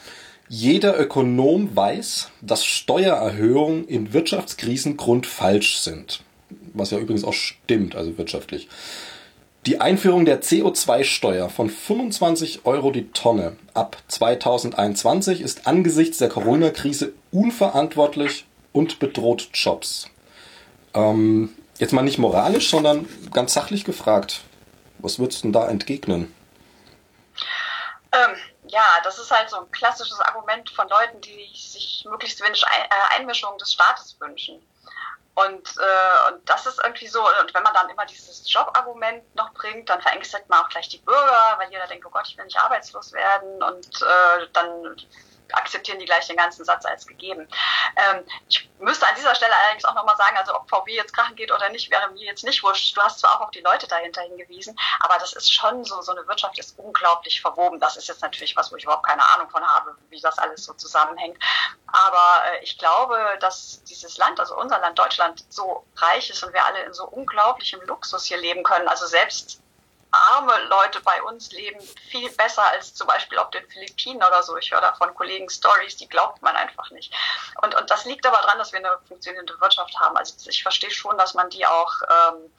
jeder 0.52 1.00
Ökonom 1.00 1.76
weiß, 1.76 2.30
dass 2.42 2.66
Steuererhöhungen 2.66 3.88
in 3.88 4.14
Wirtschaftskrisen 4.14 4.98
grundfalsch 4.98 5.78
sind. 5.78 6.22
Was 6.74 6.90
ja 6.90 6.98
übrigens 6.98 7.24
auch 7.24 7.34
stimmt, 7.34 7.96
also 7.96 8.18
wirtschaftlich. 8.18 8.68
Die 9.66 9.82
Einführung 9.82 10.24
der 10.24 10.42
CO2-Steuer 10.42 11.50
von 11.50 11.70
25 11.70 12.66
Euro 12.66 12.92
die 12.92 13.12
Tonne 13.12 13.58
ab 13.74 13.98
2021 14.08 15.42
ist 15.42 15.68
angesichts 15.68 16.18
der 16.18 16.30
Corona-Krise 16.30 17.14
unverantwortlich 17.32 18.46
und 18.72 19.00
bedroht 19.00 19.50
Jobs. 19.54 20.08
Ähm, 20.94 21.54
jetzt 21.78 21.92
mal 21.92 22.04
nicht 22.04 22.20
moralisch, 22.20 22.70
sondern 22.70 23.08
ganz 23.34 23.54
sachlich 23.54 23.84
gefragt. 23.84 24.42
Was 25.00 25.20
würdest 25.20 25.40
du 25.40 25.48
denn 25.48 25.54
da 25.54 25.68
entgegnen? 25.68 26.34
Ähm, 28.14 28.36
ja, 28.68 28.86
das 29.04 29.20
ist 29.20 29.30
halt 29.30 29.50
so 29.50 29.58
ein 29.58 29.72
klassisches 29.72 30.20
Argument 30.22 30.70
von 30.70 30.88
Leuten, 30.88 31.20
die 31.22 31.50
sich 31.54 32.06
möglichst 32.10 32.42
wenig 32.42 32.64
äh, 32.64 33.20
Einmischung 33.20 33.58
des 33.58 33.74
Staates 33.74 34.16
wünschen. 34.20 34.62
Und, 35.46 35.78
äh, 35.78 36.32
und 36.32 36.50
das 36.50 36.66
ist 36.66 36.80
irgendwie 36.84 37.08
so, 37.08 37.22
und 37.22 37.54
wenn 37.54 37.64
man 37.64 37.74
dann 37.74 37.90
immer 37.90 38.06
dieses 38.06 38.52
Jobargument 38.52 39.24
noch 39.36 39.54
bringt, 39.54 39.90
dann 39.90 40.02
verängstigt 40.02 40.50
man 40.50 40.60
auch 40.60 40.70
gleich 40.70 40.90
die 40.90 40.98
Bürger, 40.98 41.56
weil 41.58 41.70
jeder 41.72 41.88
denkt, 41.88 42.06
oh 42.06 42.10
Gott, 42.10 42.28
ich 42.28 42.38
will 42.38 42.46
nicht 42.46 42.60
arbeitslos 42.60 43.14
werden. 43.14 43.62
Und 43.64 44.02
äh, 44.02 44.48
dann 44.54 44.98
akzeptieren 45.54 46.00
die 46.00 46.06
gleich 46.06 46.28
den 46.28 46.38
ganzen 46.38 46.66
Satz 46.66 46.86
als 46.86 47.06
gegeben. 47.06 47.48
Ähm, 47.96 48.24
ich 48.48 48.70
müsste 48.80 49.08
an 49.08 49.16
dieser 49.16 49.36
Stelle 49.36 49.54
allerdings 49.56 49.86
auch 49.86 49.96
nochmal 49.96 50.16
sagen, 50.18 50.38
also 50.38 50.56
ob 50.56 50.70
VW 50.70 50.94
jetzt 50.94 51.14
krachen 51.14 51.36
geht 51.36 51.52
oder 51.52 51.70
nicht, 51.70 51.92
wäre 51.92 52.10
mir 52.12 52.26
jetzt 52.26 52.44
nicht 52.44 52.64
wurscht. 52.64 52.96
Du 52.96 53.02
hast 53.02 53.20
zwar 53.20 53.36
auch 53.36 53.42
auf 53.42 53.52
die 53.52 53.62
Leute 53.62 53.88
dahinter 53.88 54.22
hingewiesen, 54.22 54.78
aber 55.00 55.18
das 55.20 55.34
ist 55.34 55.54
schon 55.54 55.84
so, 55.84 56.02
so 56.02 56.12
eine 56.12 56.28
Wirtschaft 56.28 56.58
ist 56.60 56.78
unglaublich 56.78 57.42
verwoben. 57.42 57.80
Das 57.80 57.98
ist 57.98 58.08
jetzt 58.08 58.22
natürlich 58.22 58.56
was, 58.56 58.72
wo 58.72 58.76
ich 58.76 58.84
überhaupt 58.84 59.06
keine 59.06 59.26
Ahnung 59.34 59.50
von 59.50 59.66
habe, 59.66 59.96
wie 60.10 60.22
das 60.22 60.38
alles 60.38 60.64
so 60.66 60.74
zusammenhängt. 60.74 61.38
Aber 61.88 62.44
äh, 62.52 62.64
ich 62.64 62.78
glaube, 62.78 63.18
dass 63.40 63.84
dieses 63.84 64.18
Land, 64.18 64.40
also 64.40 64.58
unser 64.58 64.80
Land 64.80 64.98
Deutschland, 64.98 65.44
so 65.50 65.86
reich 65.98 66.30
ist 66.30 66.44
und 66.44 66.54
wir 66.54 66.66
alle 66.66 66.84
in 66.84 66.94
so 66.94 67.06
unglaublichem 67.06 67.82
Luxus 67.82 68.26
hier 68.26 68.38
leben 68.38 68.64
können. 68.64 68.88
Also 68.88 69.08
selbst 69.08 69.62
arme 70.12 70.58
Leute 70.66 71.02
bei 71.02 71.22
uns 71.24 71.52
leben 71.52 71.80
viel 72.10 72.30
besser 72.32 72.64
als 72.64 72.94
zum 72.94 73.08
Beispiel 73.08 73.38
auf 73.38 73.50
den 73.52 73.68
Philippinen 73.70 74.24
oder 74.24 74.44
so. 74.44 74.58
Ich 74.58 74.72
höre 74.72 74.82
da 74.82 74.94
von 74.94 75.14
Kollegen 75.16 75.50
Stories, 75.50 75.98
die 75.98 76.08
glaubt 76.08 76.42
man 76.42 76.56
einfach 76.56 76.90
nicht. 76.92 77.14
Und, 77.62 77.76
und 77.76 77.90
das 77.90 78.06
liegt 78.06 78.26
aber 78.26 78.38
daran, 78.38 78.58
dass 78.58 78.72
wir 78.72 78.80
eine 78.80 78.98
funktionierende 79.08 79.60
Wirtschaft 79.60 79.98
haben. 80.00 80.18
Also 80.18 80.50
ich 80.50 80.64
verstehe 80.64 80.92
schon, 80.92 81.18
dass 81.18 81.34
man 81.34 81.50
die 81.50 81.66
auch 81.66 81.94
ähm, 82.10 82.52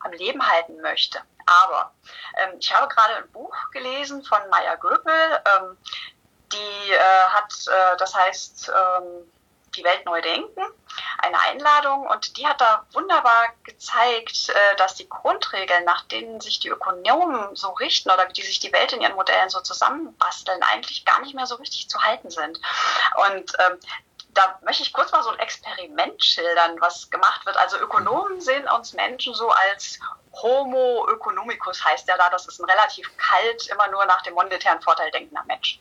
am 0.00 0.12
Leben 0.12 0.46
halten 0.46 0.80
möchte. 0.80 1.20
Aber 1.46 1.92
ähm, 2.36 2.56
ich 2.58 2.74
habe 2.74 2.88
gerade 2.88 3.16
ein 3.16 3.30
Buch 3.30 3.54
gelesen 3.72 4.24
von 4.24 4.40
Maya 4.50 4.74
Göpel. 4.76 5.12
Ähm, 5.12 5.76
die 6.52 6.92
äh, 6.92 7.24
hat, 7.28 7.52
äh, 7.66 7.96
das 7.98 8.14
heißt, 8.14 8.70
ähm, 8.70 9.32
die 9.76 9.84
Welt 9.84 10.04
neu 10.04 10.20
denken, 10.20 10.62
eine 11.18 11.40
Einladung 11.40 12.06
und 12.06 12.36
die 12.36 12.46
hat 12.46 12.60
da 12.60 12.86
wunderbar 12.92 13.48
gezeigt, 13.64 14.48
äh, 14.48 14.76
dass 14.76 14.94
die 14.94 15.08
Grundregeln, 15.08 15.84
nach 15.84 16.02
denen 16.04 16.40
sich 16.40 16.60
die 16.60 16.68
Ökonomen 16.68 17.54
so 17.54 17.70
richten 17.72 18.10
oder 18.10 18.26
die 18.26 18.42
sich 18.42 18.60
die 18.60 18.72
Welt 18.72 18.92
in 18.92 19.00
ihren 19.00 19.14
Modellen 19.14 19.50
so 19.50 19.60
zusammenbasteln, 19.60 20.62
eigentlich 20.62 21.04
gar 21.04 21.20
nicht 21.20 21.34
mehr 21.34 21.46
so 21.46 21.56
richtig 21.56 21.88
zu 21.88 22.02
halten 22.02 22.30
sind. 22.30 22.60
Und 23.28 23.52
ähm, 23.58 23.78
da 24.36 24.58
möchte 24.62 24.82
ich 24.82 24.92
kurz 24.92 25.12
mal 25.12 25.22
so 25.22 25.30
ein 25.30 25.38
Experiment 25.38 26.22
schildern, 26.22 26.80
was 26.80 27.10
gemacht 27.10 27.46
wird. 27.46 27.56
Also 27.56 27.78
Ökonomen 27.78 28.40
sehen 28.40 28.68
uns 28.68 28.92
Menschen 28.92 29.34
so 29.34 29.48
als 29.50 29.98
Homo 30.42 31.08
economicus 31.10 31.84
heißt 31.84 32.06
der 32.08 32.16
da. 32.16 32.28
Das 32.30 32.46
ist 32.46 32.60
ein 32.60 32.68
relativ 32.68 33.10
kalt, 33.16 33.68
immer 33.68 33.88
nur 33.88 34.04
nach 34.06 34.22
dem 34.22 34.34
monetären 34.34 34.80
Vorteil 34.82 35.10
denkender 35.10 35.44
Mensch. 35.44 35.78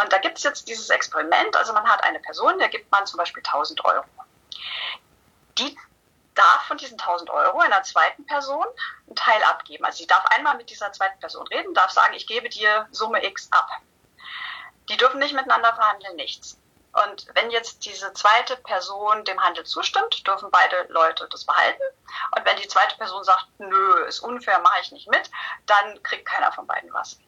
Und 0.00 0.12
da 0.12 0.18
gibt 0.18 0.38
es 0.38 0.44
jetzt 0.44 0.68
dieses 0.68 0.90
Experiment. 0.90 1.56
Also 1.56 1.72
man 1.72 1.86
hat 1.86 2.02
eine 2.04 2.20
Person, 2.20 2.58
der 2.58 2.68
gibt 2.68 2.90
man 2.90 3.06
zum 3.06 3.18
Beispiel 3.18 3.42
1000 3.44 3.84
Euro. 3.84 4.04
Die 5.58 5.76
darf 6.34 6.64
von 6.66 6.78
diesen 6.78 6.98
1000 6.98 7.30
Euro 7.30 7.60
einer 7.60 7.82
zweiten 7.82 8.24
Person 8.26 8.64
einen 9.06 9.16
Teil 9.16 9.42
abgeben. 9.44 9.84
Also 9.84 9.98
sie 9.98 10.06
darf 10.06 10.24
einmal 10.26 10.56
mit 10.56 10.70
dieser 10.70 10.92
zweiten 10.92 11.20
Person 11.20 11.46
reden, 11.48 11.74
darf 11.74 11.90
sagen, 11.90 12.14
ich 12.14 12.26
gebe 12.26 12.48
dir 12.48 12.86
Summe 12.90 13.24
X 13.24 13.48
ab. 13.50 13.68
Die 14.88 14.96
dürfen 14.96 15.18
nicht 15.18 15.34
miteinander 15.34 15.74
verhandeln, 15.74 16.16
nichts. 16.16 16.58
Und 16.92 17.26
wenn 17.34 17.50
jetzt 17.50 17.86
diese 17.86 18.12
zweite 18.12 18.56
Person 18.56 19.24
dem 19.24 19.42
Handel 19.42 19.64
zustimmt, 19.64 20.26
dürfen 20.26 20.50
beide 20.50 20.86
Leute 20.90 21.26
das 21.30 21.44
behalten. 21.44 21.82
Und 22.36 22.44
wenn 22.44 22.56
die 22.56 22.68
zweite 22.68 22.96
Person 22.96 23.24
sagt, 23.24 23.46
nö, 23.58 24.04
ist 24.04 24.20
unfair, 24.20 24.58
mache 24.58 24.80
ich 24.82 24.92
nicht 24.92 25.08
mit, 25.08 25.30
dann 25.66 26.02
kriegt 26.02 26.26
keiner 26.26 26.52
von 26.52 26.66
beiden 26.66 26.92
was. 26.92 27.18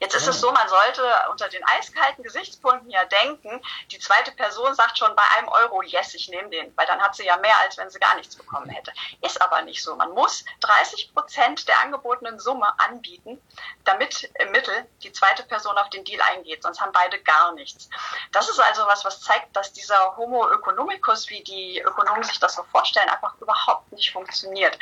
Jetzt 0.00 0.14
ist 0.14 0.26
es 0.26 0.40
so, 0.40 0.50
man 0.50 0.68
sollte 0.68 1.02
unter 1.30 1.48
den 1.48 1.62
eiskalten 1.64 2.24
Gesichtspunkten 2.24 2.90
ja 2.90 3.04
denken, 3.04 3.60
die 3.90 3.98
zweite 3.98 4.32
Person 4.32 4.74
sagt 4.74 4.98
schon 4.98 5.14
bei 5.14 5.22
einem 5.36 5.48
Euro, 5.48 5.82
yes, 5.82 6.14
ich 6.14 6.28
nehme 6.28 6.48
den, 6.48 6.76
weil 6.76 6.86
dann 6.86 7.00
hat 7.00 7.14
sie 7.14 7.24
ja 7.24 7.36
mehr, 7.36 7.56
als 7.62 7.76
wenn 7.76 7.90
sie 7.90 7.98
gar 7.98 8.14
nichts 8.16 8.36
bekommen 8.36 8.68
hätte. 8.68 8.92
Ist 9.22 9.40
aber 9.40 9.62
nicht 9.62 9.82
so. 9.82 9.94
Man 9.96 10.12
muss 10.12 10.44
30 10.60 11.14
Prozent 11.14 11.68
der 11.68 11.80
angebotenen 11.80 12.38
Summe 12.38 12.66
anbieten, 12.78 13.40
damit 13.84 14.30
im 14.38 14.50
Mittel 14.52 14.86
die 15.02 15.12
zweite 15.12 15.42
Person 15.44 15.76
auf 15.78 15.90
den 15.90 16.04
Deal 16.04 16.20
eingeht, 16.22 16.62
sonst 16.62 16.80
haben 16.80 16.92
beide 16.92 17.20
gar 17.22 17.52
nichts. 17.52 17.88
Das 18.32 18.48
ist 18.48 18.60
also 18.60 18.86
was, 18.86 19.04
was 19.04 19.20
zeigt, 19.20 19.54
dass 19.56 19.72
dieser 19.72 20.16
Homo 20.16 20.48
economicus, 20.50 21.28
wie 21.28 21.42
die 21.42 21.80
Ökonomen 21.80 22.22
sich 22.24 22.38
das 22.40 22.54
so 22.54 22.64
vorstellen, 22.64 23.08
einfach 23.08 23.34
überhaupt 23.40 23.92
nicht 23.92 24.12
funktioniert. 24.12 24.78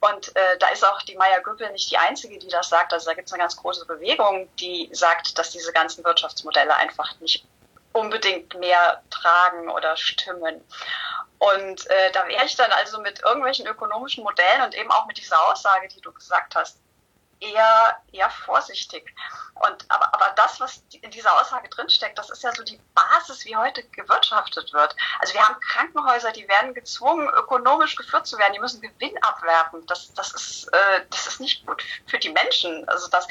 Und 0.00 0.34
äh, 0.36 0.58
da 0.58 0.68
ist 0.68 0.84
auch 0.84 1.02
die 1.02 1.16
Maya 1.16 1.40
Göppel 1.40 1.70
nicht 1.72 1.90
die 1.90 1.98
einzige, 1.98 2.38
die 2.38 2.48
das 2.48 2.68
sagt. 2.68 2.92
Also 2.92 3.10
da 3.10 3.14
gibt 3.14 3.28
es 3.28 3.32
eine 3.32 3.42
ganz 3.42 3.56
große 3.56 3.86
Bewegung 3.86 4.11
die 4.58 4.88
sagt, 4.92 5.38
dass 5.38 5.50
diese 5.50 5.72
ganzen 5.72 6.04
Wirtschaftsmodelle 6.04 6.74
einfach 6.74 7.18
nicht 7.20 7.46
unbedingt 7.92 8.54
mehr 8.58 9.02
tragen 9.10 9.68
oder 9.68 9.96
stimmen. 9.96 10.64
Und 11.38 11.90
äh, 11.90 12.12
da 12.12 12.26
wäre 12.28 12.44
ich 12.44 12.56
dann 12.56 12.70
also 12.72 13.00
mit 13.00 13.22
irgendwelchen 13.22 13.66
ökonomischen 13.66 14.22
Modellen 14.22 14.62
und 14.62 14.74
eben 14.74 14.90
auch 14.90 15.06
mit 15.06 15.18
dieser 15.18 15.48
Aussage, 15.48 15.88
die 15.88 16.00
du 16.00 16.12
gesagt 16.12 16.54
hast, 16.54 16.78
eher, 17.42 17.96
eher 18.12 18.30
vorsichtig. 18.30 19.12
Und, 19.54 19.84
aber, 19.88 20.14
aber 20.14 20.32
das, 20.36 20.60
was 20.60 20.82
in 21.00 21.10
dieser 21.10 21.38
Aussage 21.40 21.68
drinsteckt, 21.68 22.16
das 22.16 22.30
ist 22.30 22.42
ja 22.42 22.52
so 22.52 22.62
die 22.62 22.80
Basis, 22.94 23.44
wie 23.44 23.56
heute 23.56 23.82
gewirtschaftet 23.88 24.72
wird. 24.72 24.94
Also 25.18 25.34
wir 25.34 25.42
haben 25.42 25.60
Krankenhäuser, 25.60 26.32
die 26.32 26.48
werden 26.48 26.74
gezwungen, 26.74 27.28
ökonomisch 27.28 27.96
geführt 27.96 28.26
zu 28.26 28.38
werden. 28.38 28.52
Die 28.54 28.60
müssen 28.60 28.80
Gewinn 28.80 29.16
abwerfen. 29.22 29.84
Das, 29.86 30.14
das, 30.14 30.32
ist, 30.32 30.68
äh, 30.72 31.04
das 31.10 31.26
ist 31.26 31.40
nicht 31.40 31.66
gut 31.66 31.82
für 32.06 32.18
die 32.18 32.30
Menschen. 32.30 32.88
Also 32.88 33.08
das, 33.08 33.26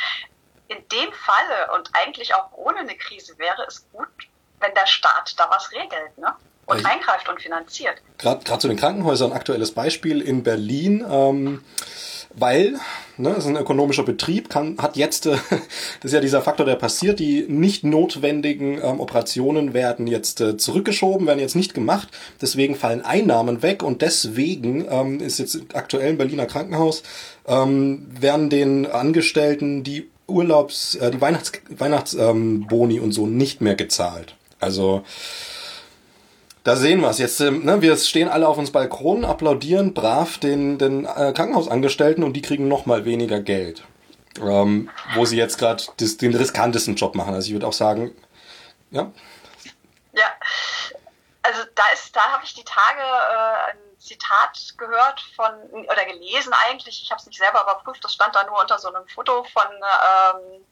in 0.71 0.87
dem 0.89 1.11
Falle 1.13 1.73
und 1.75 1.89
eigentlich 1.93 2.33
auch 2.33 2.51
ohne 2.53 2.79
eine 2.79 2.95
Krise 2.95 3.37
wäre 3.37 3.65
es 3.67 3.85
gut, 3.91 4.07
wenn 4.59 4.73
der 4.73 4.87
Staat 4.87 5.33
da 5.37 5.49
was 5.49 5.71
regelt 5.71 6.17
ne? 6.17 6.33
und 6.65 6.79
ich 6.79 6.85
eingreift 6.85 7.27
und 7.27 7.41
finanziert. 7.41 8.01
Gerade 8.17 8.59
zu 8.59 8.67
den 8.67 8.77
Krankenhäusern, 8.77 9.33
aktuelles 9.33 9.73
Beispiel 9.73 10.21
in 10.21 10.43
Berlin. 10.43 11.05
Ähm, 11.09 11.63
weil, 12.33 12.75
ne, 13.17 13.31
es 13.31 13.39
ist 13.39 13.47
ein 13.47 13.57
ökonomischer 13.57 14.03
Betrieb, 14.03 14.49
kann, 14.49 14.77
hat 14.77 14.95
jetzt, 14.95 15.25
äh, 15.25 15.31
das 15.49 16.05
ist 16.05 16.13
ja 16.13 16.21
dieser 16.21 16.41
Faktor, 16.41 16.65
der 16.65 16.75
passiert, 16.75 17.19
die 17.19 17.45
nicht 17.47 17.83
notwendigen 17.83 18.79
ähm, 18.81 18.99
Operationen 18.99 19.73
werden 19.73 20.07
jetzt 20.07 20.41
äh, 20.41 20.57
zurückgeschoben, 20.57 21.27
werden 21.27 21.39
jetzt 21.39 21.55
nicht 21.55 21.73
gemacht, 21.73 22.09
deswegen 22.41 22.75
fallen 22.75 23.01
Einnahmen 23.01 23.61
weg 23.61 23.83
und 23.83 24.01
deswegen 24.01 24.87
ähm, 24.89 25.19
ist 25.19 25.39
jetzt 25.39 25.59
aktuell 25.73 26.11
im 26.11 26.17
Berliner 26.17 26.45
Krankenhaus, 26.45 27.03
ähm, 27.47 28.07
werden 28.09 28.49
den 28.49 28.85
Angestellten 28.85 29.83
die 29.83 30.10
Urlaubs, 30.31 30.95
äh, 30.95 31.11
die 31.11 31.21
Weihnachts, 31.21 31.51
Weihnachtsboni 31.69 32.97
ähm, 32.97 33.03
und 33.03 33.11
so 33.11 33.27
nicht 33.27 33.61
mehr 33.61 33.75
gezahlt. 33.75 34.35
Also, 34.59 35.03
da 36.63 36.75
sehen 36.75 37.01
wir 37.01 37.09
es 37.09 37.17
jetzt. 37.17 37.39
Ähm, 37.41 37.65
ne, 37.65 37.81
wir 37.81 37.97
stehen 37.97 38.29
alle 38.29 38.47
auf 38.47 38.57
uns 38.57 38.71
Balkonen, 38.71 39.25
applaudieren 39.25 39.93
brav 39.93 40.37
den, 40.37 40.77
den 40.77 41.05
äh, 41.05 41.33
Krankenhausangestellten 41.33 42.23
und 42.23 42.33
die 42.33 42.41
kriegen 42.41 42.67
noch 42.67 42.85
mal 42.85 43.05
weniger 43.05 43.39
Geld. 43.39 43.83
Ähm, 44.41 44.89
wo 45.15 45.25
sie 45.25 45.35
jetzt 45.35 45.57
gerade 45.57 45.83
den 45.99 46.35
riskantesten 46.35 46.95
Job 46.95 47.15
machen. 47.15 47.33
Also 47.33 47.47
ich 47.47 47.53
würde 47.53 47.67
auch 47.67 47.73
sagen, 47.73 48.11
ja. 48.89 49.11
Ja, 50.13 50.27
also 51.41 51.59
da 51.75 51.83
ist, 51.93 52.15
da 52.15 52.21
habe 52.31 52.43
ich 52.45 52.53
die 52.53 52.63
Tage 52.63 53.01
äh, 53.01 53.90
Zitat 54.01 54.57
gehört 54.77 55.21
von 55.35 55.53
oder 55.71 56.05
gelesen 56.05 56.53
eigentlich. 56.65 57.01
Ich 57.03 57.11
habe 57.11 57.19
es 57.19 57.27
nicht 57.27 57.37
selber 57.37 57.61
überprüft. 57.61 58.03
Das 58.03 58.13
stand 58.13 58.35
da 58.35 58.43
nur 58.43 58.59
unter 58.59 58.79
so 58.79 58.93
einem 58.93 59.07
Foto 59.07 59.43
von. 59.45 59.63
Ähm, 59.71 60.65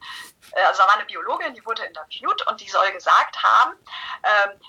äh, 0.53 0.63
also 0.63 0.81
da 0.81 0.87
war 0.87 0.95
eine 0.95 1.05
Biologin, 1.05 1.53
die 1.53 1.65
wurde 1.65 1.85
interviewt 1.85 2.45
und 2.47 2.59
die 2.59 2.69
soll 2.69 2.91
gesagt 2.91 3.41
haben. 3.41 3.75
Ähm, 4.23 4.59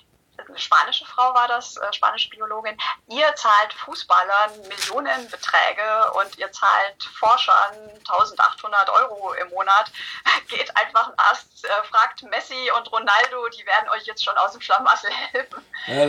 eine 0.49 0.59
spanische 0.59 1.05
Frau 1.05 1.35
war 1.35 1.49
das, 1.49 1.77
äh, 1.77 1.93
spanische 1.93 2.31
Biologin, 2.31 2.77
ihr 3.09 3.35
zahlt 3.35 3.75
Fußballern 3.75 4.59
Millionenbeträge 4.69 6.13
und 6.15 6.39
ihr 6.39 6.51
zahlt 6.51 7.05
Forschern 7.05 7.77
1800 8.09 8.89
Euro 8.89 9.35
im 9.35 9.49
Monat, 9.51 9.93
geht 10.49 10.75
einfach 10.79 11.09
ein 11.09 11.15
Ast, 11.19 11.65
äh, 11.65 11.85
fragt 11.91 12.23
Messi 12.23 12.71
und 12.77 12.91
Ronaldo, 12.91 13.49
die 13.51 13.67
werden 13.67 13.91
euch 13.91 14.05
jetzt 14.05 14.25
schon 14.25 14.37
aus 14.39 14.53
dem 14.53 14.63
Schlamassel 14.63 15.11
helfen. 15.11 15.63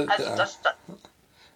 Also 0.10 0.36
das, 0.38 0.62
das 0.62 0.76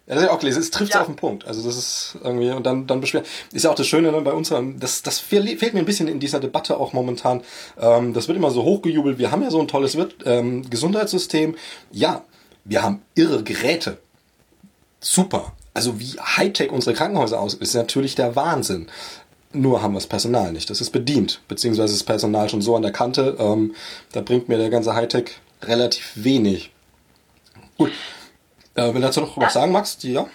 ja, 0.06 0.14
das 0.14 0.22
ist 0.22 0.28
ja 0.28 0.34
auch 0.34 0.38
gelesen. 0.38 0.60
Es 0.60 0.70
trifft 0.70 0.94
ja. 0.94 1.00
auf 1.00 1.06
den 1.06 1.16
Punkt. 1.16 1.46
Also 1.46 1.62
das 1.62 1.76
ist 1.76 2.16
irgendwie 2.22 2.50
und 2.50 2.64
dann 2.64 2.86
dann 2.86 3.00
beschweren. 3.00 3.26
Ist 3.52 3.64
ja 3.64 3.70
auch 3.70 3.74
das 3.74 3.88
Schöne 3.88 4.12
ne, 4.12 4.20
bei 4.20 4.32
uns. 4.32 4.52
Das 4.78 5.02
das 5.02 5.18
fehlt 5.18 5.74
mir 5.74 5.80
ein 5.80 5.84
bisschen 5.84 6.06
in 6.06 6.20
dieser 6.20 6.38
Debatte 6.38 6.78
auch 6.78 6.92
momentan. 6.92 7.42
Ähm, 7.80 8.14
das 8.14 8.28
wird 8.28 8.38
immer 8.38 8.52
so 8.52 8.62
hochgejubelt. 8.62 9.18
Wir 9.18 9.32
haben 9.32 9.42
ja 9.42 9.50
so 9.50 9.60
ein 9.60 9.66
tolles 9.66 9.96
ähm, 10.24 10.70
Gesundheitssystem. 10.70 11.56
Ja, 11.90 12.22
wir 12.64 12.82
haben 12.84 13.02
irre 13.16 13.42
Geräte. 13.42 13.98
Super. 15.00 15.52
Also 15.74 15.98
wie 15.98 16.18
Hightech 16.20 16.70
unsere 16.70 16.94
Krankenhäuser 16.94 17.40
aus 17.40 17.54
ist 17.54 17.74
natürlich 17.74 18.14
der 18.14 18.36
Wahnsinn. 18.36 18.86
Nur 19.52 19.82
haben 19.82 19.92
wir 19.92 19.98
das 19.98 20.06
Personal 20.06 20.52
nicht. 20.52 20.70
Das 20.70 20.80
ist 20.80 20.90
bedient. 20.90 21.40
Beziehungsweise 21.48 21.94
das 21.94 22.04
Personal 22.04 22.48
schon 22.48 22.62
so 22.62 22.76
an 22.76 22.82
der 22.82 22.92
Kante. 22.92 23.36
Ähm, 23.40 23.74
da 24.12 24.20
bringt 24.20 24.48
mir 24.48 24.56
der 24.56 24.70
ganze 24.70 24.94
Hightech 24.94 25.40
relativ 25.62 26.12
wenig. 26.14 26.70
Gut. 27.76 27.90
Äh, 28.76 28.92
du 28.92 29.00
dazu 29.00 29.22
noch 29.22 29.36
was 29.36 29.54
sagen 29.54 29.72
magst, 29.72 30.04
ja? 30.04 30.26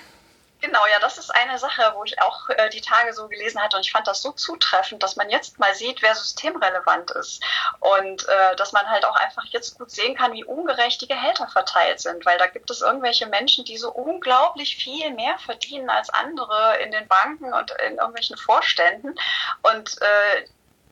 Genau, 0.61 0.85
ja, 0.91 0.99
das 0.99 1.17
ist 1.17 1.33
eine 1.33 1.57
Sache, 1.57 1.81
wo 1.95 2.03
ich 2.03 2.21
auch 2.21 2.47
äh, 2.49 2.69
die 2.69 2.81
Tage 2.81 3.13
so 3.13 3.27
gelesen 3.27 3.59
hatte 3.59 3.77
und 3.77 3.85
ich 3.85 3.91
fand 3.91 4.05
das 4.07 4.21
so 4.21 4.31
zutreffend, 4.31 5.01
dass 5.01 5.15
man 5.15 5.31
jetzt 5.31 5.57
mal 5.57 5.73
sieht, 5.73 6.03
wer 6.03 6.13
systemrelevant 6.13 7.09
ist 7.11 7.43
und 7.79 8.27
äh, 8.27 8.55
dass 8.57 8.71
man 8.71 8.87
halt 8.87 9.03
auch 9.05 9.15
einfach 9.15 9.43
jetzt 9.45 9.79
gut 9.79 9.89
sehen 9.89 10.15
kann, 10.15 10.33
wie 10.33 10.43
ungerecht 10.43 11.01
die 11.01 11.07
Gehälter 11.07 11.47
verteilt 11.47 11.99
sind, 11.99 12.27
weil 12.27 12.37
da 12.37 12.45
gibt 12.45 12.69
es 12.69 12.81
irgendwelche 12.81 13.25
Menschen, 13.25 13.65
die 13.65 13.77
so 13.77 13.91
unglaublich 13.91 14.77
viel 14.77 15.11
mehr 15.11 15.39
verdienen 15.39 15.89
als 15.89 16.11
andere 16.11 16.77
in 16.83 16.91
den 16.91 17.07
Banken 17.07 17.53
und 17.53 17.71
in 17.87 17.97
irgendwelchen 17.97 18.37
Vorständen 18.37 19.15
und 19.63 19.99
äh, 19.99 20.45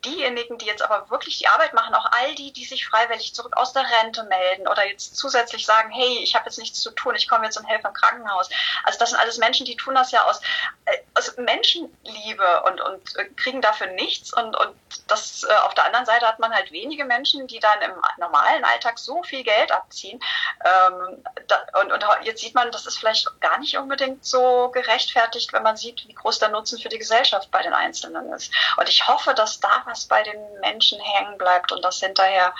diejenigen, 0.05 0.57
die 0.57 0.65
jetzt 0.65 0.81
aber 0.81 1.09
wirklich 1.09 1.37
die 1.37 1.47
Arbeit 1.47 1.73
machen, 1.73 1.93
auch 1.95 2.05
all 2.11 2.35
die, 2.35 2.51
die 2.51 2.65
sich 2.65 2.87
freiwillig 2.87 3.33
zurück 3.33 3.55
aus 3.57 3.73
der 3.73 3.83
Rente 3.83 4.23
melden 4.23 4.67
oder 4.67 4.87
jetzt 4.87 5.15
zusätzlich 5.15 5.65
sagen, 5.65 5.91
hey, 5.91 6.19
ich 6.23 6.35
habe 6.35 6.45
jetzt 6.45 6.59
nichts 6.59 6.79
zu 6.79 6.91
tun, 6.91 7.15
ich 7.15 7.27
komme 7.27 7.45
jetzt 7.45 7.57
und 7.57 7.65
helfe 7.65 7.87
im 7.87 7.93
Krankenhaus. 7.93 8.49
Also 8.83 8.99
das 8.99 9.09
sind 9.09 9.19
alles 9.19 9.37
Menschen, 9.37 9.65
die 9.65 9.75
tun 9.75 9.95
das 9.95 10.11
ja 10.11 10.23
aus, 10.25 10.41
äh, 10.85 10.97
aus 11.15 11.35
Menschenliebe 11.37 12.63
und, 12.67 12.81
und 12.81 13.15
äh, 13.17 13.25
kriegen 13.35 13.61
dafür 13.61 13.87
nichts. 13.87 14.33
Und, 14.33 14.55
und 14.55 14.75
das 15.07 15.43
äh, 15.43 15.53
auf 15.65 15.73
der 15.73 15.85
anderen 15.85 16.05
Seite 16.05 16.27
hat 16.27 16.39
man 16.39 16.53
halt 16.53 16.71
wenige 16.71 17.05
Menschen, 17.05 17.47
die 17.47 17.59
dann 17.59 17.81
im 17.81 17.91
normalen 18.17 18.63
Alltag 18.63 18.99
so 18.99 19.23
viel 19.23 19.43
Geld 19.43 19.71
abziehen. 19.71 20.19
Ähm, 20.63 21.23
da, 21.47 21.65
und, 21.81 21.91
und 21.91 22.05
jetzt 22.23 22.41
sieht 22.41 22.55
man, 22.55 22.71
das 22.71 22.85
ist 22.85 22.97
vielleicht 22.97 23.27
gar 23.41 23.57
nicht 23.59 23.77
unbedingt 23.77 24.25
so 24.25 24.69
gerechtfertigt, 24.69 25.53
wenn 25.53 25.63
man 25.63 25.77
sieht, 25.77 26.07
wie 26.07 26.13
groß 26.13 26.39
der 26.39 26.49
Nutzen 26.49 26.79
für 26.79 26.89
die 26.89 26.97
Gesellschaft 26.97 27.51
bei 27.51 27.61
den 27.61 27.73
Einzelnen 27.73 28.31
ist. 28.33 28.53
Und 28.77 28.87
ich 28.87 29.07
hoffe, 29.07 29.33
dass 29.33 29.59
da 29.59 29.83
was 29.89 30.05
bei 30.05 30.23
den 30.23 30.39
Menschen 30.61 30.99
hängen 30.99 31.37
bleibt 31.37 31.71
und 31.71 31.83
dass 31.83 31.99
hinterher 31.99 32.53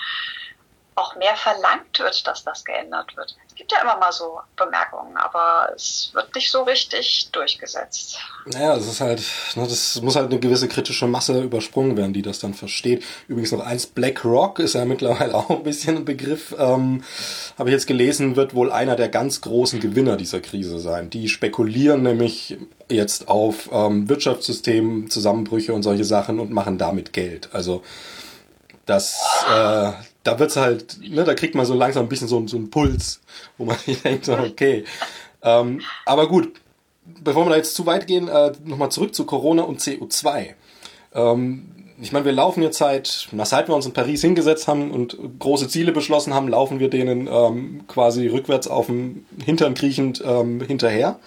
auch 0.94 1.16
mehr 1.16 1.34
verlangt 1.36 1.98
wird, 1.98 2.26
dass 2.26 2.44
das 2.44 2.64
geändert 2.64 3.16
wird. 3.16 3.36
Es 3.48 3.54
gibt 3.54 3.72
ja 3.72 3.80
immer 3.82 3.96
mal 3.96 4.12
so 4.12 4.40
Bemerkungen, 4.56 5.16
aber 5.16 5.72
es 5.74 6.10
wird 6.12 6.34
nicht 6.34 6.50
so 6.50 6.62
richtig 6.62 7.30
durchgesetzt. 7.32 8.18
Naja, 8.46 8.76
es 8.76 8.86
ist 8.86 9.00
halt, 9.00 9.22
ne, 9.54 9.66
das 9.66 10.00
muss 10.02 10.16
halt 10.16 10.30
eine 10.30 10.40
gewisse 10.40 10.68
kritische 10.68 11.06
Masse 11.06 11.40
übersprungen 11.40 11.96
werden, 11.96 12.12
die 12.12 12.22
das 12.22 12.38
dann 12.38 12.54
versteht. 12.54 13.04
Übrigens 13.28 13.52
noch 13.52 13.64
eins, 13.64 13.86
BlackRock 13.86 14.58
ist 14.58 14.74
ja 14.74 14.84
mittlerweile 14.86 15.34
auch 15.34 15.50
ein 15.50 15.62
bisschen 15.62 15.98
ein 15.98 16.04
Begriff, 16.04 16.54
ähm, 16.58 17.04
habe 17.58 17.70
ich 17.70 17.74
jetzt 17.74 17.86
gelesen, 17.86 18.36
wird 18.36 18.54
wohl 18.54 18.72
einer 18.72 18.96
der 18.96 19.08
ganz 19.08 19.40
großen 19.40 19.80
Gewinner 19.80 20.16
dieser 20.16 20.40
Krise 20.40 20.78
sein. 20.80 21.10
Die 21.10 21.28
spekulieren 21.28 22.02
nämlich 22.02 22.58
jetzt 22.88 23.28
auf 23.28 23.70
ähm, 23.72 24.08
Wirtschaftssystem, 24.08 25.08
Zusammenbrüche 25.08 25.72
und 25.72 25.82
solche 25.82 26.04
Sachen 26.04 26.40
und 26.40 26.50
machen 26.50 26.78
damit 26.78 27.12
Geld. 27.12 27.48
Also 27.52 27.82
das, 28.86 29.44
äh, 29.48 29.92
da 30.22 30.38
wird's 30.38 30.56
halt, 30.56 30.98
ne, 31.00 31.24
da 31.24 31.34
kriegt 31.34 31.54
man 31.54 31.66
so 31.66 31.74
langsam 31.74 32.04
ein 32.04 32.08
bisschen 32.08 32.28
so, 32.28 32.46
so 32.46 32.56
einen 32.56 32.70
Puls, 32.70 33.20
wo 33.58 33.64
man 33.64 33.76
sich 33.86 34.02
denkt, 34.02 34.28
okay. 34.28 34.84
Ähm, 35.42 35.80
aber 36.04 36.28
gut, 36.28 36.52
bevor 37.22 37.46
wir 37.46 37.50
da 37.50 37.56
jetzt 37.56 37.74
zu 37.74 37.86
weit 37.86 38.06
gehen, 38.06 38.28
äh, 38.28 38.52
nochmal 38.64 38.90
zurück 38.90 39.14
zu 39.14 39.24
Corona 39.24 39.62
und 39.62 39.80
CO2. 39.80 40.54
Ähm, 41.14 41.66
ich 42.02 42.12
meine, 42.12 42.24
wir 42.24 42.32
laufen 42.32 42.62
jetzt 42.62 42.78
seit, 42.78 43.28
na, 43.32 43.44
seit 43.44 43.68
wir 43.68 43.74
uns 43.74 43.84
in 43.86 43.92
Paris 43.92 44.22
hingesetzt 44.22 44.68
haben 44.68 44.90
und 44.90 45.18
große 45.38 45.68
Ziele 45.68 45.92
beschlossen 45.92 46.32
haben, 46.32 46.48
laufen 46.48 46.80
wir 46.80 46.88
denen 46.88 47.28
ähm, 47.30 47.82
quasi 47.88 48.26
rückwärts 48.26 48.68
auf 48.68 48.86
dem 48.86 49.26
Hintern 49.44 49.74
kriechend 49.74 50.22
ähm, 50.24 50.62
hinterher. 50.62 51.18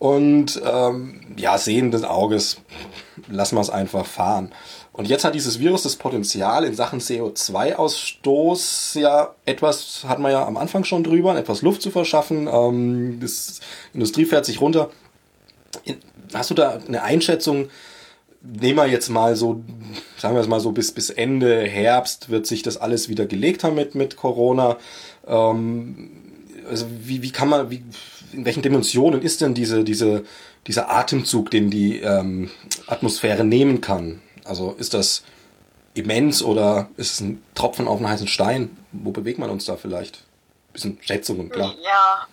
Und 0.00 0.60
ähm, 0.64 1.20
ja, 1.36 1.58
sehenden 1.58 2.06
Auges 2.06 2.56
lassen 3.28 3.56
wir 3.56 3.60
es 3.60 3.68
einfach 3.68 4.06
fahren. 4.06 4.50
Und 4.94 5.08
jetzt 5.08 5.24
hat 5.24 5.34
dieses 5.34 5.58
Virus 5.58 5.82
das 5.82 5.96
Potenzial 5.96 6.64
in 6.64 6.74
Sachen 6.74 7.00
CO2-Ausstoß 7.00 8.98
ja 8.98 9.34
etwas, 9.44 10.04
hat 10.08 10.18
man 10.18 10.32
ja 10.32 10.46
am 10.46 10.56
Anfang 10.56 10.84
schon 10.84 11.04
drüber, 11.04 11.36
etwas 11.36 11.60
Luft 11.60 11.82
zu 11.82 11.90
verschaffen. 11.90 12.48
Ähm, 12.50 13.18
das 13.20 13.60
Industrie 13.92 14.24
fährt 14.24 14.46
sich 14.46 14.62
runter. 14.62 14.88
Hast 16.32 16.48
du 16.48 16.54
da 16.54 16.78
eine 16.88 17.02
Einschätzung? 17.02 17.68
Nehmen 18.40 18.78
wir 18.78 18.86
jetzt 18.86 19.10
mal 19.10 19.36
so, 19.36 19.62
sagen 20.16 20.34
wir 20.34 20.40
es 20.40 20.48
mal 20.48 20.60
so, 20.60 20.72
bis, 20.72 20.92
bis 20.92 21.10
Ende 21.10 21.60
Herbst 21.60 22.30
wird 22.30 22.46
sich 22.46 22.62
das 22.62 22.78
alles 22.78 23.10
wieder 23.10 23.26
gelegt 23.26 23.64
haben 23.64 23.74
mit, 23.74 23.94
mit 23.94 24.16
Corona. 24.16 24.78
Ähm, 25.26 26.10
also 26.70 26.86
wie, 27.04 27.20
wie 27.20 27.32
kann 27.32 27.50
man, 27.50 27.70
wie, 27.70 27.84
in 28.32 28.44
welchen 28.44 28.62
Dimensionen 28.62 29.22
ist 29.22 29.40
denn 29.40 29.54
diese, 29.54 29.84
diese, 29.84 30.24
dieser 30.66 30.90
Atemzug, 30.90 31.50
den 31.50 31.70
die 31.70 32.00
ähm, 32.00 32.50
Atmosphäre 32.86 33.44
nehmen 33.44 33.80
kann? 33.80 34.20
Also 34.44 34.74
ist 34.78 34.94
das 34.94 35.22
immens 35.94 36.42
oder 36.42 36.88
ist 36.96 37.14
es 37.14 37.20
ein 37.20 37.42
Tropfen 37.54 37.88
auf 37.88 37.98
einen 37.98 38.08
heißen 38.08 38.28
Stein? 38.28 38.76
Wo 38.92 39.10
bewegt 39.10 39.38
man 39.38 39.50
uns 39.50 39.64
da 39.64 39.76
vielleicht? 39.76 40.24
Bisschen 40.72 40.98
Schätzungen, 41.00 41.50
klar. 41.50 41.74
Ja, 41.82 42.26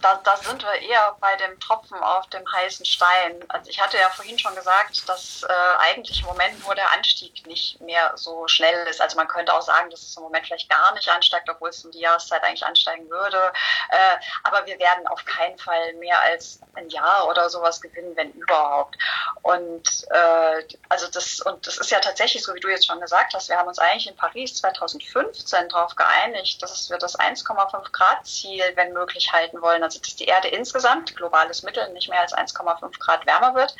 da, 0.00 0.20
da 0.22 0.36
sind 0.36 0.62
wir 0.62 0.74
eher 0.88 1.16
bei 1.20 1.34
dem 1.36 1.58
Tropfen 1.60 1.98
auf 1.98 2.26
dem 2.28 2.44
heißen 2.52 2.86
Stein. 2.86 3.44
Also 3.48 3.70
ich 3.70 3.80
hatte 3.80 3.96
ja 3.96 4.08
vorhin 4.10 4.38
schon 4.38 4.54
gesagt, 4.54 5.08
dass 5.08 5.42
äh, 5.42 5.52
eigentlich 5.78 6.20
im 6.20 6.26
Moment 6.26 6.64
nur 6.64 6.74
der 6.74 6.90
Anstieg 6.92 7.46
nicht 7.46 7.80
mehr 7.80 8.12
so 8.16 8.46
schnell 8.46 8.86
ist. 8.86 9.00
Also 9.00 9.16
man 9.16 9.26
könnte 9.26 9.52
auch 9.52 9.62
sagen, 9.62 9.90
dass 9.90 10.02
es 10.02 10.16
im 10.16 10.22
Moment 10.22 10.46
vielleicht 10.46 10.70
gar 10.70 10.94
nicht 10.94 11.08
ansteigt, 11.08 11.48
obwohl 11.50 11.70
es 11.70 11.84
um 11.84 11.90
die 11.90 12.00
Jahreszeit 12.00 12.42
eigentlich 12.44 12.64
ansteigen 12.64 13.08
würde. 13.10 13.52
Äh, 13.90 14.16
aber 14.44 14.66
wir 14.66 14.78
werden 14.78 15.06
auf 15.08 15.24
keinen 15.24 15.58
Fall 15.58 15.92
mehr 15.94 16.20
als 16.20 16.60
ein 16.74 16.88
Jahr 16.90 17.28
oder 17.28 17.50
sowas 17.50 17.80
gewinnen, 17.80 18.14
wenn 18.16 18.32
überhaupt. 18.32 18.96
Und 19.42 20.06
äh, 20.10 20.64
also 20.88 21.08
das 21.08 21.40
und 21.40 21.66
das 21.66 21.78
ist 21.78 21.90
ja 21.90 22.00
tatsächlich 22.00 22.44
so, 22.44 22.54
wie 22.54 22.60
du 22.60 22.68
jetzt 22.68 22.86
schon 22.86 23.00
gesagt 23.00 23.34
hast. 23.34 23.48
Wir 23.48 23.56
haben 23.56 23.68
uns 23.68 23.78
eigentlich 23.78 24.08
in 24.08 24.16
Paris 24.16 24.54
2015 24.56 25.68
darauf 25.68 25.96
geeinigt, 25.96 26.62
dass 26.62 26.88
wir 26.88 26.98
das 26.98 27.18
1,5 27.18 27.92
Grad 27.92 28.26
Ziel, 28.26 28.62
wenn 28.76 28.92
möglich, 28.92 29.32
halten 29.32 29.60
wollen 29.60 29.82
dass 29.96 30.16
die 30.16 30.26
Erde 30.26 30.48
insgesamt, 30.48 31.16
globales 31.16 31.62
Mittel, 31.62 31.88
nicht 31.92 32.08
mehr 32.08 32.20
als 32.20 32.34
1,5 32.34 32.98
Grad 32.98 33.26
wärmer 33.26 33.54
wird. 33.54 33.74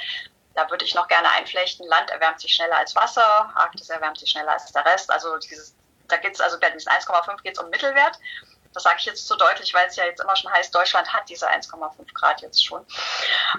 Da 0.55 0.69
würde 0.71 0.85
ich 0.85 0.95
noch 0.95 1.09
gerne 1.09 1.31
einflechten, 1.31 1.87
Land 1.87 2.11
erwärmt 2.11 2.41
sich 2.41 2.53
schneller 2.53 2.79
als 2.79 2.97
Wasser, 2.97 3.53
Arktis 3.55 3.91
erwärmt 3.91 4.19
sich 4.19 4.31
schneller 4.31 4.53
als 4.53 4.73
der 4.73 4.85
Rest. 4.85 5.11
Also 5.11 5.37
dieses, 5.39 5.75
da 6.09 6.17
geht 6.17 6.35
es 6.35 6.41
also 6.41 6.59
bei 6.59 6.71
diesen 6.71 6.91
1,5 6.91 7.43
geht 7.43 7.57
es 7.57 7.63
um 7.63 7.71
Mittelwert. 7.71 8.19
Das 8.75 8.83
sage 8.83 8.97
ich 8.99 9.07
jetzt 9.07 9.27
so 9.27 9.37
deutlich, 9.37 9.73
weil 9.75 9.87
es 9.87 9.97
ja 9.97 10.05
jetzt 10.05 10.21
immer 10.21 10.37
schon 10.37 10.53
heißt, 10.53 10.75
Deutschland 10.75 11.13
hat 11.13 11.29
diese 11.29 11.49
1,5 11.49 12.15
Grad 12.15 12.41
jetzt 12.41 12.65
schon. 12.65 12.85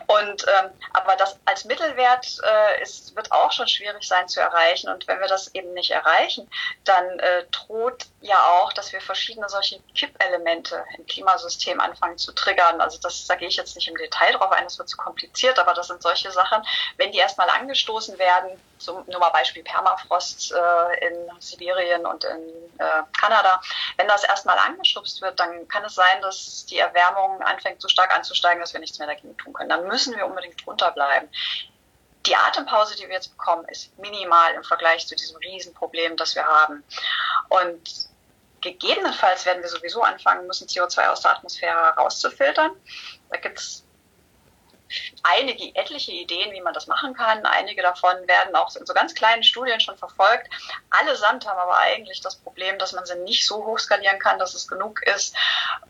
Und 0.08 0.46
ähm, 0.48 0.72
aber 0.94 1.16
das 1.16 1.38
als 1.46 1.66
Mittelwert 1.66 2.28
äh, 2.44 2.82
ist, 2.82 3.16
wird 3.16 3.32
auch 3.32 3.52
schon 3.52 3.68
schwierig 3.68 4.08
sein 4.08 4.28
zu 4.28 4.40
erreichen. 4.40 4.90
Und 4.90 5.08
wenn 5.08 5.20
wir 5.20 5.28
das 5.28 5.54
eben 5.56 5.74
nicht 5.74 5.92
erreichen, 5.92 6.50
dann 6.84 7.20
äh, 7.20 7.46
droht 7.52 8.06
ja 8.22 8.38
auch, 8.44 8.74
dass 8.74 8.92
wir 8.92 9.02
verschiedene 9.02 9.48
solche 9.50 9.80
Kippelemente 9.96 10.84
im 10.98 11.06
Klimasystem 11.06 11.80
anfangen 11.80 12.18
zu 12.18 12.34
triggern. 12.34 12.82
Also 12.82 13.00
das 13.00 13.26
da 13.28 13.36
gehe 13.36 13.48
ich 13.48 13.56
jetzt 13.56 13.76
nicht 13.76 13.88
im 13.88 13.98
Detail 13.98 14.34
drauf 14.34 14.52
ein, 14.52 14.64
das 14.64 14.78
wird 14.78 14.90
zu 14.90 14.98
kompliziert, 14.98 15.60
aber 15.60 15.74
das 15.74 15.88
sind 15.88 16.02
solche 16.02 16.32
Sachen, 16.32 16.64
wenn 16.98 17.12
die 17.12 17.20
erstmal 17.20 17.50
angestoßen 17.50 18.18
werden, 18.18 18.60
zum, 18.80 19.04
nur 19.08 19.20
mal 19.20 19.30
Beispiel 19.30 19.64
Permafrost 19.64 20.52
äh, 20.52 21.08
in 21.08 21.30
Sibirien 21.40 22.06
und 22.06 22.24
in 22.24 22.40
äh, 22.78 23.04
Kanada, 23.20 23.62
wenn 23.98 24.08
das 24.08 24.24
erstmal 24.24 24.58
angeschubst 24.58 25.09
wird, 25.22 25.40
dann 25.40 25.68
kann 25.68 25.84
es 25.86 25.96
sein, 25.96 26.22
dass 26.22 26.66
die 26.66 26.78
Erwärmung 26.78 27.42
anfängt 27.42 27.82
so 27.82 27.88
stark 27.88 28.16
anzusteigen, 28.16 28.62
dass 28.62 28.74
wir 28.74 28.80
nichts 28.80 29.00
mehr 29.00 29.08
dagegen 29.08 29.36
tun 29.38 29.54
können. 29.54 29.70
Dann 29.70 29.88
müssen 29.88 30.16
wir 30.16 30.26
unbedingt 30.26 30.66
drunter 30.66 30.92
bleiben. 30.92 31.30
Die 32.26 32.36
Atempause, 32.36 32.96
die 32.96 33.08
wir 33.08 33.16
jetzt 33.16 33.38
bekommen, 33.38 33.66
ist 33.70 33.98
minimal 33.98 34.54
im 34.54 34.64
Vergleich 34.64 35.08
zu 35.08 35.16
diesem 35.16 35.38
Riesenproblem, 35.38 36.18
das 36.18 36.36
wir 36.36 36.46
haben. 36.46 36.84
Und 37.50 38.10
gegebenenfalls 38.62 39.46
werden 39.46 39.62
wir 39.62 39.70
sowieso 39.70 40.02
anfangen 40.04 40.46
müssen, 40.48 40.68
CO2 40.68 41.08
aus 41.08 41.22
der 41.22 41.32
Atmosphäre 41.32 41.96
rauszufiltern. 41.96 42.72
Da 43.30 43.38
gibt 43.38 43.60
es 43.60 43.84
einige, 45.24 45.76
etliche 45.76 46.12
Ideen, 46.12 46.52
wie 46.52 46.62
man 46.62 46.74
das 46.74 46.88
machen 46.88 47.14
kann. 47.14 47.46
Einige 47.46 47.82
davon 47.82 48.16
werden 48.28 48.56
auch 48.56 48.76
in 48.76 48.86
so 48.86 48.94
ganz 48.94 49.14
kleinen 49.14 49.44
Studien 49.44 49.80
schon 49.80 49.98
verfolgt. 49.98 50.50
Allesamt 50.90 51.48
haben 51.48 51.60
aber 51.60 51.78
eigentlich 51.78 52.22
das 52.22 52.36
Problem, 52.36 52.78
dass 52.80 52.94
man 52.94 53.06
sie 53.06 53.16
nicht 53.16 53.46
so 53.46 53.66
hoch 53.66 53.80
skalieren 53.80 54.20
kann, 54.20 54.40
dass 54.40 54.54
es 54.54 54.68
genug 54.68 55.02
ist. 55.04 55.36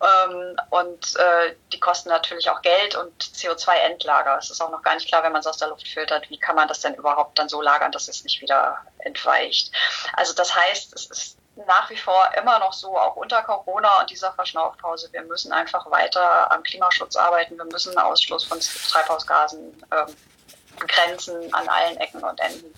Ähm, 0.02 0.60
und 0.70 1.16
äh, 1.16 1.56
die 1.72 1.80
kosten 1.80 2.10
natürlich 2.10 2.50
auch 2.50 2.62
Geld 2.62 2.96
und 2.96 3.24
CO2-Endlager. 3.24 4.38
Es 4.38 4.50
ist 4.50 4.62
auch 4.62 4.72
noch 4.72 4.84
gar 4.84 4.96
nicht 4.96 5.08
klar, 5.08 5.24
wenn 5.24 5.32
man 5.32 5.42
es 5.42 5.48
aus 5.48 5.58
der 5.58 5.70
Luft 5.70 5.88
filtert, 5.88 6.30
wie 6.30 6.40
kann 6.40 6.56
man 6.56 6.68
das 6.68 6.82
denn 6.82 6.96
überhaupt 6.96 7.40
dann 7.40 7.50
so 7.50 7.62
lagern, 7.62 7.92
dass 7.92 8.08
es 8.08 8.24
nicht 8.24 8.42
wieder 8.42 8.78
entweicht. 9.00 9.72
Also 10.14 10.34
das 10.34 10.56
heißt, 10.56 10.94
es 10.94 11.06
ist 11.08 11.39
nach 11.66 11.90
wie 11.90 11.98
vor 11.98 12.30
immer 12.38 12.60
noch 12.60 12.74
so, 12.74 12.98
auch 12.98 13.16
unter 13.16 13.42
Corona 13.44 14.02
und 14.02 14.10
dieser 14.10 14.32
Verschnaufpause. 14.34 15.10
Wir 15.12 15.24
müssen 15.24 15.52
einfach 15.52 15.90
weiter 15.92 16.52
am 16.52 16.64
Klimaschutz 16.64 17.16
arbeiten. 17.16 17.58
Wir 17.58 17.66
müssen 17.66 17.98
Ausschluss 17.98 18.44
von 18.44 18.60
Treibhausgasen 18.60 19.84
ähm, 19.92 20.16
begrenzen 20.80 21.54
an 21.54 21.68
allen 21.68 21.98
Ecken 21.98 22.24
und 22.24 22.40
Enden. 22.40 22.74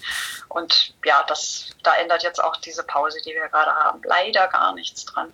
Und 0.50 0.94
ja, 1.06 1.24
das, 1.28 1.70
da 1.84 1.96
ändert 1.96 2.24
jetzt 2.24 2.44
auch 2.44 2.58
diese 2.58 2.84
Pause, 2.84 3.20
die 3.24 3.34
wir 3.34 3.48
gerade 3.50 3.74
haben, 3.76 4.02
leider 4.04 4.48
gar 4.48 4.74
nichts 4.74 5.06
dran 5.06 5.32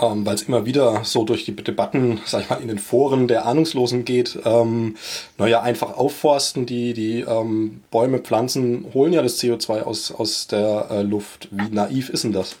ähm, 0.00 0.26
weil 0.26 0.34
es 0.34 0.42
immer 0.42 0.66
wieder 0.66 1.04
so 1.04 1.24
durch 1.24 1.44
die 1.44 1.54
Debatten, 1.54 2.20
sag 2.24 2.42
ich 2.42 2.50
mal, 2.50 2.60
in 2.60 2.68
den 2.68 2.78
Foren 2.78 3.28
der 3.28 3.46
Ahnungslosen 3.46 4.04
geht. 4.04 4.38
Ähm, 4.44 4.96
naja, 5.38 5.62
einfach 5.62 5.96
aufforsten, 5.96 6.66
die, 6.66 6.94
die 6.94 7.20
ähm, 7.20 7.82
Bäume, 7.90 8.18
Pflanzen 8.18 8.86
holen 8.92 9.12
ja 9.12 9.22
das 9.22 9.40
CO2 9.40 9.82
aus, 9.82 10.10
aus 10.10 10.48
der 10.48 10.88
äh, 10.90 11.02
Luft. 11.02 11.48
Wie 11.52 11.68
naiv 11.68 12.08
ist 12.08 12.24
denn 12.24 12.32
das? 12.32 12.56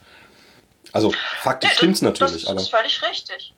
Also 0.92 1.12
faktisch 1.40 1.70
ja, 1.70 1.76
stimmt's 1.76 2.02
natürlich. 2.02 2.32
Das 2.32 2.42
ist 2.42 2.48
aber 2.48 2.60
völlig 2.60 3.02
richtig. 3.10 3.52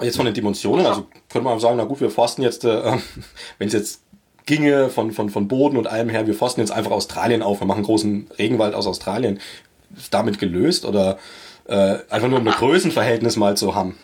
Jetzt 0.00 0.16
von 0.16 0.24
den 0.24 0.34
Dimensionen, 0.34 0.86
also 0.86 1.06
könnte 1.28 1.44
man 1.44 1.58
sagen, 1.58 1.76
na 1.76 1.84
gut, 1.84 2.00
wir 2.00 2.10
forsten 2.10 2.42
jetzt, 2.42 2.64
äh, 2.64 2.98
wenn 3.58 3.66
es 3.66 3.74
jetzt 3.74 4.02
ginge 4.46 4.88
von, 4.88 5.12
von, 5.12 5.30
von 5.30 5.48
Boden 5.48 5.76
und 5.76 5.88
allem 5.88 6.08
her, 6.08 6.26
wir 6.26 6.34
forsten 6.34 6.60
jetzt 6.60 6.70
einfach 6.70 6.92
Australien 6.92 7.42
auf, 7.42 7.60
wir 7.60 7.66
machen 7.66 7.78
einen 7.78 7.86
großen 7.86 8.30
Regenwald 8.38 8.74
aus 8.74 8.86
Australien. 8.86 9.40
Ist 9.96 10.14
damit 10.14 10.38
gelöst 10.38 10.84
oder 10.84 11.18
äh, 11.70 12.00
einfach 12.10 12.28
nur 12.28 12.40
ein 12.40 12.50
Größenverhältnis 12.50 13.36
mal 13.36 13.56
zu 13.56 13.74
haben. 13.74 13.98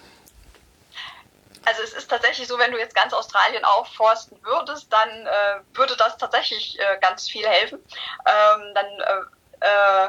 Also 1.64 1.82
es 1.82 1.94
ist 1.94 2.08
tatsächlich 2.08 2.46
so, 2.46 2.58
wenn 2.60 2.70
du 2.70 2.78
jetzt 2.78 2.94
ganz 2.94 3.12
Australien 3.12 3.64
aufforsten 3.64 4.38
würdest, 4.44 4.92
dann 4.92 5.08
äh, 5.26 5.76
würde 5.76 5.96
das 5.96 6.16
tatsächlich 6.16 6.78
äh, 6.78 6.98
ganz 7.00 7.28
viel 7.28 7.44
helfen. 7.44 7.80
Ähm, 8.24 8.72
dann 8.72 8.86
äh, 8.86 9.66
äh, 9.66 10.08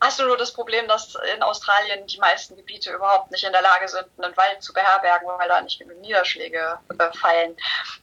hast 0.00 0.18
du 0.18 0.24
nur 0.24 0.36
das 0.36 0.52
Problem, 0.52 0.88
dass 0.88 1.16
in 1.36 1.44
Australien 1.44 2.08
die 2.08 2.18
meisten 2.18 2.56
Gebiete 2.56 2.90
überhaupt 2.92 3.30
nicht 3.30 3.44
in 3.44 3.52
der 3.52 3.62
Lage 3.62 3.86
sind, 3.86 4.06
einen 4.18 4.36
Wald 4.36 4.60
zu 4.64 4.72
beherbergen, 4.72 5.28
weil 5.28 5.48
da 5.48 5.60
nicht 5.60 5.78
genug 5.78 6.00
Niederschläge 6.00 6.80
äh, 6.98 7.16
fallen. 7.16 7.56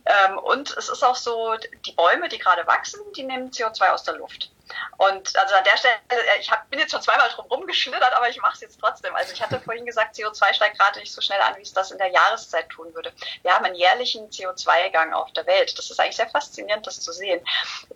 Ähm, 0.05 0.37
und 0.37 0.71
es 0.77 0.87
ist 0.87 1.03
auch 1.03 1.17
so, 1.17 1.55
die 1.85 1.91
Bäume, 1.91 2.29
die 2.29 2.39
gerade 2.39 2.65
wachsen, 2.67 3.01
die 3.17 3.23
nehmen 3.23 3.51
CO2 3.51 3.89
aus 3.89 4.03
der 4.05 4.15
Luft. 4.15 4.49
Und 4.97 5.35
also 5.37 5.55
an 5.55 5.63
der 5.63 5.77
Stelle, 5.77 5.95
äh, 6.09 6.39
ich 6.39 6.51
hab, 6.51 6.69
bin 6.69 6.79
jetzt 6.79 6.91
schon 6.91 7.01
zweimal 7.01 7.29
drum 7.29 7.45
rumgeschlittert, 7.45 8.13
aber 8.13 8.29
ich 8.29 8.39
mache 8.41 8.53
es 8.53 8.61
jetzt 8.61 8.79
trotzdem. 8.79 9.15
Also 9.15 9.33
ich 9.33 9.41
hatte 9.41 9.59
vorhin 9.65 9.85
gesagt, 9.85 10.15
CO2 10.15 10.53
steigt 10.53 10.79
gerade 10.79 10.99
nicht 10.99 11.13
so 11.13 11.21
schnell 11.21 11.41
an, 11.41 11.55
wie 11.57 11.61
es 11.61 11.73
das 11.73 11.91
in 11.91 11.97
der 11.97 12.07
Jahreszeit 12.07 12.69
tun 12.69 12.93
würde. 12.93 13.11
Wir 13.41 13.53
haben 13.53 13.65
einen 13.65 13.75
jährlichen 13.75 14.29
CO2-Gang 14.29 15.13
auf 15.13 15.31
der 15.33 15.45
Welt. 15.45 15.77
Das 15.77 15.89
ist 15.89 15.99
eigentlich 15.99 16.17
sehr 16.17 16.29
faszinierend, 16.29 16.85
das 16.87 17.01
zu 17.01 17.11
sehen. 17.11 17.45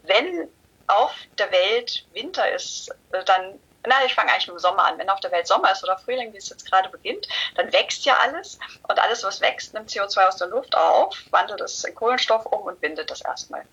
Wenn 0.03 0.49
auf 0.87 1.13
der 1.37 1.51
Welt 1.51 2.05
Winter 2.13 2.49
ist, 2.51 2.89
äh, 3.11 3.23
dann 3.25 3.59
na, 3.85 4.03
ich 4.05 4.13
fange 4.13 4.31
eigentlich 4.31 4.47
mit 4.47 4.57
dem 4.57 4.59
Sommer 4.59 4.85
an. 4.85 4.97
Wenn 4.97 5.09
auf 5.09 5.19
der 5.19 5.31
Welt 5.31 5.47
Sommer 5.47 5.71
ist 5.71 5.83
oder 5.83 5.97
Frühling, 5.97 6.33
wie 6.33 6.37
es 6.37 6.49
jetzt 6.49 6.69
gerade 6.69 6.89
beginnt, 6.89 7.27
dann 7.55 7.71
wächst 7.71 8.05
ja 8.05 8.17
alles 8.21 8.59
und 8.87 8.99
alles, 8.99 9.23
was 9.23 9.41
wächst, 9.41 9.73
nimmt 9.73 9.89
CO2 9.89 10.27
aus 10.27 10.37
der 10.37 10.47
Luft 10.47 10.75
auf, 10.75 11.15
wandelt 11.31 11.61
es 11.61 11.83
in 11.83 11.95
Kohlenstoff 11.95 12.45
um 12.47 12.61
und 12.61 12.81
bindet 12.81 13.09
das 13.09 13.21
erstmal. 13.21 13.63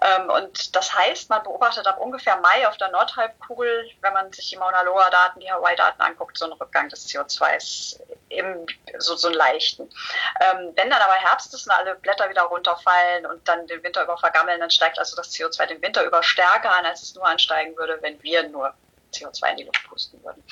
Ähm, 0.00 0.30
und 0.30 0.74
das 0.74 0.94
heißt, 0.94 1.28
man 1.28 1.42
beobachtet 1.42 1.86
ab 1.86 1.98
ungefähr 1.98 2.36
Mai 2.36 2.66
auf 2.66 2.76
der 2.78 2.90
Nordhalbkugel, 2.90 3.90
wenn 4.00 4.12
man 4.12 4.32
sich 4.32 4.48
die 4.48 4.56
Mauna 4.56 4.82
Loa-Daten, 4.82 5.40
die 5.40 5.50
Hawaii-Daten 5.50 6.00
anguckt, 6.00 6.38
so 6.38 6.46
einen 6.46 6.54
Rückgang 6.54 6.88
des 6.88 7.08
CO2s 7.08 8.00
im, 8.30 8.66
so, 8.98 9.16
so 9.16 9.28
einen 9.28 9.36
leichten. 9.36 9.90
Ähm, 10.40 10.72
wenn 10.76 10.90
dann 10.90 11.02
aber 11.02 11.14
Herbst 11.14 11.52
ist 11.52 11.66
und 11.66 11.72
alle 11.72 11.94
Blätter 11.96 12.28
wieder 12.30 12.42
runterfallen 12.42 13.26
und 13.26 13.46
dann 13.46 13.66
den 13.66 13.82
Winter 13.82 14.02
über 14.02 14.16
vergammeln, 14.16 14.60
dann 14.60 14.70
steigt 14.70 14.98
also 14.98 15.16
das 15.16 15.30
CO2 15.32 15.66
den 15.66 15.82
Winter 15.82 16.04
über 16.04 16.22
stärker 16.22 16.70
an, 16.70 16.86
als 16.86 17.02
es 17.02 17.14
nur 17.14 17.26
ansteigen 17.26 17.76
würde, 17.76 17.98
wenn 18.02 18.22
wir 18.22 18.48
nur 18.48 18.74
CO2 19.12 19.50
in 19.50 19.56
die 19.58 19.64
Luft 19.64 19.88
pusten 19.88 20.22
würden. 20.24 20.42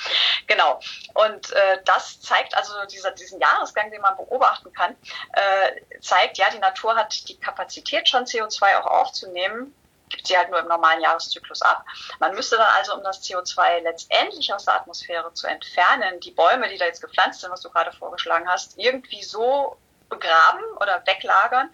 Genau. 0.47 0.81
Und 1.15 1.53
äh, 1.53 1.79
das 1.85 2.21
zeigt 2.21 2.57
also 2.57 2.73
dieser, 2.91 3.11
diesen 3.13 3.41
Jahresgang, 3.41 3.91
den 3.91 4.01
man 4.01 4.17
beobachten 4.17 4.73
kann, 4.73 4.97
äh, 5.33 6.01
zeigt, 6.01 6.39
ja, 6.39 6.51
die 6.51 6.59
Natur 6.59 6.95
hat 6.95 7.29
die 7.29 7.39
Kapazität 7.39 8.09
schon 8.09 8.25
CO2 8.25 8.79
auch 8.79 8.87
aufzunehmen, 8.87 9.75
gibt 10.09 10.27
sie 10.27 10.37
halt 10.37 10.51
nur 10.51 10.61
im 10.61 10.69
normalen 10.69 11.01
Jahreszyklus 11.01 11.63
ab. 11.63 11.85
Man 12.21 12.35
müsste 12.35 12.57
dann 12.57 12.69
also, 12.77 12.95
um 12.95 13.03
das 13.03 13.23
CO2 13.23 13.81
letztendlich 13.81 14.53
aus 14.53 14.65
der 14.65 14.77
Atmosphäre 14.77 15.33
zu 15.35 15.47
entfernen, 15.47 16.21
die 16.21 16.31
Bäume, 16.31 16.69
die 16.69 16.79
da 16.79 16.85
jetzt 16.85 17.01
gepflanzt 17.01 17.41
sind, 17.41 17.51
was 17.51 17.61
du 17.61 17.71
gerade 17.71 17.93
vorgeschlagen 17.93 18.49
hast, 18.49 18.79
irgendwie 18.79 19.23
so 19.23 19.77
begraben 20.09 20.63
oder 20.81 21.03
weglagern, 21.05 21.71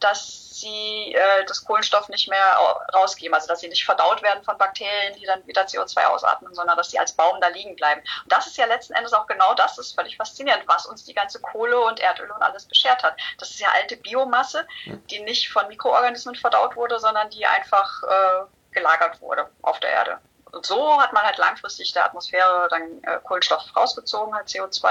dass 0.00 0.50
sie 0.60 1.14
äh, 1.14 1.44
das 1.46 1.64
Kohlenstoff 1.64 2.08
nicht 2.08 2.28
mehr 2.28 2.58
rausgeben, 2.94 3.34
also 3.34 3.48
dass 3.48 3.60
sie 3.60 3.68
nicht 3.68 3.84
verdaut 3.84 4.22
werden 4.22 4.42
von 4.44 4.58
Bakterien, 4.58 5.14
die 5.18 5.24
dann 5.24 5.46
wieder 5.46 5.64
CO2 5.64 6.04
ausatmen, 6.06 6.54
sondern 6.54 6.76
dass 6.76 6.90
sie 6.90 6.98
als 6.98 7.12
Baum 7.12 7.40
da 7.40 7.48
liegen 7.48 7.76
bleiben. 7.76 8.00
Und 8.00 8.32
das 8.32 8.46
ist 8.46 8.56
ja 8.56 8.66
letzten 8.66 8.94
Endes 8.94 9.12
auch 9.12 9.26
genau 9.26 9.54
das, 9.54 9.76
das 9.76 9.86
ist 9.86 9.94
völlig 9.94 10.16
faszinierend, 10.16 10.64
was 10.66 10.86
uns 10.86 11.04
die 11.04 11.14
ganze 11.14 11.40
Kohle 11.40 11.80
und 11.80 12.00
Erdöl 12.00 12.30
und 12.30 12.42
alles 12.42 12.66
beschert 12.66 13.02
hat. 13.02 13.16
Das 13.38 13.50
ist 13.50 13.60
ja 13.60 13.68
alte 13.74 13.96
Biomasse, 13.96 14.66
die 15.10 15.20
nicht 15.20 15.50
von 15.50 15.66
Mikroorganismen 15.68 16.34
verdaut 16.34 16.76
wurde, 16.76 16.98
sondern 16.98 17.30
die 17.30 17.46
einfach 17.46 18.02
äh, 18.02 18.44
gelagert 18.72 19.20
wurde 19.20 19.48
auf 19.62 19.80
der 19.80 19.90
Erde. 19.90 20.20
Und 20.52 20.66
so 20.66 21.00
hat 21.00 21.12
man 21.12 21.22
halt 21.22 21.38
langfristig 21.38 21.92
der 21.92 22.04
Atmosphäre 22.04 22.68
dann 22.70 23.02
äh, 23.04 23.18
Kohlenstoff 23.24 23.64
rausgezogen, 23.74 24.34
halt 24.34 24.48
CO2. 24.48 24.86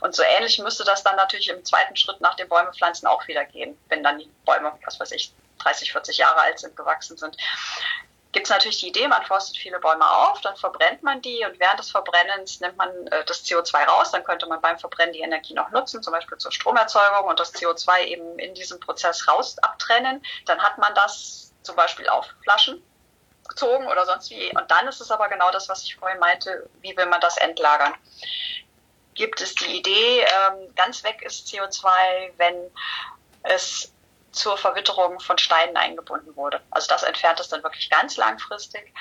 Und 0.00 0.14
so 0.14 0.22
ähnlich 0.22 0.58
müsste 0.58 0.84
das 0.84 1.02
dann 1.02 1.16
natürlich 1.16 1.48
im 1.48 1.64
zweiten 1.64 1.96
Schritt 1.96 2.20
nach 2.20 2.34
dem 2.34 2.48
Bäumepflanzen 2.48 3.08
auch 3.08 3.26
wieder 3.26 3.44
gehen, 3.44 3.78
wenn 3.88 4.02
dann 4.02 4.18
die 4.18 4.30
Bäume, 4.44 4.72
was 4.84 5.00
weiß 5.00 5.12
ich, 5.12 5.32
30, 5.58 5.92
40 5.92 6.18
Jahre 6.18 6.40
alt 6.40 6.58
sind, 6.58 6.76
gewachsen 6.76 7.16
sind. 7.16 7.36
Gibt 8.32 8.46
es 8.46 8.50
natürlich 8.50 8.80
die 8.80 8.88
Idee, 8.88 9.06
man 9.08 9.22
forstet 9.24 9.58
viele 9.58 9.78
Bäume 9.78 10.10
auf, 10.10 10.40
dann 10.40 10.56
verbrennt 10.56 11.02
man 11.02 11.20
die 11.20 11.44
und 11.44 11.60
während 11.60 11.78
des 11.78 11.90
Verbrennens 11.90 12.60
nimmt 12.60 12.78
man 12.78 12.88
äh, 13.08 13.24
das 13.26 13.44
CO2 13.44 13.84
raus. 13.84 14.10
Dann 14.10 14.24
könnte 14.24 14.46
man 14.46 14.60
beim 14.62 14.78
Verbrennen 14.78 15.12
die 15.12 15.20
Energie 15.20 15.52
noch 15.52 15.70
nutzen, 15.70 16.02
zum 16.02 16.14
Beispiel 16.14 16.38
zur 16.38 16.50
Stromerzeugung 16.50 17.28
und 17.28 17.38
das 17.38 17.54
CO2 17.54 18.04
eben 18.04 18.38
in 18.38 18.54
diesem 18.54 18.80
Prozess 18.80 19.28
raus 19.28 19.58
abtrennen. 19.58 20.24
Dann 20.46 20.62
hat 20.62 20.78
man 20.78 20.94
das 20.94 21.52
zum 21.62 21.76
Beispiel 21.76 22.08
auf 22.08 22.26
Flaschen 22.42 22.82
gezogen 23.54 23.86
oder 23.86 24.06
sonst 24.06 24.30
wie. 24.30 24.50
Und 24.56 24.70
dann 24.70 24.88
ist 24.88 25.00
es 25.00 25.10
aber 25.10 25.28
genau 25.28 25.50
das, 25.50 25.68
was 25.68 25.84
ich 25.84 25.96
vorhin 25.96 26.18
meinte, 26.18 26.68
wie 26.80 26.96
will 26.96 27.06
man 27.06 27.20
das 27.20 27.36
entlagern? 27.36 27.94
Gibt 29.14 29.40
es 29.40 29.54
die 29.54 29.78
Idee, 29.78 30.20
ähm, 30.20 30.74
ganz 30.74 31.04
weg 31.04 31.22
ist 31.22 31.46
CO2, 31.48 32.32
wenn 32.38 32.70
es 33.42 33.92
zur 34.32 34.56
Verwitterung 34.56 35.20
von 35.20 35.38
Steinen 35.38 35.76
eingebunden 35.76 36.34
wurde. 36.36 36.60
Also 36.70 36.88
das 36.88 37.02
entfernt 37.02 37.38
es 37.38 37.48
dann 37.48 37.62
wirklich 37.62 37.90
ganz 37.90 38.16
langfristig. 38.16 38.92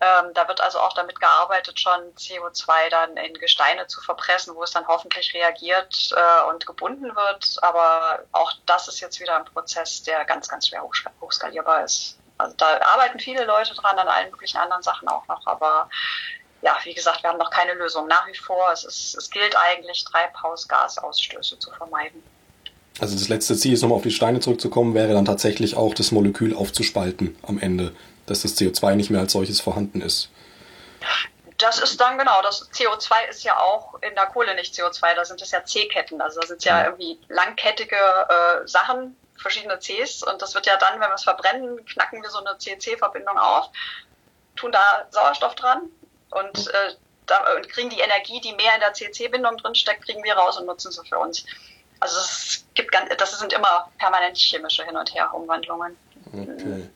Ähm, 0.00 0.34
da 0.34 0.48
wird 0.48 0.60
also 0.60 0.80
auch 0.80 0.92
damit 0.94 1.20
gearbeitet, 1.20 1.78
schon 1.78 2.14
CO2 2.16 2.90
dann 2.90 3.16
in 3.16 3.34
Gesteine 3.34 3.86
zu 3.86 4.00
verpressen, 4.00 4.54
wo 4.56 4.64
es 4.64 4.72
dann 4.72 4.86
hoffentlich 4.88 5.32
reagiert 5.32 6.10
äh, 6.14 6.48
und 6.50 6.66
gebunden 6.66 7.14
wird. 7.14 7.56
Aber 7.62 8.24
auch 8.32 8.52
das 8.66 8.88
ist 8.88 9.00
jetzt 9.00 9.20
wieder 9.20 9.36
ein 9.36 9.44
Prozess, 9.44 10.02
der 10.02 10.24
ganz, 10.24 10.48
ganz 10.48 10.68
schwer 10.68 10.82
hochskalierbar 11.20 11.84
ist. 11.84 12.19
Also 12.40 12.56
da 12.56 12.80
arbeiten 12.92 13.18
viele 13.18 13.44
Leute 13.44 13.74
dran, 13.74 13.98
an 13.98 14.08
allen 14.08 14.30
möglichen 14.30 14.56
anderen 14.56 14.82
Sachen 14.82 15.08
auch 15.08 15.26
noch, 15.28 15.46
aber 15.46 15.88
ja, 16.62 16.76
wie 16.84 16.94
gesagt, 16.94 17.22
wir 17.22 17.30
haben 17.30 17.38
noch 17.38 17.50
keine 17.50 17.74
Lösung. 17.74 18.06
Nach 18.06 18.26
wie 18.26 18.36
vor, 18.36 18.70
es, 18.72 18.84
ist, 18.84 19.16
es 19.16 19.30
gilt 19.30 19.56
eigentlich, 19.56 20.04
Treibhausgasausstöße 20.04 21.58
zu 21.58 21.70
vermeiden. 21.72 22.22
Also 23.00 23.16
das 23.16 23.28
letzte 23.28 23.56
Ziel 23.56 23.72
ist, 23.72 23.82
nochmal 23.82 23.96
auf 23.96 24.02
die 24.02 24.10
Steine 24.10 24.40
zurückzukommen, 24.40 24.94
wäre 24.94 25.14
dann 25.14 25.24
tatsächlich 25.24 25.76
auch 25.76 25.94
das 25.94 26.12
Molekül 26.12 26.54
aufzuspalten 26.54 27.36
am 27.46 27.58
Ende, 27.58 27.94
dass 28.26 28.42
das 28.42 28.56
CO2 28.58 28.94
nicht 28.94 29.10
mehr 29.10 29.20
als 29.20 29.32
solches 29.32 29.60
vorhanden 29.60 30.02
ist. 30.02 30.28
Das 31.56 31.78
ist 31.78 32.00
dann 32.00 32.18
genau, 32.18 32.40
das 32.42 32.70
CO2 32.72 33.28
ist 33.30 33.42
ja 33.42 33.58
auch 33.58 33.94
in 34.02 34.14
der 34.14 34.26
Kohle 34.26 34.54
nicht 34.54 34.74
CO2, 34.74 35.14
da 35.14 35.24
sind 35.24 35.40
es 35.42 35.50
ja 35.50 35.64
C-Ketten, 35.64 36.20
also 36.20 36.40
da 36.40 36.46
sind 36.46 36.58
es 36.58 36.64
ja 36.64 36.84
irgendwie 36.84 37.18
langkettige 37.28 37.96
äh, 37.96 38.66
Sachen, 38.66 39.16
verschiedene 39.40 39.78
Cs 39.78 40.22
und 40.22 40.40
das 40.42 40.54
wird 40.54 40.66
ja 40.66 40.76
dann, 40.76 41.00
wenn 41.00 41.08
wir 41.08 41.14
es 41.14 41.24
verbrennen, 41.24 41.84
knacken 41.86 42.22
wir 42.22 42.30
so 42.30 42.38
eine 42.38 42.58
C-C-Verbindung 42.58 43.38
auf, 43.38 43.70
tun 44.56 44.72
da 44.72 44.80
Sauerstoff 45.10 45.54
dran 45.54 45.90
und, 46.30 46.68
äh, 46.68 46.94
da, 47.26 47.54
und 47.56 47.68
kriegen 47.68 47.90
die 47.90 48.00
Energie, 48.00 48.40
die 48.40 48.52
mehr 48.52 48.74
in 48.74 48.80
der 48.80 48.92
C-C-Bindung 48.92 49.56
drin 49.56 49.74
steckt, 49.74 50.04
kriegen 50.04 50.22
wir 50.22 50.34
raus 50.34 50.58
und 50.58 50.66
nutzen 50.66 50.92
sie 50.92 51.04
für 51.08 51.18
uns. 51.18 51.44
Also 52.00 52.18
es 52.18 52.64
gibt 52.74 52.92
ganz, 52.92 53.10
das 53.16 53.38
sind 53.38 53.52
immer 53.52 53.90
permanent 53.98 54.36
chemische 54.36 54.84
Hin- 54.84 54.96
und 54.96 55.14
Her-Umwandlungen. 55.14 55.96
Okay. 56.32 56.88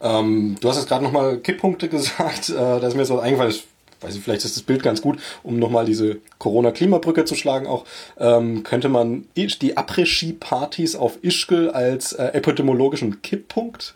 Ähm, 0.00 0.58
du 0.60 0.68
hast 0.68 0.76
jetzt 0.76 0.88
gerade 0.88 1.04
nochmal 1.04 1.38
Kipppunkte 1.38 1.88
gesagt, 1.90 2.48
äh, 2.48 2.54
da 2.54 2.86
ist 2.86 2.94
mir 2.94 3.00
jetzt 3.00 3.10
was 3.10 3.22
eingefallen, 3.22 3.54
weiß 4.02 4.14
ich, 4.16 4.22
vielleicht 4.22 4.44
ist 4.44 4.56
das 4.56 4.62
Bild 4.62 4.82
ganz 4.82 5.02
gut, 5.02 5.18
um 5.42 5.58
nochmal 5.58 5.84
diese 5.84 6.18
Corona-Klimabrücke 6.38 7.24
zu 7.24 7.34
schlagen 7.34 7.66
auch, 7.66 7.84
ähm, 8.18 8.62
könnte 8.62 8.88
man 8.88 9.28
die 9.36 9.76
Après-Ski-Partys 9.76 10.96
auf 10.96 11.18
Ischgl 11.22 11.70
als 11.70 12.12
äh, 12.12 12.26
epidemiologischen 12.28 13.22
Kipppunkt 13.22 13.94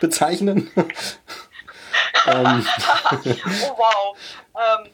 bezeichnen? 0.00 0.70
ähm. 2.26 2.66
oh 3.24 3.76
wow. 3.76 4.16
Ähm, 4.54 4.90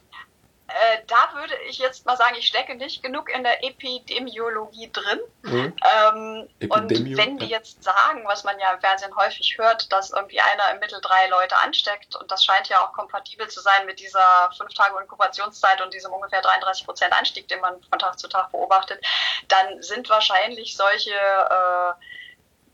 äh, 0.81 1.03
da 1.07 1.35
würde 1.35 1.55
ich 1.69 1.79
jetzt 1.79 2.07
mal 2.07 2.17
sagen, 2.17 2.37
ich 2.39 2.47
stecke 2.47 2.75
nicht 2.77 3.03
genug 3.03 3.29
in 3.31 3.43
der 3.43 3.65
Epidemiologie 3.65 4.91
drin. 4.93 5.19
Mhm. 5.43 5.77
Ähm, 5.83 6.49
und 6.69 7.17
wenn 7.17 7.39
die 7.39 7.47
jetzt 7.47 7.83
sagen, 7.83 8.23
was 8.27 8.45
man 8.45 8.59
ja 8.61 8.73
im 8.73 8.81
Fernsehen 8.81 9.15
häufig 9.17 9.57
hört, 9.59 9.91
dass 9.93 10.11
irgendwie 10.11 10.41
einer 10.41 10.71
im 10.73 10.79
Mittel 10.79 11.01
drei 11.01 11.27
Leute 11.29 11.57
ansteckt, 11.59 12.15
und 12.17 12.31
das 12.31 12.45
scheint 12.45 12.69
ja 12.69 12.81
auch 12.85 12.93
kompatibel 12.93 13.49
zu 13.49 13.61
sein 13.61 13.87
mit 13.87 13.99
dieser 13.99 14.51
fünf 14.57 14.73
Tage 14.75 15.01
Inkubationszeit 15.01 15.81
und 15.81 15.93
diesem 15.93 16.13
ungefähr 16.13 16.43
33 16.43 16.85
Prozent 16.85 17.13
Anstieg, 17.13 17.49
den 17.49 17.61
man 17.61 17.83
von 17.83 17.99
Tag 17.99 18.19
zu 18.19 18.29
Tag 18.29 18.53
beobachtet, 18.53 19.05
dann 19.49 19.83
sind 19.83 20.09
wahrscheinlich 20.09 20.77
solche 20.77 21.11
äh, 21.11 21.93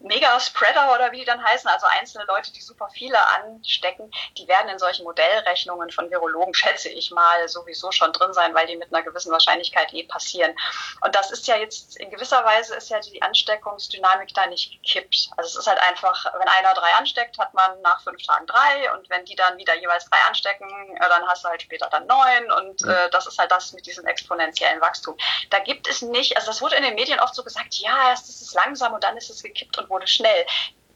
Mega-Spreader 0.05 0.95
oder 0.95 1.13
wie 1.13 1.19
die 1.19 1.25
dann 1.25 1.43
heißen, 1.43 1.69
also 1.69 1.87
einzelne 1.87 2.25
Leute, 2.27 2.53
die 2.53 2.61
super 2.61 2.89
viele 2.93 3.19
anstecken, 3.29 4.11
die 4.37 4.47
werden 4.47 4.69
in 4.69 4.79
solchen 4.79 5.05
Modellrechnungen 5.05 5.91
von 5.91 6.11
Virologen, 6.11 6.55
schätze 6.55 6.91
ich 6.91 7.11
mal, 7.11 7.49
sowieso 7.49 7.91
schon 7.91 8.13
drin 8.13 8.33
sein, 8.33 8.55
weil 8.55 8.67
die 8.67 8.77
mit 8.77 8.93
einer 8.93 9.03
gewissen 9.03 9.33
Wahrscheinlichkeit 9.33 9.93
eh 9.95 10.05
passieren. 10.05 10.55
Und 11.01 11.15
das 11.15 11.31
ist 11.31 11.47
ja 11.47 11.57
jetzt, 11.57 11.97
in 11.97 12.11
gewisser 12.11 12.45
Weise 12.45 12.75
ist 12.75 12.91
ja 12.91 13.01
die 13.01 13.23
Ansteckungsdynamik 13.23 14.35
da 14.35 14.47
nicht 14.47 14.73
gekippt. 14.73 15.31
Also 15.37 15.49
es 15.49 15.57
ist 15.57 15.67
halt 15.67 15.81
einfach, 15.81 16.33
wenn 16.39 16.49
einer 16.49 16.75
drei 16.75 16.93
ansteckt, 16.95 17.39
hat 17.39 17.55
man 17.55 17.81
nach 17.81 18.03
fünf 18.03 18.23
Tagen 18.23 18.47
drei 18.47 18.93
und 18.93 19.09
wenn 19.09 19.25
die 19.25 19.37
dann 19.37 19.57
wieder 19.57 19.75
jeweils 19.75 20.09
drei 20.11 20.19
anstecken, 20.29 20.69
dann 21.01 21.27
hast 21.27 21.45
du 21.45 21.49
halt 21.49 21.63
später 21.63 21.89
dann 21.91 22.07
neun 22.07 22.53
und 22.53 22.83
äh, 22.83 23.11
das 23.11 23.27
ist 23.27 23.39
halt 23.39 23.51
das 23.51 23.73
mit 23.73 23.87
diesem 23.87 24.07
exponentiellen 24.07 24.81
Wachstum. 24.81 25.17
Da 25.51 25.61
gibt 25.61 25.89
es 25.89 26.03
nicht, 26.03 26.37
also 26.37 26.49
das 26.49 26.61
wurde 26.61 26.77
in 26.77 26.83
den 26.83 26.95
Medien 26.95 27.21
oft 27.21 27.35
so 27.35 27.43
gesagt, 27.43 27.75
ja, 27.75 28.11
erst 28.11 28.29
ist 28.29 28.43
es 28.43 28.55
langsam 28.55 28.93
und 28.93 29.03
dann 29.03 29.17
ist 29.17 29.31
es 29.31 29.43
gekippt 29.43 29.79
und 29.79 29.89
wurde 29.95 30.07
schnell. 30.07 30.45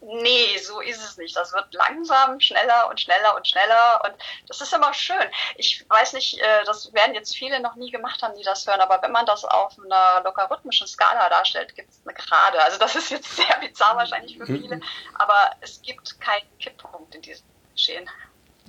Nee, 0.01 0.57
so 0.63 0.79
ist 0.79 1.03
es 1.03 1.17
nicht. 1.17 1.35
Das 1.35 1.51
wird 1.51 1.73
langsam, 1.73 2.39
schneller 2.39 2.87
und 2.89 2.99
schneller 3.01 3.35
und 3.35 3.45
schneller 3.45 4.01
und 4.05 4.13
das 4.47 4.61
ist 4.61 4.73
immer 4.73 4.93
schön. 4.93 5.27
Ich 5.57 5.85
weiß 5.89 6.13
nicht, 6.13 6.39
äh, 6.39 6.63
das 6.65 6.93
werden 6.93 7.15
jetzt 7.15 7.35
viele 7.35 7.59
noch 7.59 7.75
nie 7.75 7.91
gemacht 7.91 8.21
haben, 8.23 8.33
die 8.37 8.43
das 8.43 8.65
hören, 8.65 8.79
aber 8.79 9.01
wenn 9.01 9.11
man 9.11 9.25
das 9.25 9.43
auf 9.43 9.73
einer 9.77 10.23
logarithmischen 10.23 10.87
Skala 10.87 11.27
darstellt, 11.27 11.75
gibt 11.75 11.89
es 11.89 11.99
eine 12.05 12.13
Gerade. 12.13 12.63
Also 12.63 12.79
das 12.79 12.95
ist 12.95 13.11
jetzt 13.11 13.35
sehr 13.35 13.57
bizarr 13.59 13.97
wahrscheinlich 13.97 14.37
für 14.37 14.45
viele, 14.45 14.79
aber 15.15 15.51
es 15.59 15.81
gibt 15.81 16.19
keinen 16.21 16.47
Kipppunkt 16.59 17.15
in 17.15 17.21
diesem 17.21 17.45
Geschehen. 17.73 18.09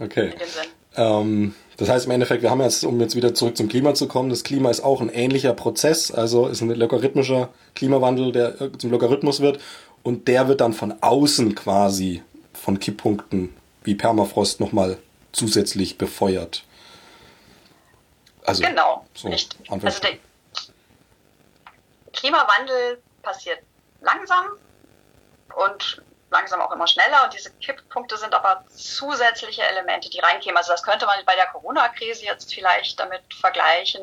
Okay. 0.01 0.35
Ähm, 0.97 1.55
das 1.77 1.89
heißt 1.89 2.07
im 2.07 2.13
Endeffekt, 2.13 2.43
wir 2.43 2.51
haben 2.51 2.61
jetzt, 2.61 2.85
um 2.85 3.01
jetzt 3.01 3.15
wieder 3.15 3.35
zurück 3.35 3.57
zum 3.57 3.69
Klima 3.69 3.95
zu 3.95 4.09
kommen, 4.09 4.31
das 4.31 4.43
Klima 4.43 4.71
ist 4.71 4.81
auch 4.81 5.01
ein 5.01 5.11
ähnlicher 5.11 5.53
Prozess, 5.55 6.11
also 6.11 6.49
ist 6.49 6.63
ein 6.63 6.71
logarithmischer 6.71 7.51
Klimawandel, 7.75 8.33
der 8.33 8.61
äh, 8.61 8.73
zum 8.79 8.91
Logarithmus 8.91 9.41
wird 9.41 9.61
und 10.03 10.29
der 10.29 10.49
wird 10.49 10.61
dann 10.61 10.73
von 10.73 11.03
außen 11.03 11.55
quasi 11.55 12.23
von 12.53 12.79
Kipppunkten 12.79 13.55
wie 13.83 13.95
Permafrost 13.95 14.61
nochmal 14.61 14.99
zusätzlich 15.33 15.99
befeuert. 15.99 16.65
Also, 18.45 18.63
genau, 18.63 19.07
so 19.15 19.29
nicht. 19.29 19.57
Also 19.69 20.01
der 20.01 20.19
Klimawandel 22.13 23.01
passiert 23.23 23.61
langsam 24.01 24.47
und 25.55 26.03
langsam 26.31 26.61
auch 26.61 26.73
immer 26.73 26.87
schneller 26.87 27.25
und 27.25 27.35
diese 27.35 27.51
Kipppunkte 27.55 28.17
sind 28.17 28.35
aber 28.35 28.65
zusätzliche 28.69 29.63
Elemente, 29.63 30.09
die 30.11 30.21
reinkämen. 30.21 30.57
Also 30.57 30.73
das 30.73 30.83
könnte 30.83 31.07
man 31.07 31.19
bei 31.27 31.35
der 31.35 31.47
Corona-Krise 31.49 32.25
jetzt 32.25 32.55
vielleicht 32.55 32.99
damit 32.99 33.23
vergleichen, 33.35 34.03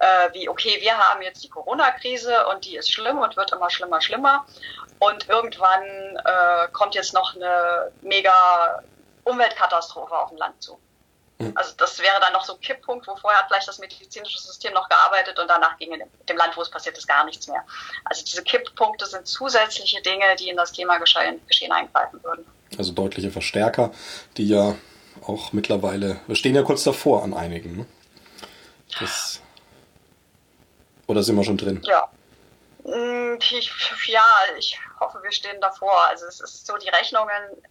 äh, 0.00 0.32
wie, 0.32 0.48
okay, 0.48 0.78
wir 0.80 0.96
haben 0.96 1.22
jetzt 1.22 1.42
die 1.42 1.48
Corona-Krise 1.48 2.46
und 2.48 2.64
die 2.64 2.76
ist 2.76 2.92
schlimm 2.92 3.18
und 3.18 3.36
wird 3.36 3.52
immer 3.52 3.70
schlimmer, 3.70 4.00
schlimmer 4.00 4.46
und 4.98 5.28
irgendwann 5.28 5.82
äh, 5.82 6.68
kommt 6.72 6.94
jetzt 6.94 7.12
noch 7.12 7.34
eine 7.34 7.92
mega 8.00 8.82
Umweltkatastrophe 9.24 10.16
auf 10.16 10.30
dem 10.30 10.38
Land 10.38 10.62
zu. 10.62 10.78
Hm. 11.38 11.52
Also 11.54 11.72
das 11.76 11.98
wäre 11.98 12.18
dann 12.20 12.32
noch 12.32 12.44
so 12.44 12.54
ein 12.54 12.60
Kipppunkt, 12.60 13.06
wo 13.06 13.16
vorher 13.16 13.40
hat 13.40 13.48
vielleicht 13.48 13.68
das 13.68 13.78
medizinische 13.78 14.38
System 14.38 14.72
noch 14.72 14.88
gearbeitet 14.88 15.38
und 15.38 15.48
danach 15.48 15.76
ging 15.76 15.92
in 15.92 16.02
dem 16.28 16.36
Land, 16.36 16.56
wo 16.56 16.62
es 16.62 16.70
passiert 16.70 16.96
ist, 16.96 17.06
gar 17.06 17.24
nichts 17.24 17.46
mehr. 17.46 17.62
Also 18.04 18.24
diese 18.24 18.42
Kipppunkte 18.42 19.06
sind 19.06 19.26
zusätzliche 19.26 20.00
Dinge, 20.02 20.34
die 20.36 20.48
in 20.48 20.56
das 20.56 20.72
Klimageschehen 20.72 21.40
eingreifen 21.70 22.22
würden. 22.24 22.46
Also 22.78 22.92
deutliche 22.92 23.30
Verstärker, 23.30 23.92
die 24.36 24.48
ja 24.48 24.74
auch 25.26 25.52
mittlerweile, 25.52 26.20
wir 26.26 26.36
stehen 26.36 26.54
ja 26.54 26.62
kurz 26.62 26.84
davor 26.84 27.22
an 27.22 27.34
einigen. 27.34 27.76
Ne? 27.76 27.86
Das, 28.98 29.40
oder 31.06 31.22
sind 31.22 31.36
wir 31.36 31.44
schon 31.44 31.58
drin? 31.58 31.82
Ja. 31.84 32.08
Hm, 32.84 33.38
ich, 33.40 33.70
ja, 34.06 34.24
ich 34.58 34.78
hoffe, 35.00 35.22
wir 35.22 35.32
stehen 35.32 35.60
davor. 35.60 36.06
Also 36.08 36.26
es 36.26 36.40
ist 36.40 36.66
so, 36.66 36.76
die 36.76 36.88
Rechnungen 36.88 37.62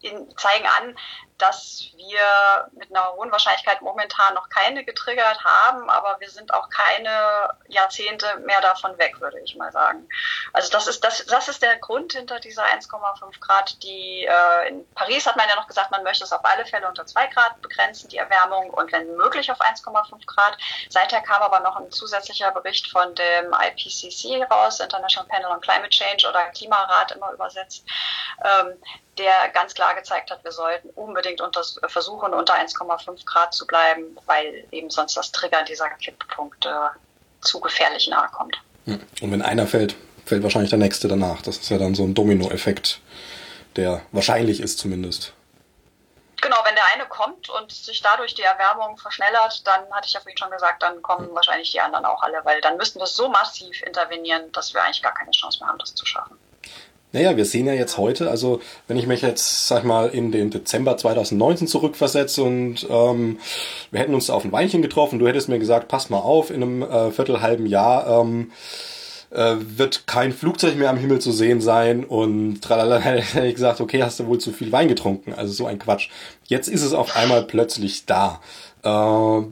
in, 0.00 0.28
zeigen 0.36 0.66
an, 0.66 0.96
dass 1.38 1.88
wir 1.96 2.70
mit 2.72 2.90
einer 2.90 3.12
hohen 3.14 3.32
Wahrscheinlichkeit 3.32 3.82
momentan 3.82 4.34
noch 4.34 4.48
keine 4.48 4.84
getriggert 4.84 5.44
haben, 5.44 5.90
aber 5.90 6.16
wir 6.20 6.30
sind 6.30 6.54
auch 6.54 6.68
keine 6.70 7.50
Jahrzehnte 7.66 8.36
mehr 8.38 8.60
davon 8.60 8.96
weg, 8.98 9.20
würde 9.20 9.40
ich 9.40 9.56
mal 9.56 9.72
sagen. 9.72 10.08
Also 10.52 10.70
das 10.70 10.86
ist 10.86 11.02
das, 11.02 11.26
das 11.26 11.48
ist 11.48 11.62
der 11.62 11.76
Grund 11.78 12.12
hinter 12.12 12.38
dieser 12.38 12.64
1,5 12.64 13.40
Grad. 13.40 13.82
Die 13.82 14.24
äh, 14.24 14.68
in 14.68 14.88
Paris 14.94 15.26
hat 15.26 15.36
man 15.36 15.48
ja 15.48 15.56
noch 15.56 15.66
gesagt, 15.66 15.90
man 15.90 16.04
möchte 16.04 16.24
es 16.24 16.32
auf 16.32 16.44
alle 16.44 16.64
Fälle 16.66 16.88
unter 16.88 17.04
2 17.04 17.26
Grad 17.28 17.60
begrenzen, 17.62 18.08
die 18.08 18.18
Erwärmung, 18.18 18.70
und 18.70 18.92
wenn 18.92 19.16
möglich 19.16 19.50
auf 19.50 19.60
1,5 19.60 20.26
Grad. 20.26 20.56
Seither 20.88 21.20
kam 21.20 21.42
aber 21.42 21.60
noch 21.60 21.76
ein 21.76 21.90
zusätzlicher 21.90 22.52
Bericht 22.52 22.90
von 22.90 23.14
dem 23.14 23.52
IPCC 23.52 24.48
raus, 24.50 24.78
International 24.78 25.28
Panel 25.28 25.50
on 25.50 25.60
Climate 25.60 25.90
Change 25.90 26.28
oder 26.28 26.44
Klimarat 26.50 27.12
immer 27.12 27.32
übersetzt, 27.32 27.84
ähm, 28.44 28.80
der 29.18 29.48
ganz 29.50 29.74
klar 29.74 29.94
gezeigt 29.94 30.30
hat, 30.30 30.42
wir 30.44 30.52
sollten 30.52 30.90
unbedingt 30.90 31.23
unter, 31.40 31.62
versuchen, 31.88 32.34
unter 32.34 32.54
1,5 32.54 33.24
Grad 33.24 33.54
zu 33.54 33.66
bleiben, 33.66 34.16
weil 34.26 34.64
eben 34.70 34.90
sonst 34.90 35.16
das 35.16 35.32
Triggern 35.32 35.64
dieser 35.66 35.88
Kipppunkte 35.90 36.90
zu 37.40 37.60
gefährlich 37.60 38.08
nahe 38.08 38.28
kommt. 38.28 38.56
Hm. 38.86 39.00
Und 39.20 39.32
wenn 39.32 39.42
einer 39.42 39.66
fällt, 39.66 39.96
fällt 40.24 40.42
wahrscheinlich 40.42 40.70
der 40.70 40.78
nächste 40.78 41.08
danach. 41.08 41.42
Das 41.42 41.58
ist 41.58 41.70
ja 41.70 41.78
dann 41.78 41.94
so 41.94 42.04
ein 42.04 42.14
Dominoeffekt, 42.14 43.00
der 43.76 44.02
wahrscheinlich 44.12 44.60
ist 44.60 44.78
zumindest. 44.78 45.32
Genau, 46.40 46.58
wenn 46.66 46.74
der 46.74 46.84
eine 46.92 47.06
kommt 47.06 47.48
und 47.48 47.72
sich 47.72 48.02
dadurch 48.02 48.34
die 48.34 48.42
Erwärmung 48.42 48.98
verschnellert, 48.98 49.66
dann 49.66 49.90
hatte 49.92 50.08
ich 50.08 50.12
ja 50.12 50.20
vorhin 50.20 50.36
schon 50.36 50.50
gesagt, 50.50 50.82
dann 50.82 51.00
kommen 51.00 51.28
hm. 51.28 51.34
wahrscheinlich 51.34 51.72
die 51.72 51.80
anderen 51.80 52.04
auch 52.04 52.22
alle, 52.22 52.44
weil 52.44 52.60
dann 52.60 52.76
müssten 52.76 52.98
wir 52.98 53.06
so 53.06 53.28
massiv 53.28 53.82
intervenieren, 53.82 54.52
dass 54.52 54.74
wir 54.74 54.82
eigentlich 54.82 55.02
gar 55.02 55.14
keine 55.14 55.30
Chance 55.30 55.60
mehr 55.60 55.68
haben, 55.68 55.78
das 55.78 55.94
zu 55.94 56.04
schaffen. 56.04 56.38
Naja, 57.14 57.36
wir 57.36 57.44
sehen 57.44 57.68
ja 57.68 57.72
jetzt 57.72 57.96
heute, 57.96 58.28
also 58.28 58.60
wenn 58.88 58.96
ich 58.96 59.06
mich 59.06 59.22
jetzt, 59.22 59.68
sag 59.68 59.78
ich 59.78 59.84
mal, 59.84 60.08
in 60.08 60.32
den 60.32 60.50
Dezember 60.50 60.96
2019 60.96 61.68
zurückversetze 61.68 62.42
und 62.42 62.88
ähm, 62.90 63.38
wir 63.92 64.00
hätten 64.00 64.14
uns 64.14 64.30
auf 64.30 64.44
ein 64.44 64.50
Weinchen 64.50 64.82
getroffen, 64.82 65.20
du 65.20 65.28
hättest 65.28 65.48
mir 65.48 65.60
gesagt, 65.60 65.86
pass 65.86 66.10
mal 66.10 66.18
auf, 66.18 66.50
in 66.50 66.60
einem 66.60 66.82
äh, 66.82 67.12
viertelhalben 67.12 67.66
Jahr 67.66 68.20
ähm, 68.20 68.50
äh, 69.30 69.54
wird 69.58 70.08
kein 70.08 70.32
Flugzeug 70.32 70.74
mehr 70.74 70.90
am 70.90 70.96
Himmel 70.96 71.20
zu 71.20 71.30
sehen 71.30 71.60
sein 71.60 72.02
und 72.02 72.60
tralala, 72.62 72.98
hätte 72.98 73.46
ich 73.46 73.54
gesagt, 73.54 73.80
okay, 73.80 74.02
hast 74.02 74.18
du 74.18 74.26
wohl 74.26 74.38
zu 74.38 74.50
viel 74.50 74.72
Wein 74.72 74.88
getrunken, 74.88 75.34
also 75.34 75.52
so 75.52 75.66
ein 75.66 75.78
Quatsch. 75.78 76.08
Jetzt 76.46 76.66
ist 76.66 76.82
es 76.82 76.94
auf 76.94 77.14
einmal 77.14 77.44
plötzlich 77.44 78.06
da. 78.06 78.40
Äh, 78.82 79.46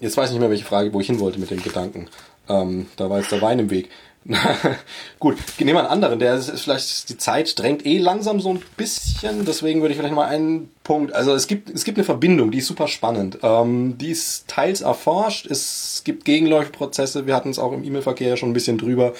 jetzt 0.00 0.18
weiß 0.18 0.28
ich 0.28 0.32
nicht 0.32 0.40
mehr, 0.40 0.50
welche 0.50 0.66
Frage, 0.66 0.92
wo 0.92 1.00
ich 1.00 1.06
hin 1.06 1.18
wollte 1.18 1.40
mit 1.40 1.50
dem 1.50 1.62
Gedanken. 1.62 2.08
Ähm, 2.46 2.88
da 2.96 3.08
war 3.08 3.18
jetzt 3.18 3.32
der 3.32 3.40
Wein 3.40 3.58
im 3.58 3.70
Weg. 3.70 3.88
Gut, 5.20 5.36
nehmen 5.58 5.74
wir 5.74 5.80
einen 5.80 5.88
anderen. 5.88 6.18
Der 6.18 6.34
ist 6.34 6.50
vielleicht 6.60 7.08
die 7.08 7.16
Zeit 7.16 7.56
drängt 7.58 7.86
eh 7.86 7.98
langsam 7.98 8.40
so 8.40 8.50
ein 8.50 8.62
bisschen. 8.76 9.44
Deswegen 9.44 9.80
würde 9.80 9.92
ich 9.92 9.98
vielleicht 9.98 10.14
mal 10.14 10.26
einen 10.26 10.70
Punkt. 10.82 11.14
Also 11.14 11.32
es 11.32 11.46
gibt 11.46 11.70
es 11.70 11.84
gibt 11.84 11.96
eine 11.96 12.04
Verbindung, 12.04 12.50
die 12.50 12.58
ist 12.58 12.66
super 12.66 12.88
spannend. 12.88 13.38
Ähm, 13.42 13.98
die 13.98 14.10
ist 14.10 14.48
teils 14.48 14.80
erforscht. 14.80 15.46
Es 15.46 16.02
gibt 16.04 16.24
Gegenläufprozesse. 16.24 17.26
Wir 17.26 17.36
hatten 17.36 17.50
es 17.50 17.58
auch 17.58 17.72
im 17.72 17.84
E-Mail-Verkehr 17.84 18.36
schon 18.36 18.50
ein 18.50 18.54
bisschen 18.54 18.78
drüber, 18.78 19.12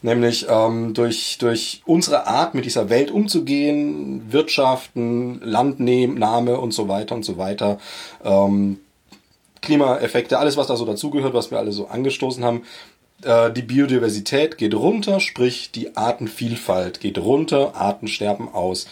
nämlich 0.00 0.46
ähm, 0.48 0.94
durch 0.94 1.36
durch 1.38 1.82
unsere 1.84 2.26
Art 2.26 2.54
mit 2.54 2.64
dieser 2.64 2.88
Welt 2.88 3.10
umzugehen, 3.10 4.32
Wirtschaften, 4.32 5.40
Landnahme 5.42 6.58
und 6.58 6.72
so 6.72 6.88
weiter 6.88 7.14
und 7.14 7.24
so 7.24 7.36
weiter. 7.36 7.78
Ähm, 8.24 8.78
Klimaeffekte, 9.64 10.38
alles 10.38 10.56
was 10.56 10.66
da 10.66 10.76
so 10.76 10.84
dazugehört, 10.84 11.34
was 11.34 11.50
wir 11.50 11.58
alle 11.58 11.72
so 11.72 11.86
angestoßen 11.86 12.44
haben, 12.44 12.62
die 13.24 13.62
Biodiversität 13.62 14.58
geht 14.58 14.74
runter, 14.74 15.20
sprich 15.20 15.70
die 15.70 15.96
Artenvielfalt 15.96 17.00
geht 17.00 17.18
runter, 17.18 17.74
Arten 17.74 18.08
sterben 18.08 18.48
aus. 18.48 18.86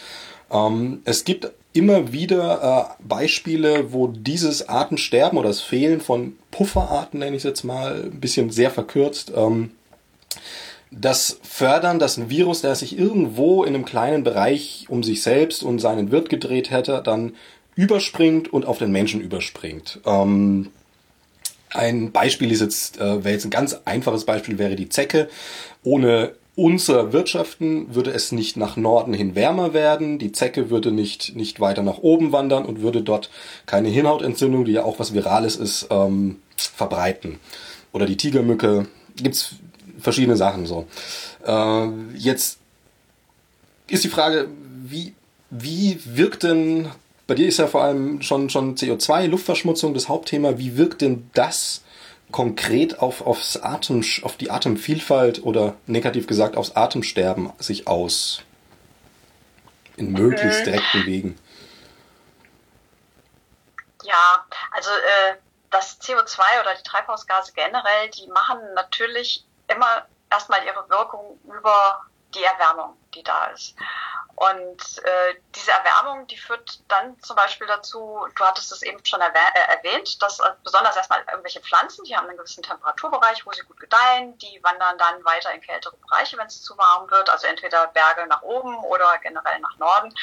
Ähm, 0.51 1.01
es 1.05 1.25
gibt 1.25 1.51
immer 1.73 2.13
wieder 2.13 2.97
äh, 2.99 3.03
Beispiele, 3.03 3.91
wo 3.91 4.07
dieses 4.07 4.69
Artensterben 4.69 5.37
oder 5.37 5.49
das 5.49 5.61
Fehlen 5.61 5.99
von 5.99 6.37
Pufferarten, 6.51 7.19
nenne 7.19 7.35
ich 7.35 7.41
es 7.41 7.49
jetzt 7.49 7.63
mal, 7.63 8.03
ein 8.05 8.19
bisschen 8.19 8.51
sehr 8.51 8.69
verkürzt, 8.69 9.33
ähm, 9.35 9.71
das 10.91 11.39
Fördern, 11.41 11.97
dass 11.97 12.17
ein 12.17 12.29
Virus, 12.29 12.61
der 12.61 12.75
sich 12.75 12.97
irgendwo 12.97 13.63
in 13.63 13.73
einem 13.73 13.85
kleinen 13.85 14.23
Bereich 14.23 14.85
um 14.89 15.01
sich 15.01 15.23
selbst 15.23 15.63
und 15.63 15.79
seinen 15.79 16.11
Wirt 16.11 16.29
gedreht 16.29 16.69
hätte, 16.69 17.01
dann 17.03 17.33
überspringt 17.75 18.53
und 18.53 18.65
auf 18.65 18.77
den 18.77 18.91
Menschen 18.91 19.19
überspringt. 19.19 19.99
Ähm, 20.05 20.69
ein 21.73 22.11
Beispiel 22.11 22.51
ist 22.51 22.61
jetzt, 22.61 22.97
äh, 22.97 23.23
wäre 23.23 23.33
jetzt 23.33 23.45
ein 23.45 23.51
ganz 23.51 23.75
einfaches 23.85 24.25
Beispiel, 24.25 24.57
wäre 24.57 24.75
die 24.75 24.89
Zecke. 24.89 25.29
Ohne 25.83 26.33
unser 26.55 27.13
Wirtschaften 27.13 27.95
würde 27.95 28.11
es 28.11 28.31
nicht 28.31 28.57
nach 28.57 28.77
Norden 28.77 29.13
hin 29.13 29.33
wärmer 29.35 29.73
werden, 29.73 30.19
die 30.19 30.31
Zecke 30.31 30.69
würde 30.69 30.91
nicht, 30.91 31.35
nicht 31.35 31.59
weiter 31.59 31.81
nach 31.81 31.97
oben 31.97 32.31
wandern 32.31 32.65
und 32.65 32.81
würde 32.81 33.01
dort 33.01 33.31
keine 33.65 33.89
Hirnhautentzündung, 33.89 34.65
die 34.65 34.73
ja 34.73 34.83
auch 34.83 34.99
was 34.99 35.13
Virales 35.13 35.55
ist, 35.55 35.87
ähm, 35.89 36.37
verbreiten. 36.55 37.39
Oder 37.91 38.05
die 38.05 38.17
Tigermücke, 38.17 38.87
gibt's 39.15 39.55
verschiedene 39.99 40.37
Sachen 40.37 40.67
so. 40.67 40.85
Äh, 41.45 41.87
jetzt 42.15 42.59
ist 43.87 44.03
die 44.03 44.09
Frage, 44.09 44.47
wie, 44.83 45.13
wie 45.49 45.99
wirkt 46.05 46.43
denn 46.43 46.87
bei 47.27 47.35
dir 47.35 47.47
ist 47.47 47.57
ja 47.57 47.67
vor 47.67 47.83
allem 47.83 48.21
schon, 48.21 48.49
schon 48.49 48.75
CO2, 48.75 49.27
Luftverschmutzung 49.27 49.93
das 49.93 50.09
Hauptthema. 50.09 50.57
Wie 50.57 50.77
wirkt 50.77 51.01
denn 51.01 51.29
das 51.33 51.83
konkret 52.31 52.99
auf, 52.99 53.25
aufs 53.25 53.57
Atem, 53.57 54.03
auf 54.23 54.37
die 54.37 54.51
Atemvielfalt 54.51 55.43
oder 55.43 55.75
negativ 55.85 56.27
gesagt 56.27 56.57
aufs 56.57 56.75
Atemsterben 56.75 57.53
sich 57.59 57.87
aus? 57.87 58.41
In 59.95 60.11
möglichst 60.11 60.61
mhm. 60.61 60.65
direkten 60.65 61.05
Wegen. 61.05 61.39
Ja, 64.03 64.45
also 64.71 64.89
äh, 64.89 65.35
das 65.69 66.01
CO2 66.01 66.39
oder 66.61 66.75
die 66.77 66.83
Treibhausgase 66.83 67.53
generell, 67.53 68.09
die 68.09 68.27
machen 68.27 68.59
natürlich 68.75 69.45
immer 69.67 70.05
erstmal 70.29 70.65
ihre 70.65 70.89
Wirkung 70.89 71.39
über 71.45 72.01
die 72.35 72.43
Erwärmung, 72.43 72.97
die 73.15 73.23
da 73.23 73.47
ist. 73.47 73.75
Und 74.35 75.03
äh, 75.03 75.35
diese 75.55 75.71
Erwärmung, 75.71 76.25
die 76.27 76.37
führt 76.37 76.79
dann 76.87 77.19
zum 77.21 77.35
Beispiel 77.35 77.67
dazu, 77.67 78.27
du 78.35 78.43
hattest 78.43 78.71
es 78.71 78.81
eben 78.81 79.03
schon 79.05 79.21
äh, 79.21 79.29
erwähnt, 79.69 80.21
dass 80.21 80.39
äh, 80.39 80.51
besonders 80.63 80.95
erstmal 80.95 81.23
irgendwelche 81.29 81.61
Pflanzen, 81.61 82.03
die 82.03 82.15
haben 82.15 82.27
einen 82.27 82.37
gewissen 82.37 82.63
Temperaturbereich, 82.63 83.45
wo 83.45 83.51
sie 83.51 83.61
gut 83.61 83.79
gedeihen, 83.79 84.37
die 84.39 84.59
wandern 84.63 84.97
dann 84.97 85.23
weiter 85.23 85.53
in 85.53 85.61
kältere 85.61 85.95
Bereiche, 85.97 86.37
wenn 86.37 86.47
es 86.47 86.63
zu 86.63 86.77
warm 86.77 87.09
wird, 87.11 87.29
also 87.29 87.45
entweder 87.45 87.87
Berge 87.87 88.25
nach 88.27 88.41
oben 88.41 88.75
oder 88.85 89.17
generell 89.19 89.59
nach 89.59 89.77
Norden 89.77 90.13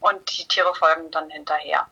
und 0.00 0.38
die 0.38 0.48
Tiere 0.48 0.74
folgen 0.74 1.10
dann 1.10 1.28
hinterher. 1.28 1.86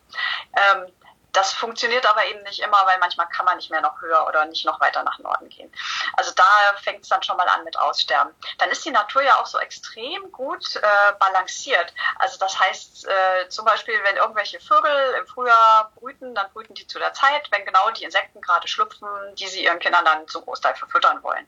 Ähm, 0.55 0.93
das 1.37 1.53
funktioniert 1.53 2.07
aber 2.07 2.25
eben 2.27 2.43
nicht 2.45 2.61
immer, 2.61 2.79
weil 2.87 2.99
manchmal 2.99 3.29
kann 3.29 3.45
man 3.45 3.57
nicht 3.57 3.71
mehr 3.71 3.83
noch 3.83 4.01
höher 4.01 4.27
oder 4.27 4.47
nicht 4.47 4.65
noch 4.65 4.81
weiter 4.81 5.03
nach 5.03 5.19
Norden 5.19 5.49
gehen. 5.51 5.71
Also 6.17 6.33
da 6.35 6.45
fängt 6.83 7.03
es 7.03 7.09
dann 7.09 7.23
schon 7.23 7.37
mal 7.37 7.49
an 7.49 7.65
mit 7.65 7.79
Aussterben. 7.79 8.35
Dann 8.59 8.71
ist 8.71 8.85
die 8.85 8.91
Natur 8.91 9.23
ja 9.23 9.41
auch 9.41 9.47
so 9.47 9.59
extrem 9.59 10.33
gut 10.33 10.77
äh, 10.77 11.13
balanciert. 11.19 11.93
Also 12.19 12.39
das 12.39 12.59
heißt 12.59 13.07
äh, 13.07 13.49
zum 13.51 13.67
Beispiel, 13.67 14.03
wenn 14.05 14.17
irgendwelche 14.17 14.61
Vögel 14.61 15.15
im 15.19 15.27
Frühjahr 15.27 15.93
brüten, 15.97 16.35
dann 16.35 16.51
brüten 16.53 16.75
die 16.75 16.87
zu 16.87 16.99
der 16.99 17.13
Zeit, 17.13 17.51
wenn 17.51 17.65
genau 17.67 17.91
die 17.91 18.05
Insekten 18.05 18.41
gerade 18.41 18.67
schlüpfen, 18.67 19.09
die 19.35 19.47
sie 19.47 19.65
ihren 19.65 19.79
Kindern 19.79 20.05
dann 20.05 20.27
zum 20.29 20.43
Großteil 20.45 20.75
verfüttern 20.75 21.23
wollen. 21.23 21.47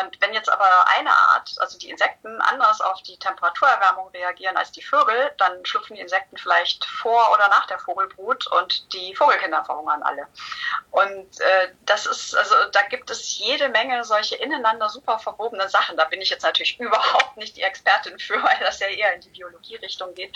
Und 0.00 0.20
wenn 0.20 0.34
jetzt 0.34 0.50
aber 0.50 0.68
eine 0.96 1.10
Art, 1.10 1.54
also 1.58 1.78
die 1.78 1.88
Insekten, 1.88 2.40
anders 2.42 2.82
auf 2.82 3.02
die 3.02 3.18
Temperaturerwärmung 3.18 4.08
reagieren 4.08 4.56
als 4.56 4.70
die 4.72 4.82
Vögel, 4.82 5.32
dann 5.38 5.64
schlüpfen 5.64 5.96
die 5.96 6.02
Insekten 6.02 6.36
vielleicht 6.36 6.84
vor 6.84 7.32
oder 7.32 7.48
nach 7.48 7.66
der 7.66 7.78
Vogelbrut 7.78 8.46
und 8.48 8.92
die 8.92 9.13
Vogelkinder 9.14 9.64
verhungern 9.64 10.02
alle. 10.02 10.26
Und 10.90 11.40
äh, 11.40 11.68
das 11.86 12.06
ist, 12.06 12.36
also 12.36 12.54
da 12.72 12.82
gibt 12.82 13.10
es 13.10 13.38
jede 13.38 13.68
Menge 13.68 14.04
solche 14.04 14.36
ineinander 14.36 14.88
super 14.88 15.18
verwobene 15.18 15.68
Sachen. 15.68 15.96
Da 15.96 16.04
bin 16.04 16.20
ich 16.20 16.30
jetzt 16.30 16.42
natürlich 16.42 16.78
überhaupt 16.80 17.36
nicht 17.36 17.56
die 17.56 17.62
Expertin 17.62 18.18
für, 18.18 18.42
weil 18.42 18.58
das 18.60 18.80
ja 18.80 18.86
eher 18.86 19.14
in 19.14 19.20
die 19.20 19.30
Biologie-Richtung 19.30 20.14
geht. 20.14 20.34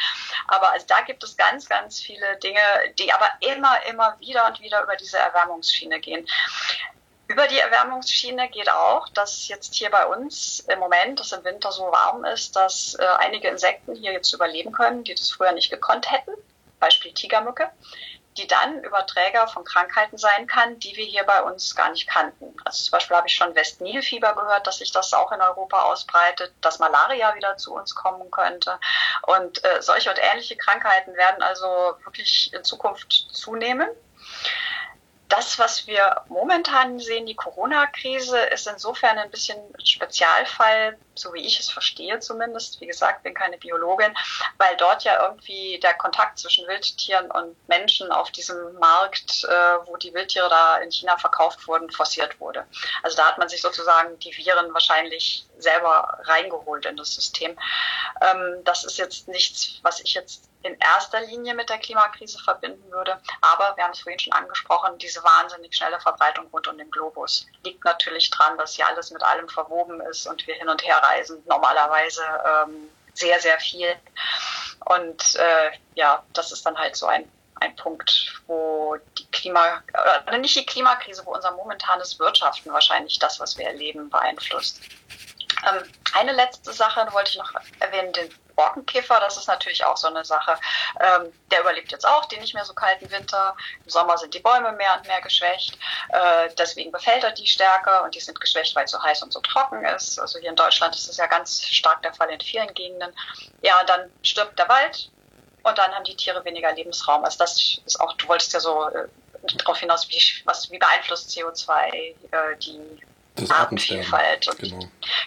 Aber 0.48 0.72
also 0.72 0.86
da 0.86 1.00
gibt 1.02 1.22
es 1.22 1.36
ganz, 1.36 1.68
ganz 1.68 2.00
viele 2.00 2.36
Dinge, 2.38 2.60
die 2.98 3.12
aber 3.12 3.28
immer, 3.40 3.84
immer 3.86 4.16
wieder 4.20 4.46
und 4.46 4.60
wieder 4.60 4.82
über 4.82 4.96
diese 4.96 5.18
Erwärmungsschiene 5.18 6.00
gehen. 6.00 6.26
Über 7.28 7.46
die 7.46 7.58
Erwärmungsschiene 7.58 8.48
geht 8.48 8.70
auch, 8.70 9.06
dass 9.10 9.48
jetzt 9.48 9.74
hier 9.74 9.90
bei 9.90 10.06
uns 10.06 10.60
im 10.60 10.78
Moment, 10.78 11.20
dass 11.20 11.32
im 11.32 11.44
Winter 11.44 11.70
so 11.70 11.82
warm 11.84 12.24
ist, 12.24 12.56
dass 12.56 12.94
äh, 12.94 13.04
einige 13.18 13.48
Insekten 13.48 13.94
hier 13.94 14.12
jetzt 14.12 14.32
überleben 14.32 14.72
können, 14.72 15.04
die 15.04 15.14
das 15.14 15.30
früher 15.30 15.52
nicht 15.52 15.70
gekonnt 15.70 16.10
hätten. 16.10 16.32
Beispiel 16.80 17.12
Tigermücke 17.12 17.70
die 18.38 18.46
dann 18.46 18.82
Überträger 18.84 19.48
von 19.48 19.64
Krankheiten 19.64 20.16
sein 20.16 20.46
kann, 20.46 20.78
die 20.78 20.96
wir 20.96 21.04
hier 21.04 21.24
bei 21.24 21.42
uns 21.42 21.74
gar 21.74 21.90
nicht 21.90 22.08
kannten. 22.08 22.56
Also 22.64 22.84
zum 22.84 22.92
Beispiel 22.92 23.16
habe 23.16 23.26
ich 23.26 23.34
schon 23.34 23.54
Westnilfieber 23.54 24.34
gehört, 24.34 24.66
dass 24.66 24.78
sich 24.78 24.92
das 24.92 25.12
auch 25.12 25.32
in 25.32 25.40
Europa 25.40 25.82
ausbreitet, 25.82 26.54
dass 26.60 26.78
Malaria 26.78 27.34
wieder 27.34 27.56
zu 27.56 27.74
uns 27.74 27.94
kommen 27.94 28.30
könnte. 28.30 28.78
Und 29.26 29.62
äh, 29.64 29.82
solche 29.82 30.10
und 30.10 30.18
ähnliche 30.18 30.56
Krankheiten 30.56 31.14
werden 31.14 31.42
also 31.42 31.66
wirklich 32.04 32.52
in 32.54 32.64
Zukunft 32.64 33.12
zunehmen 33.32 33.88
das, 35.28 35.58
was 35.58 35.86
wir 35.86 36.22
momentan 36.28 36.98
sehen, 36.98 37.26
die 37.26 37.34
Corona-Krise, 37.34 38.38
ist 38.38 38.66
insofern 38.66 39.18
ein 39.18 39.30
bisschen 39.30 39.58
Spezialfall, 39.82 40.96
so 41.14 41.34
wie 41.34 41.44
ich 41.44 41.60
es 41.60 41.70
verstehe 41.70 42.18
zumindest. 42.20 42.80
Wie 42.80 42.86
gesagt, 42.86 43.22
bin 43.22 43.34
keine 43.34 43.58
Biologin, 43.58 44.14
weil 44.56 44.76
dort 44.76 45.04
ja 45.04 45.22
irgendwie 45.22 45.78
der 45.80 45.94
Kontakt 45.94 46.38
zwischen 46.38 46.66
Wildtieren 46.66 47.30
und 47.30 47.56
Menschen 47.68 48.10
auf 48.10 48.30
diesem 48.30 48.74
Markt, 48.78 49.44
äh, 49.44 49.86
wo 49.86 49.96
die 49.96 50.14
Wildtiere 50.14 50.48
da 50.48 50.76
in 50.78 50.90
China 50.90 51.18
verkauft 51.18 51.68
wurden, 51.68 51.90
forciert 51.90 52.40
wurde. 52.40 52.66
Also 53.02 53.16
da 53.16 53.26
hat 53.26 53.38
man 53.38 53.48
sich 53.48 53.60
sozusagen 53.60 54.18
die 54.20 54.36
Viren 54.36 54.72
wahrscheinlich 54.72 55.47
selber 55.58 56.18
reingeholt 56.24 56.86
in 56.86 56.96
das 56.96 57.14
System. 57.14 57.58
Ähm, 58.20 58.64
das 58.64 58.84
ist 58.84 58.98
jetzt 58.98 59.28
nichts, 59.28 59.78
was 59.82 60.00
ich 60.00 60.14
jetzt 60.14 60.48
in 60.62 60.76
erster 60.80 61.20
Linie 61.20 61.54
mit 61.54 61.68
der 61.68 61.78
Klimakrise 61.78 62.38
verbinden 62.38 62.90
würde. 62.90 63.20
Aber 63.40 63.76
wir 63.76 63.84
haben 63.84 63.92
es 63.92 64.00
vorhin 64.00 64.18
schon 64.18 64.32
angesprochen, 64.32 64.98
diese 64.98 65.22
wahnsinnig 65.22 65.74
schnelle 65.74 66.00
Verbreitung 66.00 66.46
rund 66.52 66.66
um 66.66 66.78
den 66.78 66.90
Globus 66.90 67.46
liegt 67.64 67.84
natürlich 67.84 68.30
dran, 68.30 68.58
dass 68.58 68.74
hier 68.74 68.86
alles 68.86 69.10
mit 69.10 69.22
allem 69.22 69.48
verwoben 69.48 70.00
ist 70.00 70.26
und 70.26 70.46
wir 70.46 70.54
hin 70.54 70.68
und 70.68 70.84
her 70.84 70.98
reisen, 70.98 71.42
normalerweise 71.46 72.22
ähm, 72.44 72.90
sehr, 73.14 73.40
sehr 73.40 73.58
viel. 73.60 73.94
Und 74.86 75.36
äh, 75.36 75.70
ja, 75.94 76.22
das 76.32 76.52
ist 76.52 76.64
dann 76.64 76.78
halt 76.78 76.96
so 76.96 77.06
ein, 77.06 77.30
ein 77.56 77.74
Punkt, 77.76 78.40
wo 78.46 78.96
die 79.18 79.26
Klima, 79.30 79.82
äh, 80.26 80.38
nicht 80.38 80.56
die 80.56 80.66
Klimakrise, 80.66 81.24
wo 81.26 81.34
unser 81.34 81.52
momentanes 81.52 82.18
Wirtschaften 82.18 82.72
wahrscheinlich 82.72 83.18
das, 83.18 83.40
was 83.40 83.58
wir 83.58 83.66
erleben, 83.66 84.08
beeinflusst. 84.10 84.80
Ähm, 85.66 85.82
eine 86.14 86.32
letzte 86.32 86.72
Sache 86.72 87.06
wollte 87.12 87.30
ich 87.30 87.38
noch 87.38 87.52
erwähnen, 87.80 88.12
den 88.12 88.30
Borkenkäfer, 88.58 89.20
das 89.20 89.36
ist 89.36 89.46
natürlich 89.46 89.84
auch 89.84 89.96
so 89.96 90.08
eine 90.08 90.24
Sache. 90.24 90.58
Ähm, 91.00 91.32
der 91.52 91.60
überlebt 91.60 91.92
jetzt 91.92 92.06
auch 92.06 92.24
den 92.24 92.40
nicht 92.40 92.54
mehr 92.54 92.64
so 92.64 92.74
kalten 92.74 93.08
Winter. 93.10 93.56
Im 93.84 93.90
Sommer 93.90 94.18
sind 94.18 94.34
die 94.34 94.40
Bäume 94.40 94.72
mehr 94.72 94.96
und 94.96 95.06
mehr 95.06 95.20
geschwächt. 95.20 95.78
Äh, 96.08 96.48
deswegen 96.58 96.90
befällt 96.90 97.22
er 97.22 97.30
die 97.30 97.46
stärker 97.46 98.02
und 98.02 98.16
die 98.16 98.20
sind 98.20 98.40
geschwächt, 98.40 98.74
weil 98.74 98.84
es 98.84 98.90
so 98.90 99.00
heiß 99.00 99.22
und 99.22 99.32
so 99.32 99.40
trocken 99.40 99.84
ist. 99.84 100.18
Also 100.18 100.40
hier 100.40 100.50
in 100.50 100.56
Deutschland 100.56 100.94
ist 100.96 101.08
das 101.08 101.18
ja 101.18 101.26
ganz 101.26 101.64
stark 101.66 102.02
der 102.02 102.12
Fall 102.12 102.30
in 102.30 102.40
vielen 102.40 102.74
Gegenden. 102.74 103.14
Ja, 103.62 103.84
dann 103.84 104.10
stirbt 104.22 104.58
der 104.58 104.68
Wald 104.68 105.08
und 105.62 105.78
dann 105.78 105.94
haben 105.94 106.04
die 106.04 106.16
Tiere 106.16 106.44
weniger 106.44 106.72
Lebensraum. 106.72 107.24
Also 107.24 107.38
das 107.38 107.80
ist 107.86 108.00
auch, 108.00 108.14
du 108.14 108.26
wolltest 108.26 108.52
ja 108.54 108.58
so 108.58 108.88
äh, 108.88 109.06
darauf 109.58 109.78
hinaus, 109.78 110.08
wie, 110.08 110.20
was, 110.46 110.68
wie 110.72 110.78
beeinflusst 110.78 111.30
CO2 111.30 111.92
äh, 111.92 112.14
die 112.56 113.00
das 113.40 113.50
Artenvielfalt. 113.50 114.48
Genau. 114.58 114.78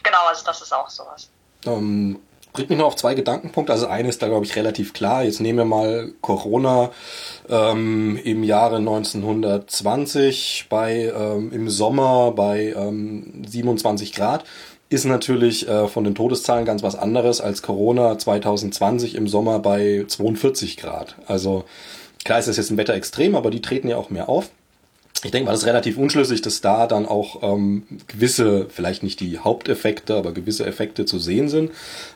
genau, 0.04 0.26
also 0.28 0.46
das 0.46 0.62
ist 0.62 0.74
auch 0.74 0.90
sowas. 0.90 1.30
Ähm, 1.66 2.20
bringt 2.54 2.70
mich 2.70 2.80
noch 2.80 2.88
auf 2.88 2.96
zwei 2.96 3.14
Gedankenpunkte. 3.14 3.74
Also 3.74 3.88
eine 3.88 4.10
ist 4.10 4.22
da, 4.22 4.28
glaube 4.28 4.46
ich, 4.46 4.56
relativ 4.56 4.94
klar. 4.94 5.24
Jetzt 5.24 5.40
nehmen 5.40 5.60
wir 5.60 5.66
mal 5.66 6.14
Corona 6.22 6.92
ähm, 7.50 8.20
im 8.24 8.44
Jahre 8.44 8.78
1920 8.78 10.68
bei 10.70 11.12
ähm, 11.16 11.52
im 11.52 11.70
Sommer 11.70 12.32
bei 12.32 12.74
ähm, 12.76 13.44
27 13.48 14.14
Grad. 14.14 14.44
Ist 14.90 15.06
natürlich 15.06 15.70
äh, 15.70 15.88
von 15.88 16.04
den 16.04 16.16
Todeszahlen 16.16 16.66
ganz 16.66 16.84
was 16.84 16.96
anderes 16.96 17.40
als 17.40 17.62
Corona 17.62 18.18
2020 18.18 19.16
im 19.16 19.28
Sommer 19.28 19.60
bei 19.60 20.04
42 20.06 20.76
Grad. 20.76 21.16
Also 21.28 21.64
klar 22.26 22.40
ist 22.40 22.50
das 22.50 22.58
jetzt 22.58 22.72
ein 22.72 22.78
Wetterextrem, 22.78 23.36
aber 23.36 23.52
die 23.52 23.62
treten 23.62 23.88
ja 23.88 23.96
auch 23.96 24.10
mehr 24.10 24.28
auf 24.28 24.50
ich 25.24 25.30
denke 25.30 25.46
mal, 25.46 25.52
das 25.52 25.62
ist 25.62 25.68
relativ 25.68 25.98
unschlüssig, 25.98 26.42
dass 26.42 26.62
da 26.62 26.88
dann 26.88 27.06
auch 27.06 27.44
ähm, 27.44 27.84
gewisse, 28.08 28.68
vielleicht 28.70 29.04
nicht 29.04 29.20
die 29.20 29.38
Haupteffekte, 29.38 30.16
aber 30.16 30.32
gewisse 30.32 30.66
Effekte 30.66 31.06
zu 31.06 31.20
sehen 31.20 31.48
sind. 31.48 31.72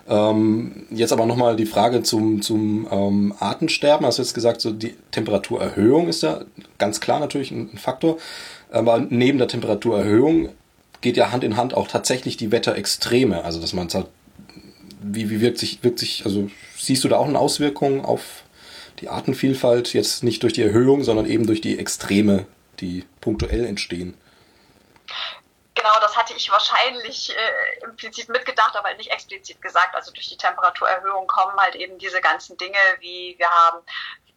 Ähm, 0.10 0.88
jetzt 0.89 1.14
aber 1.14 1.28
nochmal 1.28 1.56
die 1.56 1.68
Frage 1.68 2.01
zum, 2.01 2.41
zum 2.41 2.88
ähm, 2.89 3.34
Artensterben. 3.39 4.08
Hast 4.08 4.18
du 4.18 4.24
jetzt 4.24 4.34
gesagt, 4.34 4.60
so 4.60 4.72
die 4.72 4.95
Temperaturerhöhung 5.12 6.08
ist 6.08 6.24
ja 6.24 6.41
ganz 6.80 6.99
klar 6.99 7.20
natürlich 7.20 7.51
ein, 7.51 7.70
ein 7.74 7.78
Faktor. 7.78 8.18
Aber 8.72 8.99
neben 8.99 9.38
der 9.38 9.47
Temperaturerhöhung 9.47 10.49
geht 11.01 11.16
ja 11.16 11.32
Hand 11.32 11.43
in 11.43 11.58
Hand 11.58 11.76
auch 11.76 11.88
tatsächlich 11.88 12.38
die 12.38 12.51
Wetterextreme. 12.51 13.43
Also 13.43 13.62
dass 13.62 13.74
man 13.74 13.88
halt, 13.89 14.08
wie, 15.03 15.30
wie 15.30 15.41
wirkt 15.41 15.60
sich, 15.60 15.84
wirkt 15.84 15.99
sich, 15.99 16.26
also 16.26 16.49
siehst 16.76 17.03
du 17.03 17.08
da 17.08 17.18
auch 17.18 17.28
eine 17.28 17.38
Auswirkung 17.38 18.03
auf 18.03 18.43
die 19.01 19.10
Artenvielfalt, 19.10 19.93
jetzt 19.93 20.24
nicht 20.24 20.41
durch 20.41 20.53
die 20.53 20.64
Erhöhung, 20.64 21.03
sondern 21.03 21.30
eben 21.30 21.45
durch 21.45 21.62
die 21.62 21.78
Extreme 21.78 22.47
die 22.82 23.07
punktuell 23.21 23.65
entstehen. 23.65 24.19
Genau, 25.76 25.99
das 25.99 26.17
hatte 26.17 26.34
ich 26.34 26.49
wahrscheinlich 26.49 27.36
äh, 27.36 27.84
implizit 27.84 28.30
mitgedacht, 28.30 28.76
aber 28.76 28.93
nicht 28.95 29.11
explizit 29.11 29.61
gesagt. 29.61 29.93
Also 29.93 30.11
durch 30.11 30.30
die 30.30 30.38
Temperaturerhöhung 30.38 31.28
kommen 31.28 31.57
halt 31.59 31.76
eben 31.76 31.97
diese 31.99 32.21
ganzen 32.21 32.57
Dinge, 32.57 32.78
wie 32.99 33.36
wir 33.38 33.49
haben 33.49 33.86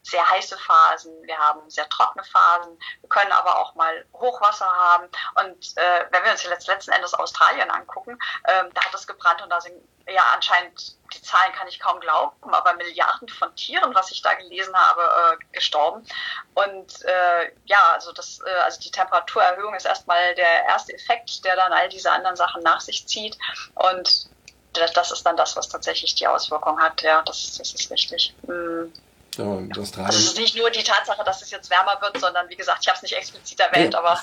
sehr 0.09 0.29
heiße 0.29 0.57
Phasen, 0.59 1.13
wir 1.23 1.37
haben 1.37 1.69
sehr 1.69 1.89
trockene 1.89 2.25
Phasen, 2.25 2.79
wir 3.01 3.09
können 3.09 3.33
aber 3.33 3.59
auch 3.59 3.75
mal 3.75 4.05
Hochwasser 4.15 4.67
haben. 4.67 5.09
Und 5.35 5.77
äh, 5.77 6.07
wenn 6.11 6.25
wir 6.25 6.33
uns 6.33 6.43
jetzt 6.43 6.67
letzten 6.67 6.93
Endes 6.93 7.15
Australien 7.15 7.71
angucken, 7.71 8.19
äh, 8.45 8.65
da 8.73 8.85
hat 8.85 8.95
es 8.95 9.07
gebrannt 9.07 9.43
und 9.43 9.51
da 9.51 9.61
sind 9.61 9.75
ja 10.09 10.23
anscheinend, 10.35 10.97
die 11.13 11.21
Zahlen 11.23 11.53
kann 11.53 11.69
ich 11.69 11.79
kaum 11.79 12.01
glauben, 12.01 12.55
aber 12.55 12.73
Milliarden 12.75 13.29
von 13.29 13.55
Tieren, 13.57 13.95
was 13.95 14.11
ich 14.11 14.23
da 14.23 14.33
gelesen 14.35 14.75
habe, 14.75 15.03
äh, 15.03 15.45
gestorben. 15.53 16.07
Und 16.55 17.05
äh, 17.05 17.53
ja, 17.67 17.93
also 17.93 18.13
das, 18.13 18.41
äh, 18.47 18.61
also 18.61 18.81
die 18.81 18.91
Temperaturerhöhung 18.91 19.75
ist 19.75 19.85
erstmal 19.85 20.35
der 20.35 20.65
erste 20.65 20.95
Effekt, 20.95 21.45
der 21.45 21.57
dann 21.57 21.73
all 21.73 21.91
diese 21.91 22.11
anderen 22.11 22.37
Sachen 22.37 22.63
nach 22.63 22.81
sich 22.81 23.07
zieht. 23.07 23.37
Und 23.75 24.29
das 24.73 25.11
ist 25.11 25.27
dann 25.27 25.37
das, 25.37 25.57
was 25.57 25.69
tatsächlich 25.69 26.15
die 26.15 26.27
Auswirkung 26.27 26.81
hat. 26.81 27.03
Ja, 27.03 27.23
das, 27.23 27.57
das 27.59 27.75
ist 27.75 27.91
richtig. 27.91 28.35
Mhm. 28.43 28.93
Ja, 29.39 29.45
also 29.45 30.19
es 30.19 30.25
ist 30.25 30.39
nicht 30.39 30.57
nur 30.57 30.71
die 30.71 30.83
Tatsache, 30.83 31.23
dass 31.25 31.43
es 31.43 31.51
jetzt 31.51 31.71
wärmer 31.71 31.97
wird, 32.01 32.21
sondern 32.21 32.49
wie 32.49 32.57
gesagt, 32.57 32.81
ich 32.83 32.89
habe 32.89 32.97
es 32.97 33.03
nicht 33.03 33.17
explizit 33.17 33.61
erwähnt, 33.61 33.95
ja. 33.95 34.01
aber 34.01 34.21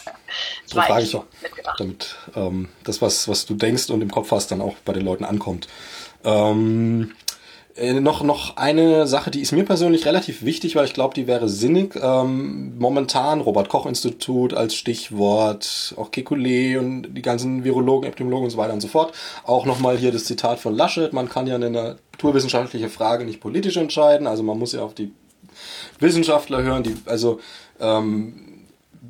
so 0.65 0.81
frage 0.81 1.03
ich 1.03 1.15
auch, 1.15 1.25
mitgedacht. 1.41 1.79
damit 1.79 2.15
ähm, 2.35 2.69
das, 2.83 3.01
was, 3.01 3.27
was 3.27 3.45
du 3.45 3.55
denkst 3.55 3.89
und 3.89 4.01
im 4.01 4.11
Kopf 4.11 4.31
hast, 4.31 4.51
dann 4.51 4.61
auch 4.61 4.75
bei 4.83 4.93
den 4.93 5.05
Leuten 5.05 5.23
ankommt. 5.23 5.67
Ähm, 6.23 7.15
äh, 7.75 7.93
noch, 7.99 8.23
noch 8.23 8.55
eine 8.55 9.05
Sache, 9.05 9.31
die 9.31 9.41
ist 9.41 9.51
mir 9.51 9.65
persönlich 9.65 10.05
relativ 10.05 10.43
wichtig, 10.43 10.75
weil 10.75 10.85
ich 10.85 10.93
glaube, 10.93 11.13
die 11.13 11.27
wäre 11.27 11.49
sinnig. 11.49 11.95
Ähm, 12.01 12.77
momentan 12.77 13.41
Robert-Koch-Institut 13.41 14.53
als 14.53 14.75
Stichwort, 14.75 15.93
auch 15.97 16.09
Kekulé 16.09 16.79
und 16.79 17.13
die 17.13 17.21
ganzen 17.21 17.63
Virologen, 17.65 18.07
Epidemiologen 18.07 18.45
und 18.45 18.51
so 18.51 18.57
weiter 18.57 18.73
und 18.73 18.81
so 18.81 18.87
fort. 18.87 19.13
Auch 19.43 19.65
nochmal 19.65 19.97
hier 19.97 20.13
das 20.13 20.25
Zitat 20.25 20.59
von 20.59 20.73
Laschet, 20.73 21.11
man 21.11 21.27
kann 21.27 21.47
ja 21.47 21.55
eine 21.55 21.69
naturwissenschaftliche 21.69 22.89
Frage 22.89 23.25
nicht 23.25 23.41
politisch 23.41 23.75
entscheiden, 23.75 24.25
also 24.25 24.41
man 24.41 24.57
muss 24.57 24.71
ja 24.71 24.81
auf 24.81 24.93
die 24.93 25.11
Wissenschaftler 25.99 26.63
hören, 26.63 26.83
die, 26.83 26.95
also 27.05 27.39
ähm, 27.79 28.54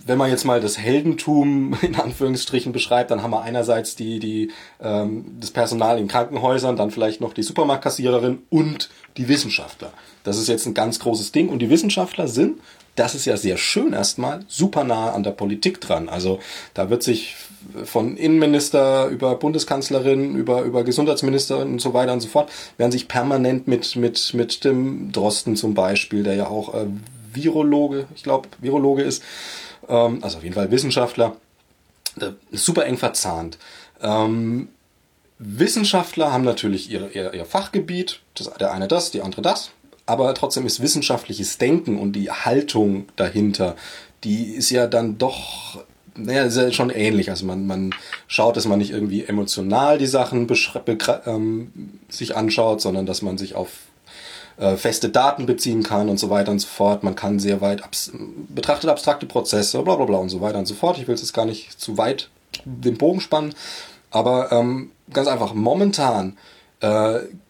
wenn 0.05 0.17
man 0.17 0.29
jetzt 0.29 0.45
mal 0.45 0.59
das 0.61 0.77
Heldentum 0.77 1.77
in 1.81 1.95
Anführungsstrichen 1.95 2.71
beschreibt, 2.71 3.11
dann 3.11 3.23
haben 3.23 3.31
wir 3.31 3.41
einerseits 3.41 3.95
die, 3.95 4.19
die, 4.19 4.51
ähm, 4.81 5.25
das 5.39 5.51
Personal 5.51 5.99
in 5.99 6.07
Krankenhäusern, 6.07 6.75
dann 6.75 6.91
vielleicht 6.91 7.21
noch 7.21 7.33
die 7.33 7.43
Supermarktkassiererin 7.43 8.39
und 8.49 8.89
die 9.17 9.27
Wissenschaftler. 9.27 9.91
Das 10.23 10.37
ist 10.37 10.47
jetzt 10.47 10.65
ein 10.65 10.73
ganz 10.73 10.99
großes 10.99 11.31
Ding. 11.31 11.49
Und 11.49 11.59
die 11.59 11.69
Wissenschaftler 11.69 12.27
sind, 12.27 12.59
das 12.95 13.15
ist 13.15 13.25
ja 13.25 13.37
sehr 13.37 13.57
schön 13.57 13.93
erstmal, 13.93 14.41
super 14.47 14.83
nah 14.83 15.11
an 15.11 15.23
der 15.23 15.31
Politik 15.31 15.81
dran. 15.81 16.09
Also 16.09 16.39
da 16.73 16.89
wird 16.89 17.03
sich 17.03 17.35
von 17.83 18.15
Innenminister 18.15 19.07
über 19.07 19.35
Bundeskanzlerin, 19.35 20.35
über, 20.35 20.61
über 20.63 20.83
Gesundheitsminister 20.83 21.59
und 21.59 21.81
so 21.81 21.93
weiter 21.93 22.13
und 22.13 22.21
so 22.21 22.27
fort, 22.27 22.51
werden 22.77 22.91
sich 22.91 23.07
permanent 23.07 23.67
mit, 23.67 23.95
mit, 23.95 24.33
mit 24.33 24.63
dem 24.63 25.11
Drosten 25.11 25.55
zum 25.55 25.73
Beispiel, 25.73 26.23
der 26.23 26.35
ja 26.35 26.47
auch 26.47 26.73
äh, 26.73 26.85
Virologe, 27.33 28.05
ich 28.15 28.23
glaube, 28.23 28.47
Virologe 28.61 29.03
ist, 29.03 29.23
ähm, 29.89 30.19
also 30.21 30.37
auf 30.37 30.43
jeden 30.43 30.55
Fall 30.55 30.71
Wissenschaftler, 30.71 31.35
äh, 32.19 32.31
super 32.51 32.85
eng 32.85 32.97
verzahnt. 32.97 33.57
Ähm, 34.01 34.69
Wissenschaftler 35.37 36.31
haben 36.31 36.43
natürlich 36.43 36.89
ihr, 36.89 37.13
ihr, 37.13 37.33
ihr 37.33 37.45
Fachgebiet, 37.45 38.21
das, 38.35 38.49
der 38.53 38.71
eine 38.71 38.87
das, 38.87 39.11
die 39.11 39.21
andere 39.21 39.41
das, 39.41 39.71
aber 40.05 40.33
trotzdem 40.33 40.65
ist 40.65 40.81
wissenschaftliches 40.81 41.57
Denken 41.57 41.97
und 41.97 42.13
die 42.13 42.31
Haltung 42.31 43.07
dahinter, 43.15 43.75
die 44.23 44.45
ist 44.45 44.69
ja 44.69 44.87
dann 44.87 45.17
doch, 45.17 45.83
naja, 46.15 46.43
ist 46.43 46.57
ja 46.57 46.71
schon 46.71 46.89
ähnlich. 46.89 47.29
Also 47.29 47.45
man, 47.45 47.67
man 47.67 47.93
schaut, 48.27 48.55
dass 48.55 48.65
man 48.65 48.79
nicht 48.79 48.91
irgendwie 48.91 49.25
emotional 49.25 49.97
die 49.97 50.05
Sachen 50.05 50.47
ähm, 51.25 51.99
sich 52.07 52.35
anschaut, 52.35 52.81
sondern 52.81 53.05
dass 53.05 53.21
man 53.21 53.37
sich 53.37 53.55
auf 53.55 53.69
äh, 54.57 54.77
feste 54.77 55.09
Daten 55.09 55.45
beziehen 55.45 55.83
kann 55.83 56.09
und 56.09 56.17
so 56.17 56.29
weiter 56.29 56.51
und 56.51 56.59
so 56.59 56.67
fort. 56.67 57.03
Man 57.03 57.15
kann 57.15 57.39
sehr 57.39 57.61
weit 57.61 57.83
abs 57.83 58.11
betrachtet 58.49 58.89
abstrakte 58.89 59.25
Prozesse, 59.25 59.81
bla 59.81 59.95
bla 59.95 60.05
bla 60.05 60.17
und 60.17 60.29
so 60.29 60.41
weiter 60.41 60.59
und 60.59 60.65
so 60.65 60.75
fort. 60.75 60.97
Ich 60.97 61.07
will 61.07 61.15
jetzt 61.15 61.33
gar 61.33 61.45
nicht 61.45 61.79
zu 61.79 61.97
weit 61.97 62.29
den 62.63 62.97
Bogen 62.97 63.19
spannen, 63.19 63.53
aber 64.11 64.51
ähm, 64.51 64.91
ganz 65.11 65.27
einfach, 65.27 65.53
momentan 65.53 66.37
äh, 66.79 67.17
ein 67.17 67.41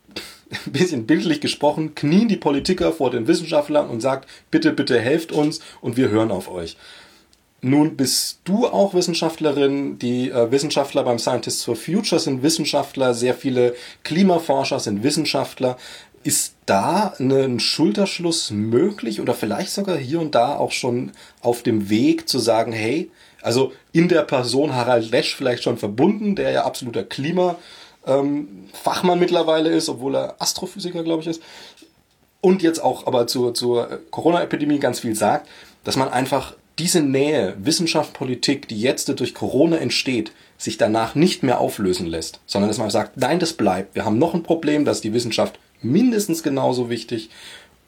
bisschen 0.72 1.06
bildlich 1.06 1.41
gesprochen, 1.41 1.95
knien 1.95 2.28
die 2.28 2.38
Politiker 2.38 2.91
vor 2.91 3.12
den 3.12 3.28
Wissenschaftlern 3.28 3.89
und 3.89 4.01
sagt, 4.01 4.30
bitte, 4.51 4.72
bitte 4.72 4.99
helft 4.99 5.32
uns 5.32 5.60
und 5.82 5.97
wir 5.97 6.10
hören 6.10 6.32
auf 6.32 6.49
euch. 6.49 6.78
Nun 7.62 7.97
bist 7.97 8.41
du 8.43 8.68
auch 8.68 8.93
Wissenschaftlerin. 8.93 9.97
Die 9.97 10.30
äh, 10.30 10.51
Wissenschaftler 10.51 11.03
beim 11.03 11.18
Scientists 11.18 11.64
for 11.64 11.76
Future 11.76 12.20
sind 12.20 12.43
Wissenschaftler. 12.43 13.16
Sehr 13.16 13.34
viele 13.34 13.74
Klimaforscher 14.03 14.80
sind 14.80 15.01
Wissenschaftler. 15.01 15.78
Ist 16.26 16.55
da 16.65 17.13
ein 17.19 17.59
Schulterschluss 17.59 18.49
möglich 18.49 19.21
oder 19.21 19.36
vielleicht 19.36 19.69
sogar 19.69 19.95
hier 19.95 20.19
und 20.19 20.34
da 20.34 20.57
auch 20.57 20.71
schon 20.71 21.11
auf 21.41 21.61
dem 21.61 21.89
Weg 21.89 22.28
zu 22.28 22.39
sagen, 22.39 22.71
hey, 22.71 23.11
also 23.43 23.73
in 23.91 24.09
der 24.09 24.23
Person 24.23 24.73
Harald 24.73 25.11
Lesch 25.11 25.36
vielleicht 25.36 25.61
schon 25.61 25.78
verbunden, 25.78 26.36
der 26.36 26.49
ja 26.49 26.65
absoluter 26.65 27.03
Klimafachmann 27.03 27.59
ähm, 28.07 29.19
mittlerweile 29.19 29.69
ist, 29.69 29.88
obwohl 29.88 30.15
er 30.15 30.36
Astrophysiker, 30.39 31.03
glaube 31.03 31.21
ich, 31.21 31.28
ist. 31.28 31.43
Und 32.41 32.63
jetzt 32.63 32.80
auch 32.80 33.05
aber 33.05 33.28
zur, 33.28 33.53
zur 33.53 33.99
Corona-Epidemie 34.09 34.80
ganz 34.80 35.01
viel 35.01 35.15
sagt, 35.15 35.47
dass 35.84 35.95
man 35.95 36.09
einfach 36.09 36.55
diese 36.80 37.01
Nähe 37.01 37.55
Wissenschaft, 37.59 38.13
Politik, 38.13 38.67
die 38.67 38.82
jetzt 38.82 39.07
durch 39.19 39.36
Corona 39.36 39.78
entsteht, 39.78 40.32
sich 40.57 40.78
danach 40.78 41.13
nicht 41.13 41.43
mehr 41.43 41.59
auflösen 41.59 42.07
lässt, 42.07 42.39
sondern 42.47 42.69
dass 42.69 42.80
man 42.80 42.89
sagt, 42.89 43.17
nein, 43.17 43.38
das 43.38 43.53
bleibt. 43.53 43.93
Wir 43.93 44.05
haben 44.05 44.17
noch 44.17 44.34
ein 44.34 44.43
Problem, 44.43 44.86
dass 44.86 45.01
die 45.01 45.13
Wissenschaft 45.13 45.59
mindestens 45.82 46.43
genauso 46.43 46.89
wichtig. 46.89 47.30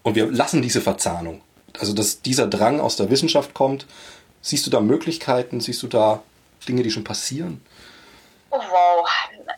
Und 0.04 0.16
wir 0.16 0.32
lassen 0.32 0.62
diese 0.62 0.82
Verzahnung. 0.82 1.42
Also, 1.80 1.94
dass 1.94 2.22
dieser 2.22 2.48
Drang 2.48 2.80
aus 2.80 2.96
der 2.96 3.10
Wissenschaft 3.10 3.54
kommt. 3.54 3.86
Siehst 4.42 4.66
du 4.66 4.70
da 4.70 4.80
Möglichkeiten? 4.80 5.60
Siehst 5.60 5.84
du 5.84 5.88
da 5.88 6.24
Dinge, 6.68 6.84
die 6.84 6.92
schon 6.92 7.04
passieren? 7.04 7.66
Oh, 8.50 8.60
wow. 8.70 9.10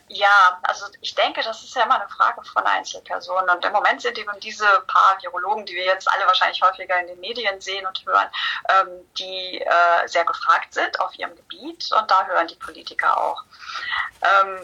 Ja, 0.07 0.59
also 0.63 0.87
ich 1.01 1.13
denke, 1.13 1.41
das 1.43 1.63
ist 1.63 1.75
ja 1.75 1.83
immer 1.83 2.01
eine 2.01 2.09
Frage 2.09 2.43
von 2.43 2.63
Einzelpersonen. 2.63 3.49
Und 3.49 3.63
im 3.63 3.71
Moment 3.71 4.01
sind 4.01 4.17
eben 4.17 4.31
diese 4.41 4.65
paar 4.87 5.17
Virologen, 5.21 5.65
die 5.65 5.75
wir 5.75 5.85
jetzt 5.85 6.11
alle 6.11 6.25
wahrscheinlich 6.25 6.61
häufiger 6.61 6.99
in 6.99 7.07
den 7.07 7.19
Medien 7.19 7.61
sehen 7.61 7.85
und 7.85 8.03
hören, 8.05 8.27
ähm, 8.69 8.87
die 9.19 9.61
äh, 9.61 10.07
sehr 10.07 10.25
gefragt 10.25 10.73
sind 10.73 10.99
auf 10.99 11.17
ihrem 11.17 11.35
Gebiet. 11.35 11.87
Und 11.97 12.09
da 12.09 12.25
hören 12.25 12.47
die 12.47 12.55
Politiker 12.55 13.15
auch. 13.15 13.43
Ähm, 14.23 14.59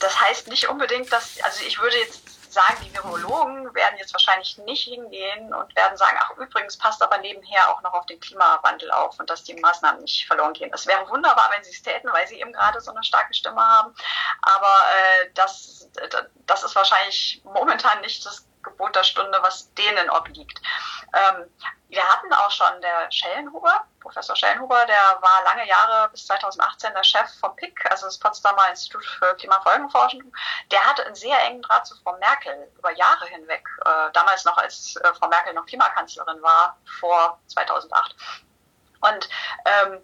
das 0.00 0.20
heißt 0.20 0.48
nicht 0.48 0.68
unbedingt, 0.68 1.10
dass, 1.10 1.40
also 1.42 1.64
ich 1.66 1.80
würde 1.80 1.96
jetzt 1.96 2.27
sagen, 2.52 2.76
die 2.82 2.94
Virologen 2.94 3.74
werden 3.74 3.98
jetzt 3.98 4.12
wahrscheinlich 4.12 4.58
nicht 4.58 4.84
hingehen 4.84 5.52
und 5.52 5.74
werden 5.76 5.96
sagen, 5.96 6.18
ach 6.20 6.36
übrigens 6.36 6.76
passt 6.76 7.02
aber 7.02 7.18
nebenher 7.18 7.70
auch 7.70 7.82
noch 7.82 7.92
auf 7.92 8.06
den 8.06 8.20
Klimawandel 8.20 8.90
auf 8.90 9.18
und 9.18 9.28
dass 9.30 9.44
die 9.44 9.54
Maßnahmen 9.54 10.02
nicht 10.02 10.26
verloren 10.26 10.52
gehen. 10.52 10.70
Es 10.72 10.86
wäre 10.86 11.08
wunderbar, 11.08 11.50
wenn 11.54 11.62
sie 11.64 11.70
es 11.70 11.82
täten, 11.82 12.12
weil 12.12 12.26
sie 12.26 12.40
eben 12.40 12.52
gerade 12.52 12.80
so 12.80 12.90
eine 12.90 13.04
starke 13.04 13.34
Stimme 13.34 13.60
haben. 13.60 13.94
Aber 14.42 14.66
äh, 14.66 15.30
das, 15.34 15.88
das 16.46 16.64
ist 16.64 16.74
wahrscheinlich 16.74 17.40
momentan 17.44 18.00
nicht 18.00 18.24
das 18.24 18.47
Gebot 18.62 18.94
der 18.94 19.04
Stunde, 19.04 19.38
was 19.42 19.72
denen 19.74 20.10
obliegt. 20.10 20.60
Ähm, 21.14 21.50
wir 21.88 22.02
hatten 22.02 22.32
auch 22.34 22.50
schon 22.50 22.80
der 22.82 23.10
Schellenhuber, 23.10 23.84
Professor 24.00 24.36
Schellenhuber, 24.36 24.84
der 24.86 25.18
war 25.20 25.42
lange 25.44 25.66
Jahre 25.66 26.10
bis 26.10 26.26
2018 26.26 26.92
der 26.92 27.04
Chef 27.04 27.28
vom 27.40 27.56
PIC, 27.56 27.90
also 27.90 28.06
das 28.06 28.18
Potsdamer 28.18 28.68
Institut 28.70 29.04
für 29.04 29.34
Klimafolgenforschung. 29.36 30.32
Der 30.70 30.84
hatte 30.84 31.06
einen 31.06 31.14
sehr 31.14 31.40
engen 31.44 31.62
Draht 31.62 31.86
zu 31.86 31.96
Frau 32.02 32.16
Merkel 32.18 32.70
über 32.76 32.90
Jahre 32.92 33.26
hinweg, 33.26 33.66
äh, 33.86 34.12
damals 34.12 34.44
noch 34.44 34.58
als 34.58 34.96
äh, 34.96 35.14
Frau 35.14 35.28
Merkel 35.28 35.54
noch 35.54 35.66
Klimakanzlerin 35.66 36.42
war, 36.42 36.78
vor 37.00 37.40
2008. 37.46 38.14
Und 39.00 39.28
ähm, 39.64 40.00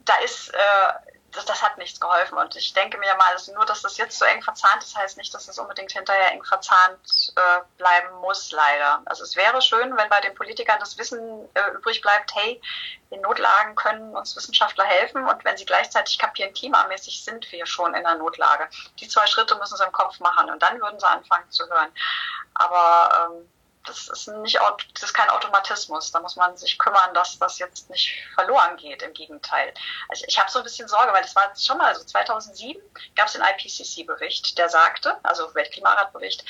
da 0.00 0.14
ist 0.24 0.52
äh, 0.54 1.15
das, 1.36 1.44
das 1.44 1.62
hat 1.62 1.78
nichts 1.78 2.00
geholfen. 2.00 2.38
Und 2.38 2.56
ich 2.56 2.72
denke 2.72 2.98
mir 2.98 3.14
mal, 3.14 3.32
dass 3.32 3.48
nur, 3.48 3.64
dass 3.64 3.82
das 3.82 3.96
jetzt 3.98 4.18
so 4.18 4.24
eng 4.24 4.42
verzahnt 4.42 4.82
ist, 4.82 4.96
heißt 4.96 5.16
nicht, 5.16 5.32
dass 5.34 5.48
es 5.48 5.58
unbedingt 5.58 5.92
hinterher 5.92 6.32
eng 6.32 6.42
verzahnt 6.42 7.32
äh, 7.36 7.60
bleiben 7.76 8.14
muss, 8.20 8.50
leider. 8.52 9.02
Also 9.04 9.22
es 9.22 9.36
wäre 9.36 9.60
schön, 9.60 9.96
wenn 9.96 10.08
bei 10.08 10.20
den 10.20 10.34
Politikern 10.34 10.80
das 10.80 10.98
Wissen 10.98 11.48
äh, 11.54 11.70
übrig 11.74 12.00
bleibt, 12.00 12.34
hey, 12.34 12.60
in 13.10 13.20
Notlagen 13.20 13.76
können 13.76 14.16
uns 14.16 14.34
Wissenschaftler 14.34 14.84
helfen 14.84 15.24
und 15.28 15.44
wenn 15.44 15.56
sie 15.56 15.64
gleichzeitig 15.64 16.18
kapieren, 16.18 16.52
klimamäßig 16.52 17.22
sind 17.22 17.50
wir 17.52 17.66
schon 17.66 17.94
in 17.94 18.04
einer 18.04 18.18
Notlage. 18.18 18.68
Die 18.98 19.06
zwei 19.06 19.26
Schritte 19.26 19.54
müssen 19.56 19.76
sie 19.76 19.84
im 19.84 19.92
Kopf 19.92 20.18
machen 20.18 20.50
und 20.50 20.60
dann 20.60 20.80
würden 20.80 20.98
sie 20.98 21.06
anfangen 21.06 21.48
zu 21.50 21.68
hören. 21.68 21.92
Aber 22.54 23.30
ähm, 23.30 23.48
das 23.86 24.08
ist 24.08 24.28
nicht, 24.28 24.58
das 24.94 25.02
ist 25.02 25.14
kein 25.14 25.30
Automatismus. 25.30 26.10
Da 26.12 26.20
muss 26.20 26.36
man 26.36 26.56
sich 26.56 26.78
kümmern, 26.78 27.14
dass 27.14 27.38
das 27.38 27.58
jetzt 27.58 27.88
nicht 27.90 28.12
verloren 28.34 28.76
geht. 28.76 29.02
Im 29.02 29.12
Gegenteil. 29.12 29.72
Also 30.08 30.24
ich 30.26 30.38
habe 30.38 30.50
so 30.50 30.58
ein 30.58 30.64
bisschen 30.64 30.88
Sorge, 30.88 31.12
weil 31.12 31.22
das 31.22 31.34
war 31.34 31.52
schon 31.56 31.78
mal 31.78 31.94
so 31.94 32.04
2007 32.04 32.82
gab 33.14 33.26
es 33.26 33.32
den 33.32 33.42
IPCC-Bericht, 33.42 34.58
der 34.58 34.68
sagte, 34.68 35.16
also 35.22 35.54
Weltklimaratbericht, 35.54 36.44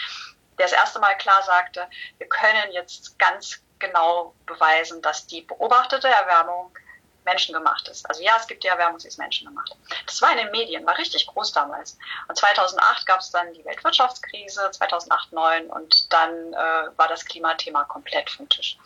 der 0.59 0.67
das 0.67 0.73
erste 0.73 0.99
Mal 0.99 1.17
klar 1.17 1.43
sagte, 1.43 1.89
wir 2.19 2.29
können 2.29 2.73
jetzt 2.73 3.19
ganz 3.19 3.61
genau 3.79 4.35
beweisen, 4.47 5.03
dass 5.03 5.27
die 5.27 5.43
beobachtete 5.43 6.09
Erwärmung 6.09 6.77
menschengemacht 7.27 7.89
ist. 7.89 8.09
Also 8.09 8.23
ja, 8.23 8.37
es 8.39 8.47
gibt 8.47 8.65
die 8.65 8.69
Erwärmung, 8.69 8.99
sie 8.99 9.09
ist 9.09 9.19
menschengemacht. 9.19 9.77
Das 10.07 10.23
war 10.23 10.33
in 10.33 10.39
den 10.39 10.51
Medien, 10.51 10.87
war 10.87 10.97
richtig 10.97 11.27
groß 11.27 11.53
damals. 11.53 11.99
Und 12.29 12.37
2008 12.39 13.05
gab 13.05 13.21
es 13.21 13.31
dann 13.31 13.53
die 13.53 13.65
Weltwirtschaftskrise, 13.65 14.71
2008, 14.71 15.27
2009 15.31 15.67
und 15.67 16.13
dann 16.13 16.53
äh, 16.53 16.57
war 16.97 17.09
das 17.09 17.25
Klimathema 17.25 17.85
komplett 17.85 18.31
vom 18.31 18.49
Tisch. 18.49 18.79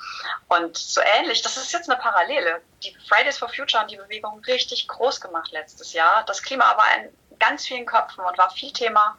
Und 0.48 0.76
so 0.76 1.00
ähnlich, 1.18 1.42
das 1.42 1.56
ist 1.56 1.72
jetzt 1.72 1.88
eine 1.90 2.00
Parallele. 2.00 2.62
Die 2.82 2.96
Fridays 3.08 3.38
for 3.38 3.48
Future 3.48 3.80
haben 3.80 3.88
die 3.88 3.96
Bewegung 3.96 4.40
richtig 4.46 4.88
groß 4.88 5.20
gemacht 5.20 5.50
letztes 5.52 5.92
Jahr. 5.92 6.24
Das 6.24 6.42
Klima 6.42 6.76
war 6.76 6.86
in 6.96 7.38
ganz 7.38 7.66
vielen 7.66 7.86
Köpfen 7.86 8.24
und 8.24 8.38
war 8.38 8.50
viel 8.50 8.72
Thema. 8.72 9.16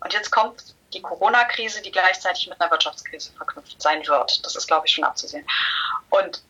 Und 0.00 0.12
jetzt 0.12 0.30
kommt 0.30 0.74
die 0.92 1.02
Corona-Krise, 1.02 1.82
die 1.82 1.90
gleichzeitig 1.90 2.46
mit 2.48 2.60
einer 2.60 2.70
Wirtschaftskrise 2.70 3.32
verknüpft 3.32 3.80
sein 3.80 4.06
wird. 4.06 4.44
Das 4.44 4.54
ist, 4.54 4.66
glaube 4.66 4.86
ich, 4.86 4.92
schon 4.92 5.04
abzusehen. 5.04 5.46
Und 6.10 6.42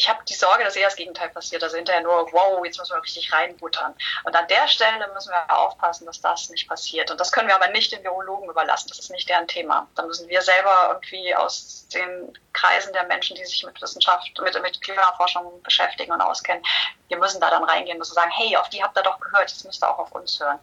ich 0.00 0.08
habe 0.08 0.24
die 0.26 0.34
Sorge, 0.34 0.64
dass 0.64 0.76
eher 0.76 0.86
das 0.86 0.96
Gegenteil 0.96 1.28
passiert. 1.28 1.62
Also 1.62 1.76
hinterher 1.76 2.00
nur, 2.00 2.26
wow, 2.32 2.64
jetzt 2.64 2.78
müssen 2.78 2.94
wir 2.94 3.02
richtig 3.02 3.30
reinbuttern. 3.30 3.94
Und 4.24 4.34
an 4.34 4.48
der 4.48 4.66
Stelle 4.66 5.10
müssen 5.12 5.30
wir 5.30 5.54
aufpassen, 5.54 6.06
dass 6.06 6.22
das 6.22 6.48
nicht 6.48 6.66
passiert. 6.66 7.10
Und 7.10 7.20
das 7.20 7.30
können 7.30 7.48
wir 7.48 7.54
aber 7.54 7.68
nicht 7.68 7.92
den 7.92 8.02
Virologen 8.02 8.48
überlassen. 8.48 8.88
Das 8.88 8.98
ist 8.98 9.10
nicht 9.10 9.28
deren 9.28 9.46
Thema. 9.46 9.86
Da 9.96 10.02
müssen 10.04 10.26
wir 10.26 10.40
selber 10.40 10.88
irgendwie 10.88 11.34
aus 11.34 11.86
den 11.92 12.32
Kreisen 12.54 12.94
der 12.94 13.04
Menschen, 13.08 13.36
die 13.36 13.44
sich 13.44 13.62
mit 13.62 13.80
Wissenschaft, 13.82 14.26
mit, 14.42 14.62
mit 14.62 14.80
Klimaforschung 14.80 15.62
beschäftigen 15.62 16.12
und 16.12 16.22
auskennen, 16.22 16.64
wir 17.08 17.18
müssen 17.18 17.40
da 17.40 17.50
dann 17.50 17.64
reingehen 17.64 17.98
und 17.98 18.06
sagen, 18.06 18.30
hey, 18.34 18.56
auf 18.56 18.70
die 18.70 18.82
habt 18.82 18.96
ihr 18.96 19.02
doch 19.02 19.20
gehört, 19.20 19.50
jetzt 19.50 19.66
müsst 19.66 19.84
ihr 19.84 19.90
auch 19.90 19.98
auf 19.98 20.12
uns 20.12 20.40
hören. 20.40 20.58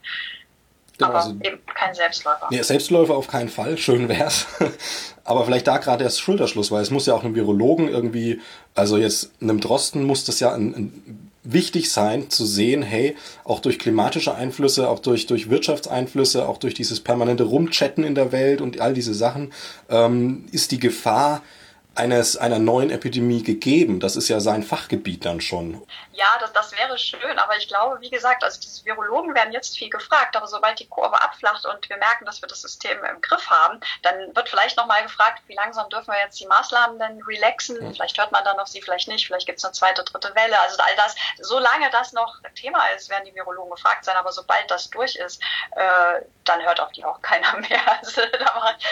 Genau, 0.98 1.10
aber 1.10 1.20
also, 1.20 1.32
eben 1.44 1.64
kein 1.76 1.94
Selbstläufer. 1.94 2.48
Nee, 2.50 2.62
Selbstläufer 2.64 3.16
auf 3.16 3.28
keinen 3.28 3.50
Fall, 3.50 3.78
schön 3.78 4.10
wär's. 4.10 4.48
aber 5.24 5.46
vielleicht 5.46 5.68
da 5.68 5.78
gerade 5.78 6.04
erst 6.04 6.22
Schulterschluss, 6.22 6.72
weil 6.72 6.82
es 6.82 6.90
muss 6.90 7.06
ja 7.06 7.14
auch 7.14 7.24
einem 7.24 7.36
Virologen 7.36 7.88
irgendwie, 7.88 8.42
also 8.78 8.97
jetzt 8.97 9.32
einem 9.41 9.59
Drosten 9.59 10.03
muss 10.03 10.23
das 10.23 10.39
ja 10.39 10.53
ein, 10.53 10.75
ein, 10.75 11.30
wichtig 11.43 11.91
sein 11.91 12.30
zu 12.30 12.45
sehen, 12.45 12.84
hey, 12.84 13.15
auch 13.43 13.59
durch 13.59 13.80
klimatische 13.80 14.36
Einflüsse, 14.36 14.89
auch 14.89 14.99
durch, 14.99 15.28
durch 15.28 15.49
Wirtschaftseinflüsse, 15.49 16.47
auch 16.47 16.57
durch 16.57 16.73
dieses 16.73 16.99
permanente 16.99 17.43
Rumchatten 17.43 18.03
in 18.03 18.15
der 18.15 18.32
Welt 18.32 18.61
und 18.61 18.82
all 18.82 18.93
diese 18.93 19.13
Sachen, 19.13 19.53
ähm, 19.89 20.45
ist 20.51 20.71
die 20.71 20.80
Gefahr, 20.80 21.41
eines, 21.98 22.38
einer 22.38 22.60
neuen 22.60 22.89
Epidemie 22.89 23.43
gegeben. 23.43 24.00
Das 24.00 24.16
ist 24.16 24.30
ja 24.30 24.39
sein 24.39 24.64
Fachgebiet 24.64 25.26
dann 25.26 25.41
schon. 25.41 25.86
Ja, 26.14 26.38
das, 26.39 26.54
das 26.54 26.72
wäre 26.72 26.98
schön, 26.98 27.38
aber 27.38 27.56
ich 27.58 27.68
glaube, 27.68 28.02
wie 28.02 28.10
gesagt, 28.10 28.43
also 28.43 28.60
diese 28.60 28.84
Virologen 28.86 29.36
werden 29.36 29.54
jetzt 29.54 29.78
viel 29.78 29.89
gefragt, 29.89 30.36
aber 30.36 30.48
sobald 30.48 30.80
die 30.80 30.88
Kurve 30.88 31.22
abflacht 31.22 31.66
und 31.66 31.88
wir 31.89 31.98
merken, 31.98 32.26
dass 32.26 32.41
wir 32.41 32.48
das 32.48 32.62
System 32.62 32.98
im 33.04 33.22
Griff 33.22 33.48
haben, 33.50 33.80
dann 34.02 34.36
wird 34.36 34.50
vielleicht 34.50 34.78
nochmal 34.78 35.04
gefragt, 35.04 35.43
wie 35.48 35.56
langsam 35.56 35.89
dürfen 35.89 36.12
wir 36.12 36.20
jetzt 36.20 36.39
die 36.39 36.48
Maßnahmen 36.48 36.98
denn 36.98 37.22
relaxen? 37.24 37.78
Mhm. 37.80 37.93
Vielleicht 37.93 38.18
hört 38.18 38.32
man 38.32 38.43
dann 38.43 38.60
auf 38.60 38.68
sie, 38.68 38.82
vielleicht 38.82 39.08
nicht, 39.08 39.28
vielleicht 39.28 39.45
gibt 39.45 39.60
es 39.60 39.66
eine 39.66 39.74
zweite, 39.74 40.04
dritte 40.04 40.34
Welle. 40.34 40.60
Also 40.62 40.78
all 40.80 40.95
das, 40.95 41.16
solange 41.39 41.89
das 41.91 42.14
noch 42.14 42.38
Thema 42.56 42.86
ist, 42.95 43.10
werden 43.10 43.26
die 43.26 43.36
Virologen 43.36 43.72
gefragt 43.72 44.06
sein, 44.06 44.16
aber 44.16 44.32
sobald 44.32 44.70
das 44.72 44.89
durch 44.89 45.16
ist, 45.16 45.41
äh, 45.76 46.22
dann 46.45 46.64
hört 46.64 46.80
auf 46.80 46.91
die 46.91 47.06
auch 47.06 47.22
keiner 47.22 47.58
mehr. 47.70 47.80
Also, 48.00 48.22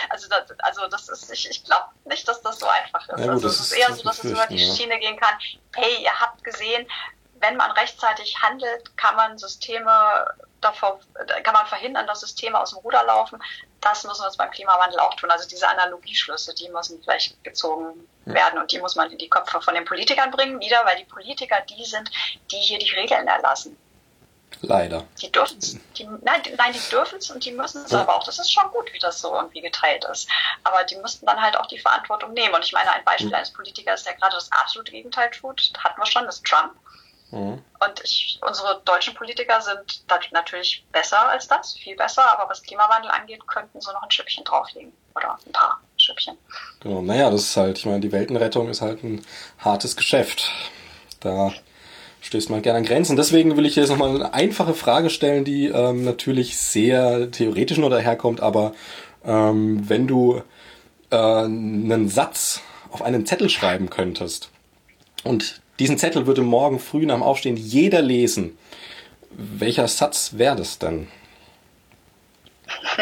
also, 0.10 0.28
das, 0.30 0.60
also 0.60 0.88
das 0.88 1.10
ist, 1.10 1.32
ich, 1.32 1.50
ich 1.50 1.64
glaube 1.64 1.86
nicht, 2.06 2.28
dass 2.28 2.42
das 2.42 2.60
so 2.60 2.68
einfach 2.68 2.95
einfach 2.96 3.18
ist. 3.18 3.20
Ja, 3.20 3.34
gut, 3.34 3.44
also 3.44 3.48
es 3.48 3.60
ist 3.60 3.72
eher 3.74 3.94
so, 3.94 4.04
dass 4.04 4.24
es 4.24 4.32
über 4.32 4.48
die 4.48 4.60
Schiene 4.60 5.00
gehen 5.00 5.20
kann, 5.20 5.36
hey, 5.76 6.04
ihr 6.04 6.20
habt 6.20 6.44
gesehen, 6.44 6.88
wenn 7.40 7.58
man 7.58 7.72
rechtzeitig 7.72 8.42
handelt, 8.42 8.98
kann 8.98 9.16
man 9.16 9.38
Systeme 9.38 10.26
davor, 10.62 11.00
kann 11.44 11.54
man 11.54 11.68
verhindern, 11.68 12.08
dass 12.08 12.22
Systeme 12.22 12.60
aus 12.60 12.72
dem 12.72 12.80
Ruder 12.80 13.04
laufen. 13.04 13.42
Das 13.82 14.04
müssen 14.04 14.22
wir 14.22 14.28
uns 14.28 14.38
beim 14.38 14.50
Klimawandel 14.50 15.00
auch 15.00 15.14
tun. 15.16 15.30
Also 15.30 15.48
diese 15.48 15.68
Analogieschlüsse, 15.68 16.56
die 16.56 16.70
müssen 16.70 17.02
vielleicht 17.04 17.44
gezogen 17.44 18.08
werden 18.26 18.60
und 18.60 18.72
die 18.72 18.80
muss 18.80 18.96
man 18.96 19.12
in 19.12 19.18
die 19.18 19.30
Köpfe 19.30 19.62
von 19.62 19.76
den 19.76 19.86
Politikern 19.86 20.32
bringen, 20.32 20.60
wieder, 20.60 20.84
weil 20.86 20.98
die 20.98 21.06
Politiker 21.06 21.62
die 21.70 21.86
sind, 21.86 22.10
die 22.52 22.58
hier 22.58 22.80
die 22.80 22.92
Regeln 22.92 23.28
erlassen. 23.28 23.78
Leider. 24.62 25.06
Die 25.22 25.32
dürfen 25.32 25.58
es. 25.60 25.78
Nein, 26.22 26.44
die, 26.44 26.54
nein, 26.56 26.74
die 26.74 26.90
dürfen 26.90 27.18
es 27.18 27.30
und 27.30 27.44
die 27.46 27.52
müssen 27.52 27.84
es 27.84 27.92
ja. 27.92 28.02
aber 28.02 28.16
auch. 28.16 28.24
Das 28.24 28.40
ist 28.40 28.52
schon 28.52 28.70
gut, 28.72 28.92
wie 28.94 29.00
das 29.00 29.20
so 29.20 29.34
irgendwie 29.34 29.62
geteilt 29.62 30.06
ist. 30.12 30.30
Aber 30.64 30.84
die 30.84 30.96
müssten 30.98 31.26
dann 31.26 31.42
halt 31.42 31.58
auch 31.58 31.68
die 31.68 31.80
Verantwortung 31.80 32.34
nehmen. 32.34 32.54
Und 32.54 32.64
ich 32.64 32.74
meine, 32.74 32.92
ein 32.92 33.04
Beispiel 33.04 33.28
mhm. 33.28 33.36
eines 33.36 33.52
Politikers, 33.52 34.04
der 34.04 34.16
gerade 34.16 34.36
das 34.36 34.52
absolute 34.52 34.92
Gegenteil 34.92 35.30
tut, 35.32 35.72
hatten 35.78 36.00
wir 36.00 36.06
schon, 36.06 36.26
das 36.26 36.38
ist 36.38 36.46
Trump. 36.46 36.74
Mhm. 37.32 37.62
Und 37.80 38.02
ich, 38.04 38.40
unsere 38.42 38.82
deutschen 38.86 39.14
Politiker 39.14 39.60
sind 39.62 40.04
natürlich 40.32 40.86
besser 40.92 41.30
als 41.30 41.48
das, 41.48 41.74
viel 41.74 41.96
besser, 41.96 42.32
aber 42.32 42.50
was 42.50 42.64
Klimawandel 42.64 43.12
angeht, 43.12 43.46
könnten 43.48 43.82
sie 43.82 43.92
noch 43.92 44.04
ein 44.04 44.12
Schüppchen 44.12 44.44
drauflegen. 44.44 44.94
Oder 45.16 45.38
ein 45.46 45.52
paar 45.52 45.80
Schüppchen. 45.98 46.38
Genau, 46.82 47.02
naja, 47.02 47.30
das 47.30 47.42
ist 47.42 47.58
halt, 47.58 47.78
ich 47.78 47.86
meine, 47.86 48.02
die 48.02 48.12
Weltenrettung 48.12 48.70
ist 48.70 48.82
halt 48.82 49.04
ein 49.04 49.26
hartes 49.60 49.96
Geschäft. 49.96 50.50
Da 51.22 51.54
stößt 52.26 52.50
man 52.50 52.64
gerne 52.64 52.80
an 52.80 52.86
Grenzen. 52.86 53.16
Deswegen 53.16 53.56
will 53.56 53.68
ich 53.68 53.76
jetzt 53.76 53.90
nochmal 53.90 54.10
eine 54.10 54.34
einfache 54.34 54.74
Frage 54.74 55.12
stellen, 55.12 55.46
die 55.46 55.68
ähm, 55.68 56.04
natürlich 56.04 56.58
sehr 56.58 57.30
theoretisch 57.30 57.78
nur 57.78 57.92
daherkommt, 57.92 58.42
aber 58.42 58.74
ähm, 59.24 59.88
wenn 59.88 60.08
du 60.08 60.42
äh, 61.12 61.16
einen 61.16 62.10
Satz 62.10 62.62
auf 62.90 63.04
einen 63.04 63.28
Zettel 63.28 63.50
schreiben 63.50 63.92
könntest 63.92 64.50
und 65.24 65.62
diesen 65.78 66.00
Zettel 66.00 66.26
würde 66.26 66.42
morgen 66.42 66.80
früh 66.80 67.06
nach 67.06 67.16
dem 67.16 67.24
Aufstehen 67.24 67.58
jeder 67.58 68.02
lesen, 68.02 68.58
welcher 69.30 69.88
Satz 69.88 70.32
wäre 70.34 70.56
das 70.56 70.80
denn? 70.80 71.08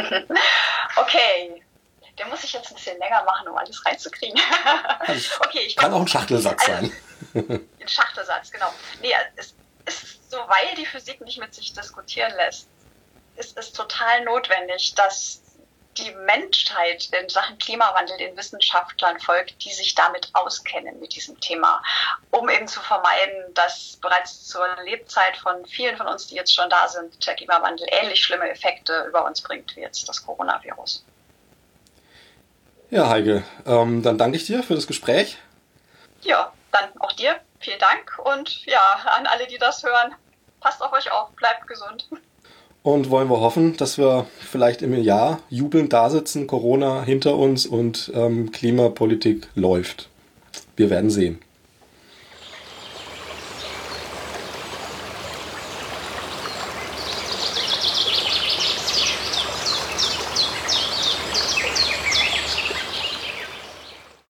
okay, 0.97 1.61
der 2.19 2.28
muss 2.28 2.43
ich 2.43 2.51
jetzt 2.51 2.69
ein 2.71 2.76
bisschen 2.76 2.99
länger 2.99 3.24
machen, 3.24 3.47
um 3.47 3.55
alles 3.55 3.86
reinzukriegen. 3.86 4.38
okay, 5.39 5.59
ich 5.65 5.78
Kann 5.78 5.93
auch 5.93 6.01
ein 6.01 6.07
Schachtelsatz 6.09 6.67
also, 6.67 6.82
sein. 6.82 6.91
ein 7.79 7.88
Schachtelsatz, 7.88 8.51
genau. 8.51 8.71
Nee, 9.01 9.13
es 9.36 9.53
ist 9.86 10.31
so, 10.31 10.38
weil 10.38 10.75
die 10.75 10.86
Physik 10.86 11.21
nicht 11.21 11.39
mit 11.39 11.53
sich 11.53 11.73
diskutieren 11.73 12.34
lässt, 12.36 12.67
ist 13.36 13.57
es 13.57 13.71
total 13.71 14.23
notwendig, 14.23 14.93
dass 14.95 15.41
die 15.97 16.11
Menschheit 16.25 17.09
in 17.11 17.29
Sachen 17.29 17.57
Klimawandel 17.59 18.17
den 18.17 18.36
Wissenschaftlern 18.36 19.19
folgt, 19.19 19.63
die 19.63 19.71
sich 19.71 19.93
damit 19.93 20.29
auskennen 20.34 20.99
mit 20.99 21.15
diesem 21.15 21.39
Thema, 21.39 21.84
um 22.31 22.49
eben 22.49 22.67
zu 22.67 22.79
vermeiden, 22.79 23.53
dass 23.53 23.97
bereits 24.01 24.47
zur 24.47 24.65
Lebzeit 24.84 25.38
von 25.38 25.65
vielen 25.67 25.95
von 25.95 26.07
uns, 26.07 26.27
die 26.27 26.36
jetzt 26.36 26.53
schon 26.53 26.69
da 26.69 26.88
sind, 26.88 27.25
der 27.25 27.36
Klimawandel 27.36 27.88
ähnlich 27.91 28.23
schlimme 28.23 28.49
Effekte 28.49 29.05
über 29.07 29.25
uns 29.25 29.41
bringt 29.41 29.75
wie 29.75 29.81
jetzt 29.81 30.07
das 30.09 30.25
Coronavirus. 30.25 31.05
Ja, 32.89 33.09
Heike, 33.09 33.43
ähm, 33.65 34.01
dann 34.03 34.17
danke 34.17 34.38
ich 34.38 34.45
dir 34.45 34.63
für 34.63 34.75
das 34.75 34.88
Gespräch. 34.88 35.38
Ja, 36.21 36.53
dann 36.74 36.89
auch 36.99 37.13
dir. 37.13 37.36
Vielen 37.59 37.80
Dank 37.80 38.19
und 38.24 38.65
ja, 38.65 38.82
an 39.17 39.26
alle, 39.28 39.47
die 39.47 39.57
das 39.57 39.84
hören, 39.84 40.13
passt 40.59 40.82
auf 40.82 40.91
euch 40.91 41.11
auf, 41.11 41.32
bleibt 41.32 41.67
gesund. 41.67 42.09
Und 42.82 43.09
wollen 43.09 43.30
wir 43.30 43.39
hoffen, 43.39 43.78
dass 43.78 43.97
wir 43.97 44.28
vielleicht 44.39 44.82
im 44.82 44.93
Jahr 45.01 45.39
jubelnd 45.49 45.93
da 45.93 46.09
sitzen, 46.09 46.47
Corona 46.47 47.01
hinter 47.03 47.36
uns 47.38 47.65
und 47.65 48.11
ähm, 48.13 48.51
Klimapolitik 48.51 49.47
läuft. 49.55 50.09
Wir 50.76 50.89
werden 50.89 51.09
sehen. 51.09 51.41